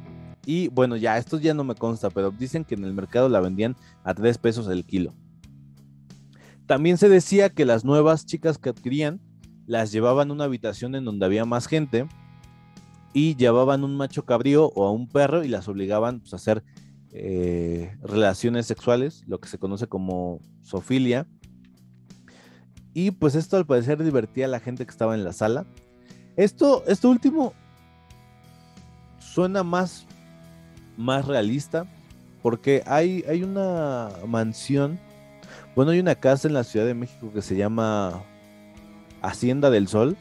y 0.47 0.69
bueno, 0.69 0.95
ya, 0.95 1.17
esto 1.17 1.37
ya 1.41 1.53
no 1.53 1.65
me 1.65 1.75
consta, 1.75 2.09
pero 2.09 2.31
dicen 2.31 2.63
que 2.63 2.75
en 2.75 2.85
el 2.85 2.93
mercado 2.93 3.27
la 3.27 3.41
vendían 3.41 3.75
a 4.05 4.13
3 4.13 4.37
pesos 4.37 4.69
el 4.69 4.85
kilo. 4.85 5.13
También 6.67 6.97
se 6.97 7.09
decía 7.09 7.49
que 7.49 7.65
las 7.65 7.83
nuevas 7.83 8.25
chicas 8.25 8.57
que 8.57 8.69
adquirían 8.69 9.19
las 9.65 9.91
llevaban 9.91 10.29
a 10.29 10.33
una 10.33 10.45
habitación 10.45 10.95
en 10.95 11.03
donde 11.03 11.25
había 11.25 11.43
más 11.43 11.67
gente 11.67 12.07
y 13.11 13.35
llevaban 13.35 13.83
un 13.83 13.97
macho 13.97 14.23
cabrío 14.23 14.71
o 14.73 14.87
a 14.87 14.91
un 14.91 15.09
perro 15.09 15.43
y 15.43 15.49
las 15.49 15.67
obligaban 15.67 16.21
pues, 16.21 16.31
a 16.31 16.37
hacer 16.37 16.63
eh, 17.11 17.97
relaciones 18.01 18.67
sexuales, 18.67 19.25
lo 19.27 19.41
que 19.41 19.49
se 19.49 19.57
conoce 19.57 19.87
como 19.87 20.39
sofilia. 20.61 21.27
Y 22.93 23.11
pues 23.11 23.35
esto 23.35 23.57
al 23.57 23.65
parecer 23.65 24.01
divertía 24.01 24.45
a 24.45 24.49
la 24.49 24.61
gente 24.61 24.85
que 24.85 24.91
estaba 24.91 25.13
en 25.13 25.25
la 25.25 25.33
sala. 25.33 25.65
Esto, 26.37 26.85
esto 26.87 27.09
último 27.09 27.51
suena 29.19 29.63
más, 29.63 30.07
más 30.97 31.25
realista 31.25 31.85
porque 32.41 32.83
hay, 32.85 33.23
hay 33.27 33.43
una 33.43 34.09
mansión, 34.25 34.99
bueno, 35.75 35.91
hay 35.91 35.99
una 35.99 36.15
casa 36.15 36.47
en 36.47 36.53
la 36.53 36.63
Ciudad 36.63 36.85
de 36.85 36.93
México 36.93 37.31
que 37.33 37.41
se 37.41 37.55
llama 37.55 38.23
Hacienda 39.21 39.69
del 39.69 39.87
Sol, 39.87 40.15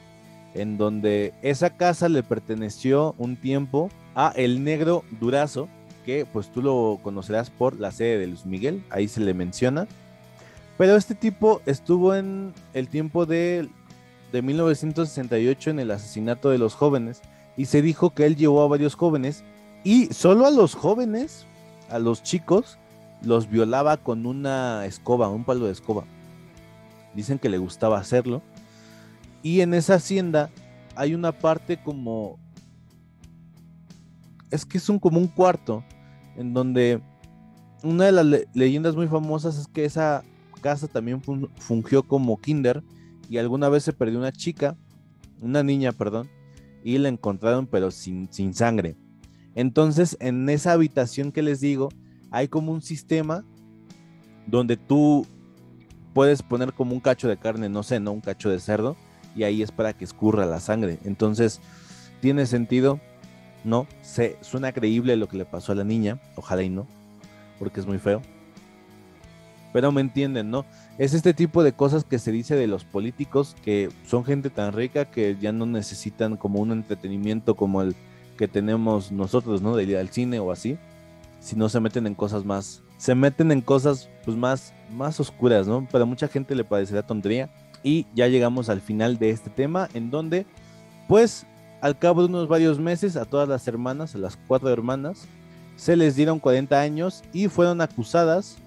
en 0.53 0.77
donde 0.77 1.33
esa 1.41 1.77
casa 1.77 2.09
le 2.09 2.23
perteneció 2.23 3.15
un 3.17 3.35
tiempo 3.37 3.89
a 4.15 4.33
el 4.35 4.63
negro 4.63 5.03
Durazo, 5.19 5.69
que 6.05 6.25
pues 6.25 6.51
tú 6.51 6.61
lo 6.61 6.99
conocerás 7.03 7.49
por 7.49 7.79
la 7.79 7.91
sede 7.91 8.17
de 8.17 8.27
Luis 8.27 8.45
Miguel, 8.45 8.83
ahí 8.89 9.07
se 9.07 9.21
le 9.21 9.33
menciona. 9.33 9.87
Pero 10.77 10.95
este 10.95 11.15
tipo 11.15 11.61
estuvo 11.65 12.15
en 12.15 12.53
el 12.73 12.87
tiempo 12.87 13.25
de, 13.25 13.67
de 14.31 14.41
1968 14.41 15.71
en 15.71 15.79
el 15.79 15.91
asesinato 15.91 16.49
de 16.49 16.57
los 16.57 16.75
jóvenes 16.75 17.21
y 17.55 17.65
se 17.65 17.81
dijo 17.81 18.11
que 18.11 18.25
él 18.25 18.35
llevó 18.35 18.63
a 18.63 18.67
varios 18.67 18.95
jóvenes 18.95 19.43
y 19.83 20.07
solo 20.07 20.45
a 20.45 20.51
los 20.51 20.75
jóvenes, 20.75 21.45
a 21.89 21.99
los 21.99 22.23
chicos, 22.23 22.77
los 23.21 23.49
violaba 23.49 23.97
con 23.97 24.25
una 24.25 24.85
escoba, 24.85 25.29
un 25.29 25.43
palo 25.43 25.65
de 25.65 25.71
escoba. 25.71 26.05
Dicen 27.13 27.39
que 27.39 27.49
le 27.49 27.57
gustaba 27.57 27.97
hacerlo. 27.97 28.41
Y 29.41 29.61
en 29.61 29.73
esa 29.73 29.95
hacienda 29.95 30.49
hay 30.95 31.13
una 31.13 31.31
parte 31.31 31.81
como... 31.81 32.37
Es 34.51 34.65
que 34.65 34.77
es 34.77 34.87
un, 34.89 34.99
como 34.99 35.19
un 35.19 35.27
cuarto 35.27 35.83
en 36.37 36.53
donde 36.53 37.01
una 37.83 38.05
de 38.05 38.11
las 38.11 38.25
leyendas 38.53 38.95
muy 38.95 39.07
famosas 39.07 39.57
es 39.57 39.67
que 39.67 39.85
esa 39.85 40.23
casa 40.61 40.87
también 40.87 41.21
fungió 41.57 42.03
como 42.03 42.39
kinder 42.39 42.83
y 43.29 43.37
alguna 43.37 43.69
vez 43.69 43.83
se 43.83 43.93
perdió 43.93 44.19
una 44.19 44.31
chica, 44.31 44.77
una 45.41 45.63
niña, 45.63 45.91
perdón, 45.91 46.29
y 46.83 46.97
la 46.97 47.09
encontraron 47.09 47.67
pero 47.67 47.91
sin, 47.91 48.31
sin 48.31 48.53
sangre. 48.53 48.95
Entonces, 49.57 50.17
en 50.19 50.47
esa 50.49 50.73
habitación 50.73 51.31
que 51.31 51.41
les 51.41 51.59
digo, 51.59 51.89
hay 52.29 52.47
como 52.47 52.71
un 52.71 52.83
sistema 52.83 53.43
donde 54.45 54.77
tú 54.77 55.25
puedes 56.13 56.43
poner 56.43 56.73
como 56.73 56.93
un 56.93 56.99
cacho 56.99 57.27
de 57.27 57.37
carne, 57.37 57.67
no 57.67 57.81
sé, 57.81 57.99
no 57.99 58.11
un 58.11 58.21
cacho 58.21 58.51
de 58.51 58.59
cerdo, 58.59 58.95
y 59.35 59.45
ahí 59.45 59.63
es 59.63 59.71
para 59.71 59.93
que 59.93 60.05
escurra 60.05 60.45
la 60.45 60.59
sangre. 60.59 60.99
Entonces, 61.05 61.59
tiene 62.21 62.45
sentido, 62.45 62.99
¿no? 63.63 63.87
Se, 64.03 64.37
suena 64.41 64.73
creíble 64.73 65.15
lo 65.15 65.27
que 65.27 65.37
le 65.37 65.45
pasó 65.45 65.71
a 65.71 65.75
la 65.75 65.83
niña, 65.83 66.21
ojalá 66.35 66.61
y 66.61 66.69
no, 66.69 66.85
porque 67.57 67.79
es 67.79 67.87
muy 67.87 67.97
feo. 67.97 68.21
Pero 69.73 69.91
me 69.91 70.01
entienden, 70.01 70.51
¿no? 70.51 70.65
Es 70.99 71.15
este 71.15 71.33
tipo 71.33 71.63
de 71.63 71.73
cosas 71.73 72.03
que 72.03 72.19
se 72.19 72.31
dice 72.31 72.55
de 72.55 72.67
los 72.67 72.83
políticos 72.83 73.55
que 73.63 73.89
son 74.05 74.23
gente 74.23 74.51
tan 74.51 74.73
rica 74.73 75.05
que 75.05 75.35
ya 75.41 75.51
no 75.51 75.65
necesitan 75.65 76.37
como 76.37 76.59
un 76.59 76.71
entretenimiento 76.71 77.55
como 77.55 77.81
el 77.81 77.95
que 78.37 78.47
tenemos 78.47 79.11
nosotros, 79.11 79.61
¿no? 79.61 79.75
De 79.75 79.83
ir 79.83 79.97
al 79.97 80.09
cine 80.09 80.39
o 80.39 80.51
así, 80.51 80.77
si 81.39 81.55
no 81.55 81.67
se 81.69 81.79
meten 81.79 82.07
en 82.07 82.15
cosas 82.15 82.45
más, 82.45 82.83
se 82.97 83.15
meten 83.15 83.51
en 83.51 83.61
cosas 83.61 84.09
pues 84.23 84.37
más, 84.37 84.73
más 84.91 85.19
oscuras, 85.19 85.67
¿no? 85.67 85.87
Para 85.91 86.05
mucha 86.05 86.27
gente 86.27 86.55
le 86.55 86.63
parecerá 86.63 87.05
tontería 87.05 87.49
y 87.83 88.05
ya 88.15 88.27
llegamos 88.27 88.69
al 88.69 88.81
final 88.81 89.17
de 89.17 89.31
este 89.31 89.49
tema 89.49 89.89
en 89.93 90.09
donde 90.09 90.45
pues 91.07 91.45
al 91.81 91.97
cabo 91.97 92.21
de 92.21 92.27
unos 92.27 92.47
varios 92.47 92.79
meses 92.79 93.15
a 93.15 93.25
todas 93.25 93.47
las 93.47 93.67
hermanas, 93.67 94.15
a 94.15 94.17
las 94.17 94.37
cuatro 94.47 94.69
hermanas, 94.69 95.27
se 95.75 95.95
les 95.95 96.15
dieron 96.15 96.39
40 96.39 96.79
años 96.79 97.23
y 97.33 97.47
fueron 97.47 97.81
acusadas 97.81 98.57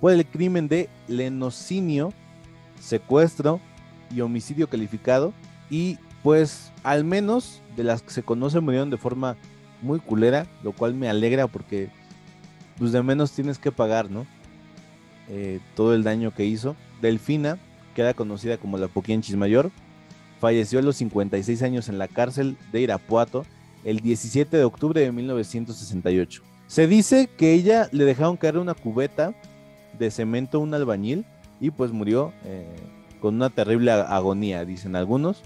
por 0.00 0.12
el 0.12 0.26
crimen 0.26 0.66
de 0.66 0.88
lenocinio, 1.08 2.12
secuestro 2.80 3.60
y 4.10 4.22
homicidio 4.22 4.68
calificado. 4.68 5.32
Y 5.70 5.98
pues 6.24 6.72
al 6.82 7.04
menos 7.04 7.60
de 7.76 7.84
las 7.84 8.00
que 8.00 8.10
se 8.10 8.22
conocen 8.22 8.64
murieron 8.64 8.88
de 8.88 8.96
forma 8.96 9.36
muy 9.82 10.00
culera, 10.00 10.46
lo 10.62 10.72
cual 10.72 10.94
me 10.94 11.08
alegra 11.08 11.46
porque 11.46 11.90
pues 12.78 12.92
de 12.92 13.02
menos 13.02 13.32
tienes 13.32 13.58
que 13.58 13.70
pagar, 13.70 14.10
¿no? 14.10 14.26
Eh, 15.28 15.60
todo 15.76 15.94
el 15.94 16.02
daño 16.02 16.32
que 16.34 16.46
hizo. 16.46 16.76
Delfina, 17.02 17.58
que 17.94 18.00
era 18.00 18.14
conocida 18.14 18.56
como 18.56 18.78
la 18.78 18.88
Poquianchis 18.88 19.36
Mayor, 19.36 19.70
falleció 20.40 20.78
a 20.78 20.82
los 20.82 20.96
56 20.96 21.62
años 21.62 21.90
en 21.90 21.98
la 21.98 22.08
cárcel 22.08 22.56
de 22.72 22.80
Irapuato 22.80 23.44
el 23.84 24.00
17 24.00 24.56
de 24.56 24.64
octubre 24.64 25.02
de 25.02 25.12
1968. 25.12 26.42
Se 26.68 26.86
dice 26.86 27.28
que 27.36 27.52
ella 27.52 27.90
le 27.92 28.06
dejaron 28.06 28.38
caer 28.38 28.56
una 28.56 28.72
cubeta 28.72 29.34
de 29.98 30.10
cemento 30.10 30.58
un 30.58 30.72
albañil 30.72 31.26
y 31.60 31.70
pues 31.70 31.92
murió 31.92 32.32
eh, 32.46 32.64
con 33.20 33.34
una 33.34 33.50
terrible 33.50 33.90
agonía, 33.90 34.64
dicen 34.64 34.96
algunos. 34.96 35.42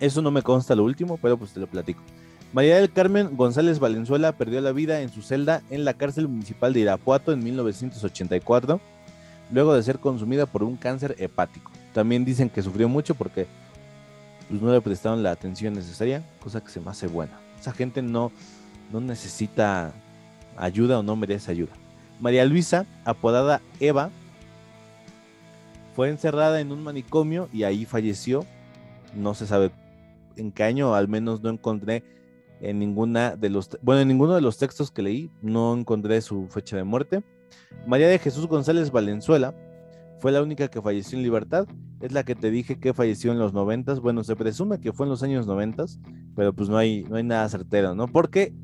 Eso 0.00 0.22
no 0.22 0.30
me 0.30 0.42
consta 0.42 0.74
lo 0.74 0.84
último, 0.84 1.18
pero 1.20 1.36
pues 1.36 1.52
te 1.52 1.60
lo 1.60 1.66
platico. 1.66 2.00
María 2.52 2.76
del 2.76 2.90
Carmen 2.90 3.36
González 3.36 3.78
Valenzuela 3.78 4.32
perdió 4.32 4.60
la 4.60 4.72
vida 4.72 5.02
en 5.02 5.10
su 5.10 5.20
celda 5.22 5.62
en 5.70 5.84
la 5.84 5.94
cárcel 5.94 6.28
municipal 6.28 6.72
de 6.72 6.80
Irapuato 6.80 7.32
en 7.32 7.44
1984, 7.44 8.80
luego 9.52 9.74
de 9.74 9.82
ser 9.82 9.98
consumida 9.98 10.46
por 10.46 10.62
un 10.62 10.76
cáncer 10.76 11.14
hepático. 11.18 11.70
También 11.92 12.24
dicen 12.24 12.48
que 12.48 12.62
sufrió 12.62 12.88
mucho 12.88 13.14
porque 13.14 13.46
pues, 14.48 14.62
no 14.62 14.72
le 14.72 14.80
prestaron 14.80 15.22
la 15.22 15.30
atención 15.30 15.74
necesaria, 15.74 16.22
cosa 16.42 16.62
que 16.62 16.70
se 16.70 16.80
me 16.80 16.90
hace 16.90 17.06
buena. 17.06 17.32
Esa 17.60 17.72
gente 17.72 18.00
no, 18.00 18.32
no 18.92 19.00
necesita 19.00 19.92
ayuda 20.56 21.00
o 21.00 21.02
no 21.02 21.16
merece 21.16 21.50
ayuda. 21.50 21.72
María 22.18 22.44
Luisa, 22.46 22.86
apodada 23.04 23.60
Eva, 23.78 24.10
fue 25.94 26.08
encerrada 26.08 26.60
en 26.60 26.72
un 26.72 26.82
manicomio 26.82 27.48
y 27.52 27.64
ahí 27.64 27.84
falleció. 27.84 28.46
No 29.14 29.34
se 29.34 29.46
sabe 29.46 29.70
en 30.38 30.52
qué 30.52 30.64
año, 30.64 30.94
al 30.94 31.08
menos 31.08 31.42
no 31.42 31.50
encontré 31.50 32.04
en 32.60 32.78
ninguna 32.78 33.36
de 33.36 33.50
los, 33.50 33.70
bueno, 33.82 34.00
en 34.00 34.08
ninguno 34.08 34.34
de 34.34 34.40
los 34.40 34.58
textos 34.58 34.90
que 34.90 35.02
leí, 35.02 35.30
no 35.42 35.74
encontré 35.76 36.20
su 36.20 36.48
fecha 36.48 36.76
de 36.76 36.84
muerte. 36.84 37.22
María 37.86 38.08
de 38.08 38.18
Jesús 38.18 38.46
González 38.46 38.90
Valenzuela 38.90 39.54
fue 40.20 40.32
la 40.32 40.42
única 40.42 40.68
que 40.68 40.82
falleció 40.82 41.16
en 41.16 41.22
libertad. 41.22 41.66
Es 42.00 42.12
la 42.12 42.24
que 42.24 42.34
te 42.34 42.50
dije 42.50 42.78
que 42.78 42.94
falleció 42.94 43.32
en 43.32 43.38
los 43.38 43.52
noventas. 43.52 44.00
Bueno, 44.00 44.24
se 44.24 44.36
presume 44.36 44.80
que 44.80 44.92
fue 44.92 45.06
en 45.06 45.10
los 45.10 45.22
años 45.22 45.46
noventas, 45.46 46.00
pero 46.34 46.52
pues 46.52 46.68
no 46.68 46.76
hay, 46.76 47.04
no 47.04 47.16
hay 47.16 47.24
nada 47.24 47.48
certero, 47.48 47.94
¿no? 47.94 48.08
Porque 48.08 48.54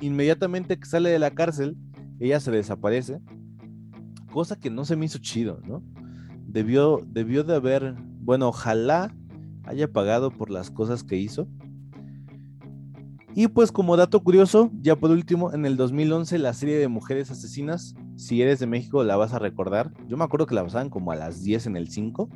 inmediatamente 0.00 0.78
que 0.78 0.86
sale 0.86 1.10
de 1.10 1.18
la 1.18 1.30
cárcel, 1.30 1.76
ella 2.20 2.40
se 2.40 2.50
desaparece, 2.50 3.20
cosa 4.32 4.56
que 4.56 4.70
no 4.70 4.84
se 4.84 4.96
me 4.96 5.06
hizo 5.06 5.18
chido, 5.18 5.60
¿no? 5.64 5.82
Debió, 6.46 7.00
debió 7.06 7.44
de 7.44 7.54
haber, 7.54 7.94
bueno, 8.20 8.48
ojalá 8.48 9.14
haya 9.64 9.90
pagado 9.90 10.30
por 10.30 10.50
las 10.50 10.70
cosas 10.70 11.04
que 11.04 11.16
hizo. 11.16 11.48
Y 13.34 13.48
pues 13.48 13.72
como 13.72 13.96
dato 13.96 14.22
curioso, 14.22 14.70
ya 14.82 14.96
por 14.96 15.10
último, 15.10 15.52
en 15.54 15.64
el 15.64 15.76
2011 15.76 16.38
la 16.38 16.52
serie 16.52 16.76
de 16.76 16.88
Mujeres 16.88 17.30
Asesinas, 17.30 17.94
si 18.16 18.42
eres 18.42 18.58
de 18.58 18.66
México 18.66 19.04
la 19.04 19.16
vas 19.16 19.32
a 19.32 19.38
recordar, 19.38 19.90
yo 20.06 20.18
me 20.18 20.24
acuerdo 20.24 20.46
que 20.46 20.54
la 20.54 20.62
pasaban 20.62 20.90
como 20.90 21.12
a 21.12 21.16
las 21.16 21.42
10 21.42 21.66
en 21.68 21.76
el 21.76 21.88
5. 21.88 22.28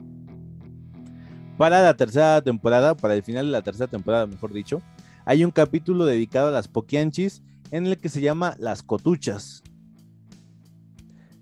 Para 1.58 1.82
la 1.82 1.94
tercera 1.96 2.40
temporada, 2.40 2.96
para 2.96 3.14
el 3.14 3.22
final 3.22 3.46
de 3.46 3.52
la 3.52 3.62
tercera 3.62 3.90
temporada, 3.90 4.26
mejor 4.26 4.52
dicho, 4.52 4.80
hay 5.26 5.44
un 5.44 5.50
capítulo 5.50 6.06
dedicado 6.06 6.48
a 6.48 6.52
las 6.52 6.68
poquianchis 6.68 7.42
en 7.70 7.86
el 7.86 7.98
que 7.98 8.08
se 8.08 8.20
llama 8.22 8.56
Las 8.58 8.82
Cotuchas. 8.82 9.62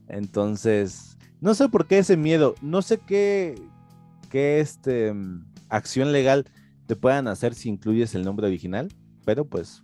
Entonces, 0.09 1.17
no 1.41 1.55
sé 1.55 1.69
por 1.69 1.87
qué 1.87 1.99
ese 1.99 2.17
miedo, 2.17 2.55
no 2.61 2.83
sé 2.83 2.99
qué, 2.99 3.55
qué 4.31 4.61
este, 4.61 5.13
mm, 5.13 5.45
acción 5.77 6.13
legal 6.13 6.47
te 6.87 6.97
puedan 6.97 7.29
hacer 7.29 7.55
si 7.55 7.69
incluyes 7.69 8.15
el 8.15 8.25
nombre 8.25 8.47
original, 8.47 8.89
pero 9.25 9.45
pues 9.45 9.83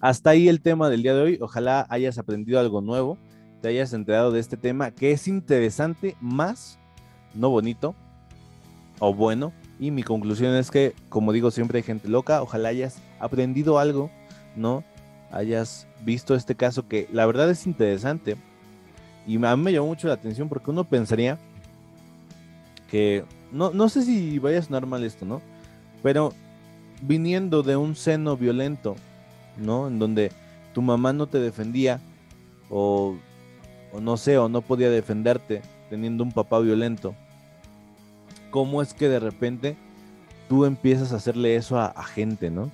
hasta 0.00 0.30
ahí 0.30 0.48
el 0.48 0.60
tema 0.60 0.88
del 0.88 1.02
día 1.02 1.14
de 1.14 1.22
hoy. 1.22 1.38
Ojalá 1.40 1.86
hayas 1.90 2.18
aprendido 2.18 2.60
algo 2.60 2.80
nuevo, 2.80 3.18
te 3.60 3.68
hayas 3.68 3.92
enterado 3.92 4.30
de 4.30 4.40
este 4.40 4.56
tema 4.56 4.92
que 4.92 5.12
es 5.12 5.26
interesante, 5.26 6.16
más 6.20 6.78
no 7.34 7.50
bonito 7.50 7.94
o 9.00 9.12
bueno. 9.12 9.52
Y 9.80 9.90
mi 9.90 10.02
conclusión 10.02 10.54
es 10.54 10.70
que, 10.70 10.94
como 11.08 11.32
digo, 11.32 11.50
siempre 11.50 11.78
hay 11.78 11.82
gente 11.84 12.08
loca. 12.08 12.42
Ojalá 12.42 12.70
hayas 12.70 13.00
aprendido 13.20 13.78
algo, 13.78 14.10
¿no? 14.56 14.82
Hayas 15.30 15.86
visto 16.04 16.34
este 16.34 16.54
caso 16.54 16.88
que 16.88 17.08
la 17.12 17.26
verdad 17.26 17.50
es 17.50 17.66
interesante 17.66 18.36
y 19.28 19.36
a 19.44 19.56
mí 19.56 19.62
me 19.62 19.72
llamó 19.72 19.88
mucho 19.88 20.08
la 20.08 20.14
atención 20.14 20.48
porque 20.48 20.70
uno 20.70 20.84
pensaría 20.84 21.38
que, 22.90 23.24
no, 23.52 23.70
no 23.70 23.88
sé 23.88 24.02
si 24.02 24.38
vaya 24.38 24.58
a 24.58 24.62
sonar 24.62 24.86
mal 24.86 25.04
esto, 25.04 25.24
¿no? 25.24 25.40
Pero 26.02 26.32
viniendo 27.02 27.62
de 27.62 27.76
un 27.76 27.96
seno 27.96 28.36
violento, 28.36 28.96
¿no? 29.56 29.88
En 29.88 29.98
donde 29.98 30.32
tu 30.74 30.82
mamá 30.82 31.12
no 31.12 31.26
te 31.26 31.38
defendía 31.38 32.00
o, 32.70 33.16
no 34.00 34.16
sé, 34.16 34.38
o 34.38 34.48
no 34.48 34.62
podía 34.62 34.90
defenderte 34.90 35.62
teniendo 35.90 36.24
un 36.24 36.32
papá 36.32 36.58
violento. 36.60 37.14
¿Cómo 38.50 38.82
es 38.82 38.94
que 38.94 39.08
de 39.08 39.20
repente 39.20 39.76
tú 40.48 40.64
empiezas 40.64 41.12
a 41.12 41.16
hacerle 41.16 41.56
eso 41.56 41.78
a, 41.78 42.04
gente, 42.04 42.50
¿no? 42.50 42.70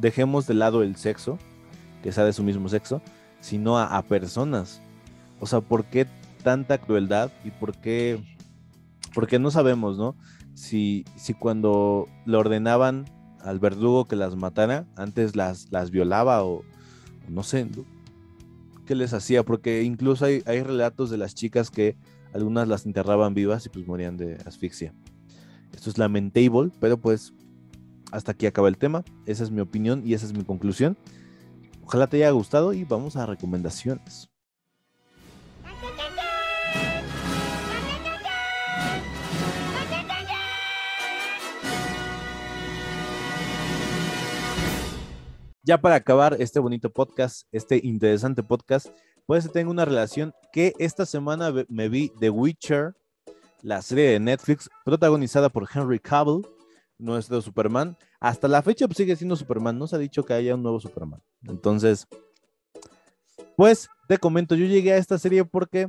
Dejemos 0.00 0.46
de 0.46 0.54
lado 0.54 0.82
el 0.82 0.96
sexo, 0.96 1.38
que 2.02 2.12
sea 2.12 2.24
de 2.24 2.32
su 2.32 2.42
mismo 2.42 2.68
sexo, 2.68 3.00
sino 3.40 3.78
a 3.78 4.02
personas 4.02 4.80
o 5.40 5.46
sea, 5.46 5.60
¿por 5.60 5.84
qué 5.84 6.06
tanta 6.42 6.78
crueldad 6.78 7.30
y 7.44 7.50
por 7.50 7.74
qué, 7.74 8.18
porque 9.14 9.38
no 9.38 9.50
sabemos, 9.50 9.96
¿no? 9.96 10.16
Si, 10.54 11.04
si 11.16 11.34
cuando 11.34 12.06
le 12.26 12.36
ordenaban 12.36 13.04
al 13.40 13.58
verdugo 13.58 14.06
que 14.06 14.16
las 14.16 14.36
matara, 14.36 14.86
antes 14.96 15.36
las, 15.36 15.70
las 15.70 15.90
violaba 15.90 16.44
o 16.44 16.62
no 17.28 17.42
sé 17.42 17.68
qué 18.86 18.94
les 18.94 19.12
hacía, 19.12 19.44
porque 19.44 19.82
incluso 19.82 20.24
hay, 20.24 20.42
hay 20.46 20.62
relatos 20.62 21.10
de 21.10 21.18
las 21.18 21.34
chicas 21.34 21.70
que 21.70 21.96
algunas 22.32 22.68
las 22.68 22.84
enterraban 22.86 23.34
vivas 23.34 23.64
y 23.66 23.68
pues 23.68 23.86
morían 23.86 24.16
de 24.16 24.36
asfixia. 24.44 24.92
Esto 25.72 25.90
es 25.90 25.98
lamentable, 25.98 26.72
pero 26.80 26.98
pues 26.98 27.32
hasta 28.12 28.32
aquí 28.32 28.46
acaba 28.46 28.68
el 28.68 28.78
tema. 28.78 29.04
Esa 29.26 29.44
es 29.44 29.50
mi 29.50 29.60
opinión 29.60 30.02
y 30.04 30.14
esa 30.14 30.26
es 30.26 30.32
mi 30.32 30.44
conclusión. 30.44 30.96
Ojalá 31.82 32.06
te 32.06 32.16
haya 32.18 32.30
gustado 32.30 32.72
y 32.72 32.84
vamos 32.84 33.16
a 33.16 33.26
recomendaciones. 33.26 34.33
Ya 45.66 45.80
para 45.80 45.94
acabar 45.94 46.36
este 46.40 46.60
bonito 46.60 46.90
podcast, 46.90 47.48
este 47.50 47.80
interesante 47.82 48.42
podcast, 48.42 48.88
pues 49.24 49.50
tengo 49.50 49.70
una 49.70 49.86
relación 49.86 50.34
que 50.52 50.74
esta 50.78 51.06
semana 51.06 51.50
me 51.70 51.88
vi 51.88 52.12
The 52.20 52.28
Witcher, 52.28 52.94
la 53.62 53.80
serie 53.80 54.10
de 54.10 54.20
Netflix 54.20 54.68
protagonizada 54.84 55.48
por 55.48 55.66
Henry 55.74 55.98
Cavill, 55.98 56.46
nuestro 56.98 57.40
Superman. 57.40 57.96
Hasta 58.20 58.46
la 58.46 58.60
fecha 58.60 58.86
pues, 58.86 58.98
sigue 58.98 59.16
siendo 59.16 59.36
Superman, 59.36 59.78
no 59.78 59.86
se 59.86 59.96
ha 59.96 59.98
dicho 59.98 60.22
que 60.22 60.34
haya 60.34 60.54
un 60.54 60.62
nuevo 60.62 60.80
Superman. 60.80 61.22
Entonces, 61.44 62.06
pues 63.56 63.88
te 64.06 64.18
comento, 64.18 64.56
yo 64.56 64.66
llegué 64.66 64.92
a 64.92 64.98
esta 64.98 65.16
serie 65.16 65.46
porque 65.46 65.88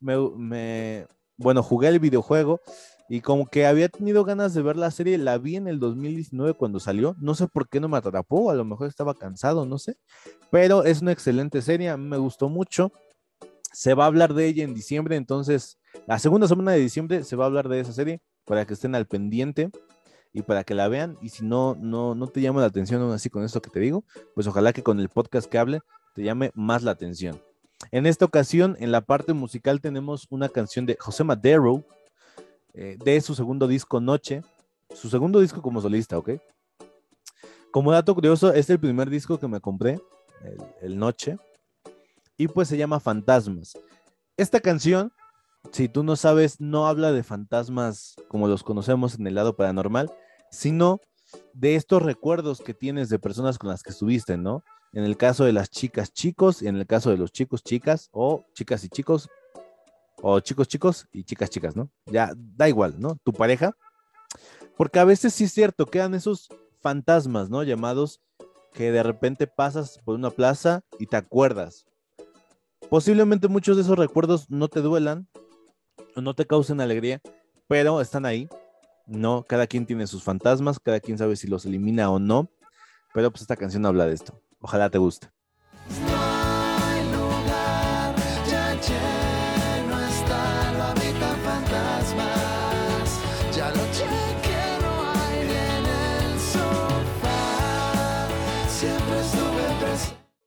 me, 0.00 1.06
bueno, 1.38 1.62
jugué 1.62 1.88
el 1.88 1.98
videojuego 1.98 2.60
y 3.08 3.20
como 3.20 3.46
que 3.46 3.66
había 3.66 3.88
tenido 3.88 4.24
ganas 4.24 4.54
de 4.54 4.62
ver 4.62 4.76
la 4.76 4.90
serie, 4.90 5.18
la 5.18 5.38
vi 5.38 5.56
en 5.56 5.68
el 5.68 5.78
2019 5.78 6.54
cuando 6.54 6.80
salió, 6.80 7.14
no 7.20 7.34
sé 7.34 7.46
por 7.48 7.68
qué 7.68 7.80
no 7.80 7.88
me 7.88 7.98
atrapó, 7.98 8.50
a 8.50 8.54
lo 8.54 8.64
mejor 8.64 8.88
estaba 8.88 9.14
cansado, 9.14 9.66
no 9.66 9.78
sé, 9.78 9.96
pero 10.50 10.84
es 10.84 11.02
una 11.02 11.12
excelente 11.12 11.60
serie, 11.62 11.90
a 11.90 11.96
mí 11.96 12.08
me 12.08 12.16
gustó 12.16 12.48
mucho, 12.48 12.92
se 13.72 13.94
va 13.94 14.04
a 14.04 14.06
hablar 14.06 14.34
de 14.34 14.46
ella 14.46 14.64
en 14.64 14.74
diciembre, 14.74 15.16
entonces 15.16 15.78
la 16.06 16.18
segunda 16.18 16.48
semana 16.48 16.72
de 16.72 16.80
diciembre 16.80 17.24
se 17.24 17.36
va 17.36 17.44
a 17.44 17.46
hablar 17.48 17.68
de 17.68 17.80
esa 17.80 17.92
serie 17.92 18.20
para 18.44 18.66
que 18.66 18.74
estén 18.74 18.94
al 18.94 19.06
pendiente 19.06 19.70
y 20.32 20.42
para 20.42 20.64
que 20.64 20.74
la 20.74 20.88
vean 20.88 21.16
y 21.20 21.28
si 21.28 21.44
no, 21.44 21.76
no, 21.78 22.14
no 22.14 22.26
te 22.26 22.40
llama 22.40 22.60
la 22.60 22.66
atención 22.66 23.02
aún 23.02 23.12
así 23.12 23.30
con 23.30 23.44
esto 23.44 23.60
que 23.60 23.70
te 23.70 23.80
digo, 23.80 24.04
pues 24.34 24.46
ojalá 24.46 24.72
que 24.72 24.82
con 24.82 24.98
el 25.00 25.08
podcast 25.08 25.48
que 25.48 25.58
hable 25.58 25.80
te 26.14 26.22
llame 26.22 26.50
más 26.54 26.82
la 26.82 26.92
atención. 26.92 27.40
En 27.90 28.06
esta 28.06 28.24
ocasión, 28.24 28.76
en 28.80 28.92
la 28.92 29.02
parte 29.02 29.32
musical 29.32 29.80
tenemos 29.80 30.26
una 30.30 30.48
canción 30.48 30.86
de 30.86 30.96
José 30.98 31.24
Madero, 31.24 31.84
eh, 32.74 32.96
de 33.04 33.20
su 33.20 33.34
segundo 33.34 33.68
disco 33.68 34.00
Noche, 34.00 34.42
su 34.92 35.08
segundo 35.08 35.40
disco 35.40 35.62
como 35.62 35.80
solista, 35.80 36.18
¿ok? 36.18 36.30
Como 37.70 37.92
dato 37.92 38.14
curioso, 38.14 38.48
este 38.48 38.60
es 38.60 38.70
el 38.70 38.80
primer 38.80 39.10
disco 39.10 39.38
que 39.38 39.48
me 39.48 39.60
compré, 39.60 40.00
el, 40.80 40.98
Noche, 40.98 41.38
y 42.36 42.48
pues 42.48 42.68
se 42.68 42.76
llama 42.76 43.00
Fantasmas. 43.00 43.74
Esta 44.36 44.60
canción, 44.60 45.12
si 45.72 45.88
tú 45.88 46.02
no 46.02 46.16
sabes, 46.16 46.60
no 46.60 46.86
habla 46.86 47.12
de 47.12 47.22
fantasmas 47.22 48.16
como 48.28 48.48
los 48.48 48.62
conocemos 48.62 49.18
en 49.18 49.26
el 49.26 49.36
lado 49.36 49.56
paranormal, 49.56 50.12
sino 50.50 51.00
de 51.52 51.76
estos 51.76 52.02
recuerdos 52.02 52.60
que 52.60 52.74
tienes 52.74 53.08
de 53.08 53.18
personas 53.18 53.58
con 53.58 53.70
las 53.70 53.82
que 53.82 53.90
estuviste, 53.90 54.36
¿no? 54.36 54.62
En 54.92 55.04
el 55.04 55.16
caso 55.16 55.44
de 55.44 55.52
las 55.52 55.70
chicas 55.70 56.12
chicos, 56.12 56.62
y 56.62 56.68
en 56.68 56.76
el 56.76 56.86
caso 56.86 57.10
de 57.10 57.16
los 57.16 57.32
chicos 57.32 57.62
chicas, 57.62 58.08
o 58.12 58.44
chicas 58.54 58.84
y 58.84 58.88
chicos, 58.88 59.28
o 60.26 60.40
chicos 60.40 60.66
chicos 60.68 61.06
y 61.12 61.22
chicas 61.22 61.50
chicas, 61.50 61.76
¿no? 61.76 61.90
Ya 62.06 62.32
da 62.34 62.66
igual, 62.66 62.94
¿no? 62.98 63.18
Tu 63.24 63.32
pareja. 63.32 63.76
Porque 64.74 64.98
a 64.98 65.04
veces 65.04 65.34
sí 65.34 65.44
es 65.44 65.52
cierto, 65.52 65.84
quedan 65.84 66.14
esos 66.14 66.48
fantasmas, 66.80 67.50
¿no? 67.50 67.62
Llamados 67.62 68.22
que 68.72 68.90
de 68.90 69.02
repente 69.02 69.46
pasas 69.46 70.00
por 70.02 70.14
una 70.14 70.30
plaza 70.30 70.80
y 70.98 71.06
te 71.06 71.16
acuerdas. 71.18 71.84
Posiblemente 72.88 73.48
muchos 73.48 73.76
de 73.76 73.82
esos 73.82 73.98
recuerdos 73.98 74.48
no 74.48 74.68
te 74.68 74.80
duelan 74.80 75.28
no 76.16 76.32
te 76.34 76.46
causen 76.46 76.80
alegría, 76.80 77.20
pero 77.68 78.00
están 78.00 78.24
ahí. 78.24 78.48
No, 79.06 79.44
cada 79.46 79.66
quien 79.66 79.84
tiene 79.84 80.06
sus 80.06 80.22
fantasmas, 80.22 80.78
cada 80.80 81.00
quien 81.00 81.18
sabe 81.18 81.36
si 81.36 81.48
los 81.48 81.66
elimina 81.66 82.10
o 82.10 82.18
no. 82.18 82.48
Pero 83.12 83.30
pues 83.30 83.42
esta 83.42 83.56
canción 83.56 83.84
habla 83.84 84.06
de 84.06 84.14
esto. 84.14 84.40
Ojalá 84.60 84.88
te 84.88 84.96
guste. 84.98 85.33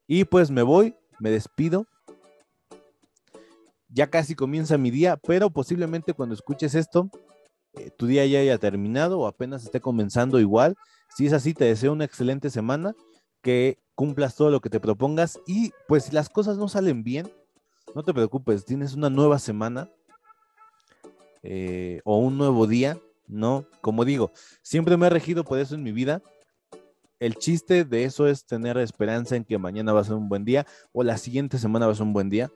Y 0.08 0.24
pues 0.24 0.50
me 0.50 0.64
voy, 0.64 0.96
me 1.20 1.30
despido. 1.30 1.86
Ya 3.90 4.10
casi 4.10 4.36
comienza 4.36 4.78
mi 4.78 4.90
día, 4.90 5.18
pero 5.18 5.50
posiblemente 5.50 6.14
cuando 6.14 6.34
escuches 6.34 6.76
esto, 6.76 7.10
eh, 7.74 7.92
tu 7.98 8.08
día 8.08 8.26
ya 8.26 8.40
haya 8.40 8.58
terminado 8.58 9.20
o 9.20 9.28
apenas 9.28 9.64
esté 9.64 9.82
comenzando 9.82 10.40
igual. 10.40 10.76
Si 11.16 11.26
es 11.26 11.34
así, 11.34 11.54
te 11.54 11.66
deseo 11.66 11.94
una 11.94 12.06
excelente 12.06 12.50
semana, 12.50 12.96
que 13.42 13.80
cumplas 13.96 14.36
todo 14.36 14.52
lo 14.52 14.62
que 14.62 14.70
te 14.70 14.80
propongas 14.80 15.40
y 15.48 15.72
pues 15.88 16.06
si 16.06 16.12
las 16.12 16.30
cosas 16.30 16.58
no 16.58 16.68
salen 16.68 17.04
bien, 17.04 17.32
no 17.96 18.04
te 18.04 18.14
preocupes, 18.14 18.66
tienes 18.66 18.94
una 18.94 19.10
nueva 19.10 19.40
semana 19.40 19.90
eh, 21.44 22.02
o 22.04 22.18
un 22.18 22.38
nuevo 22.38 22.68
día, 22.68 23.00
¿no? 23.28 23.66
Como 23.82 24.06
digo, 24.06 24.32
siempre 24.62 24.98
me 24.98 25.08
he 25.08 25.10
regido 25.10 25.44
por 25.44 25.60
eso 25.60 25.76
en 25.76 25.84
mi 25.84 25.92
vida 25.92 26.22
el 27.20 27.36
chiste 27.36 27.86
de 27.86 28.04
eso 28.04 28.28
es 28.28 28.46
tener 28.46 28.78
esperanza 28.78 29.36
en 29.36 29.44
que 29.44 29.58
mañana 29.58 29.94
va 29.94 30.02
a 30.02 30.06
ser 30.06 30.16
un 30.16 30.30
buen 30.30 30.46
día 30.46 30.66
o 30.92 31.04
la 31.04 31.18
siguiente 31.18 31.58
semana 31.58 31.88
va 31.88 31.92
a 31.92 31.96
ser 31.96 32.06
un 32.06 32.14
buen 32.14 32.30
día. 32.30 32.52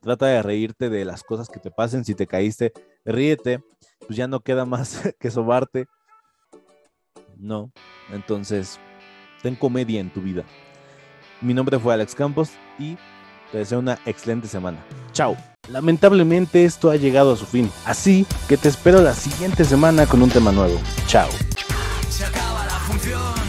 Trata 0.00 0.26
de 0.26 0.42
reírte 0.42 0.90
de 0.90 1.04
las 1.04 1.22
cosas 1.22 1.48
que 1.48 1.60
te 1.60 1.70
pasen. 1.70 2.04
Si 2.04 2.14
te 2.14 2.26
caíste, 2.26 2.72
ríete. 3.04 3.62
Pues 4.00 4.16
ya 4.16 4.26
no 4.26 4.40
queda 4.40 4.64
más 4.64 5.00
que 5.20 5.30
sobarte. 5.30 5.86
No. 7.36 7.72
Entonces, 8.10 8.78
ten 9.42 9.54
comedia 9.54 10.00
en 10.00 10.10
tu 10.10 10.20
vida. 10.20 10.44
Mi 11.40 11.54
nombre 11.54 11.78
fue 11.78 11.94
Alex 11.94 12.14
Campos 12.14 12.50
y 12.78 12.96
te 13.50 13.58
deseo 13.58 13.78
una 13.78 13.98
excelente 14.06 14.48
semana. 14.48 14.78
Chao. 15.12 15.36
Lamentablemente 15.68 16.64
esto 16.64 16.90
ha 16.90 16.96
llegado 16.96 17.32
a 17.32 17.36
su 17.36 17.46
fin. 17.46 17.70
Así 17.84 18.26
que 18.48 18.56
te 18.56 18.68
espero 18.68 19.00
la 19.00 19.14
siguiente 19.14 19.64
semana 19.64 20.06
con 20.06 20.22
un 20.22 20.30
tema 20.30 20.52
nuevo. 20.52 20.80
Chao. 21.06 21.28
Se 22.08 22.24
acaba 22.24 22.64
la 22.66 22.78
función 22.80 23.41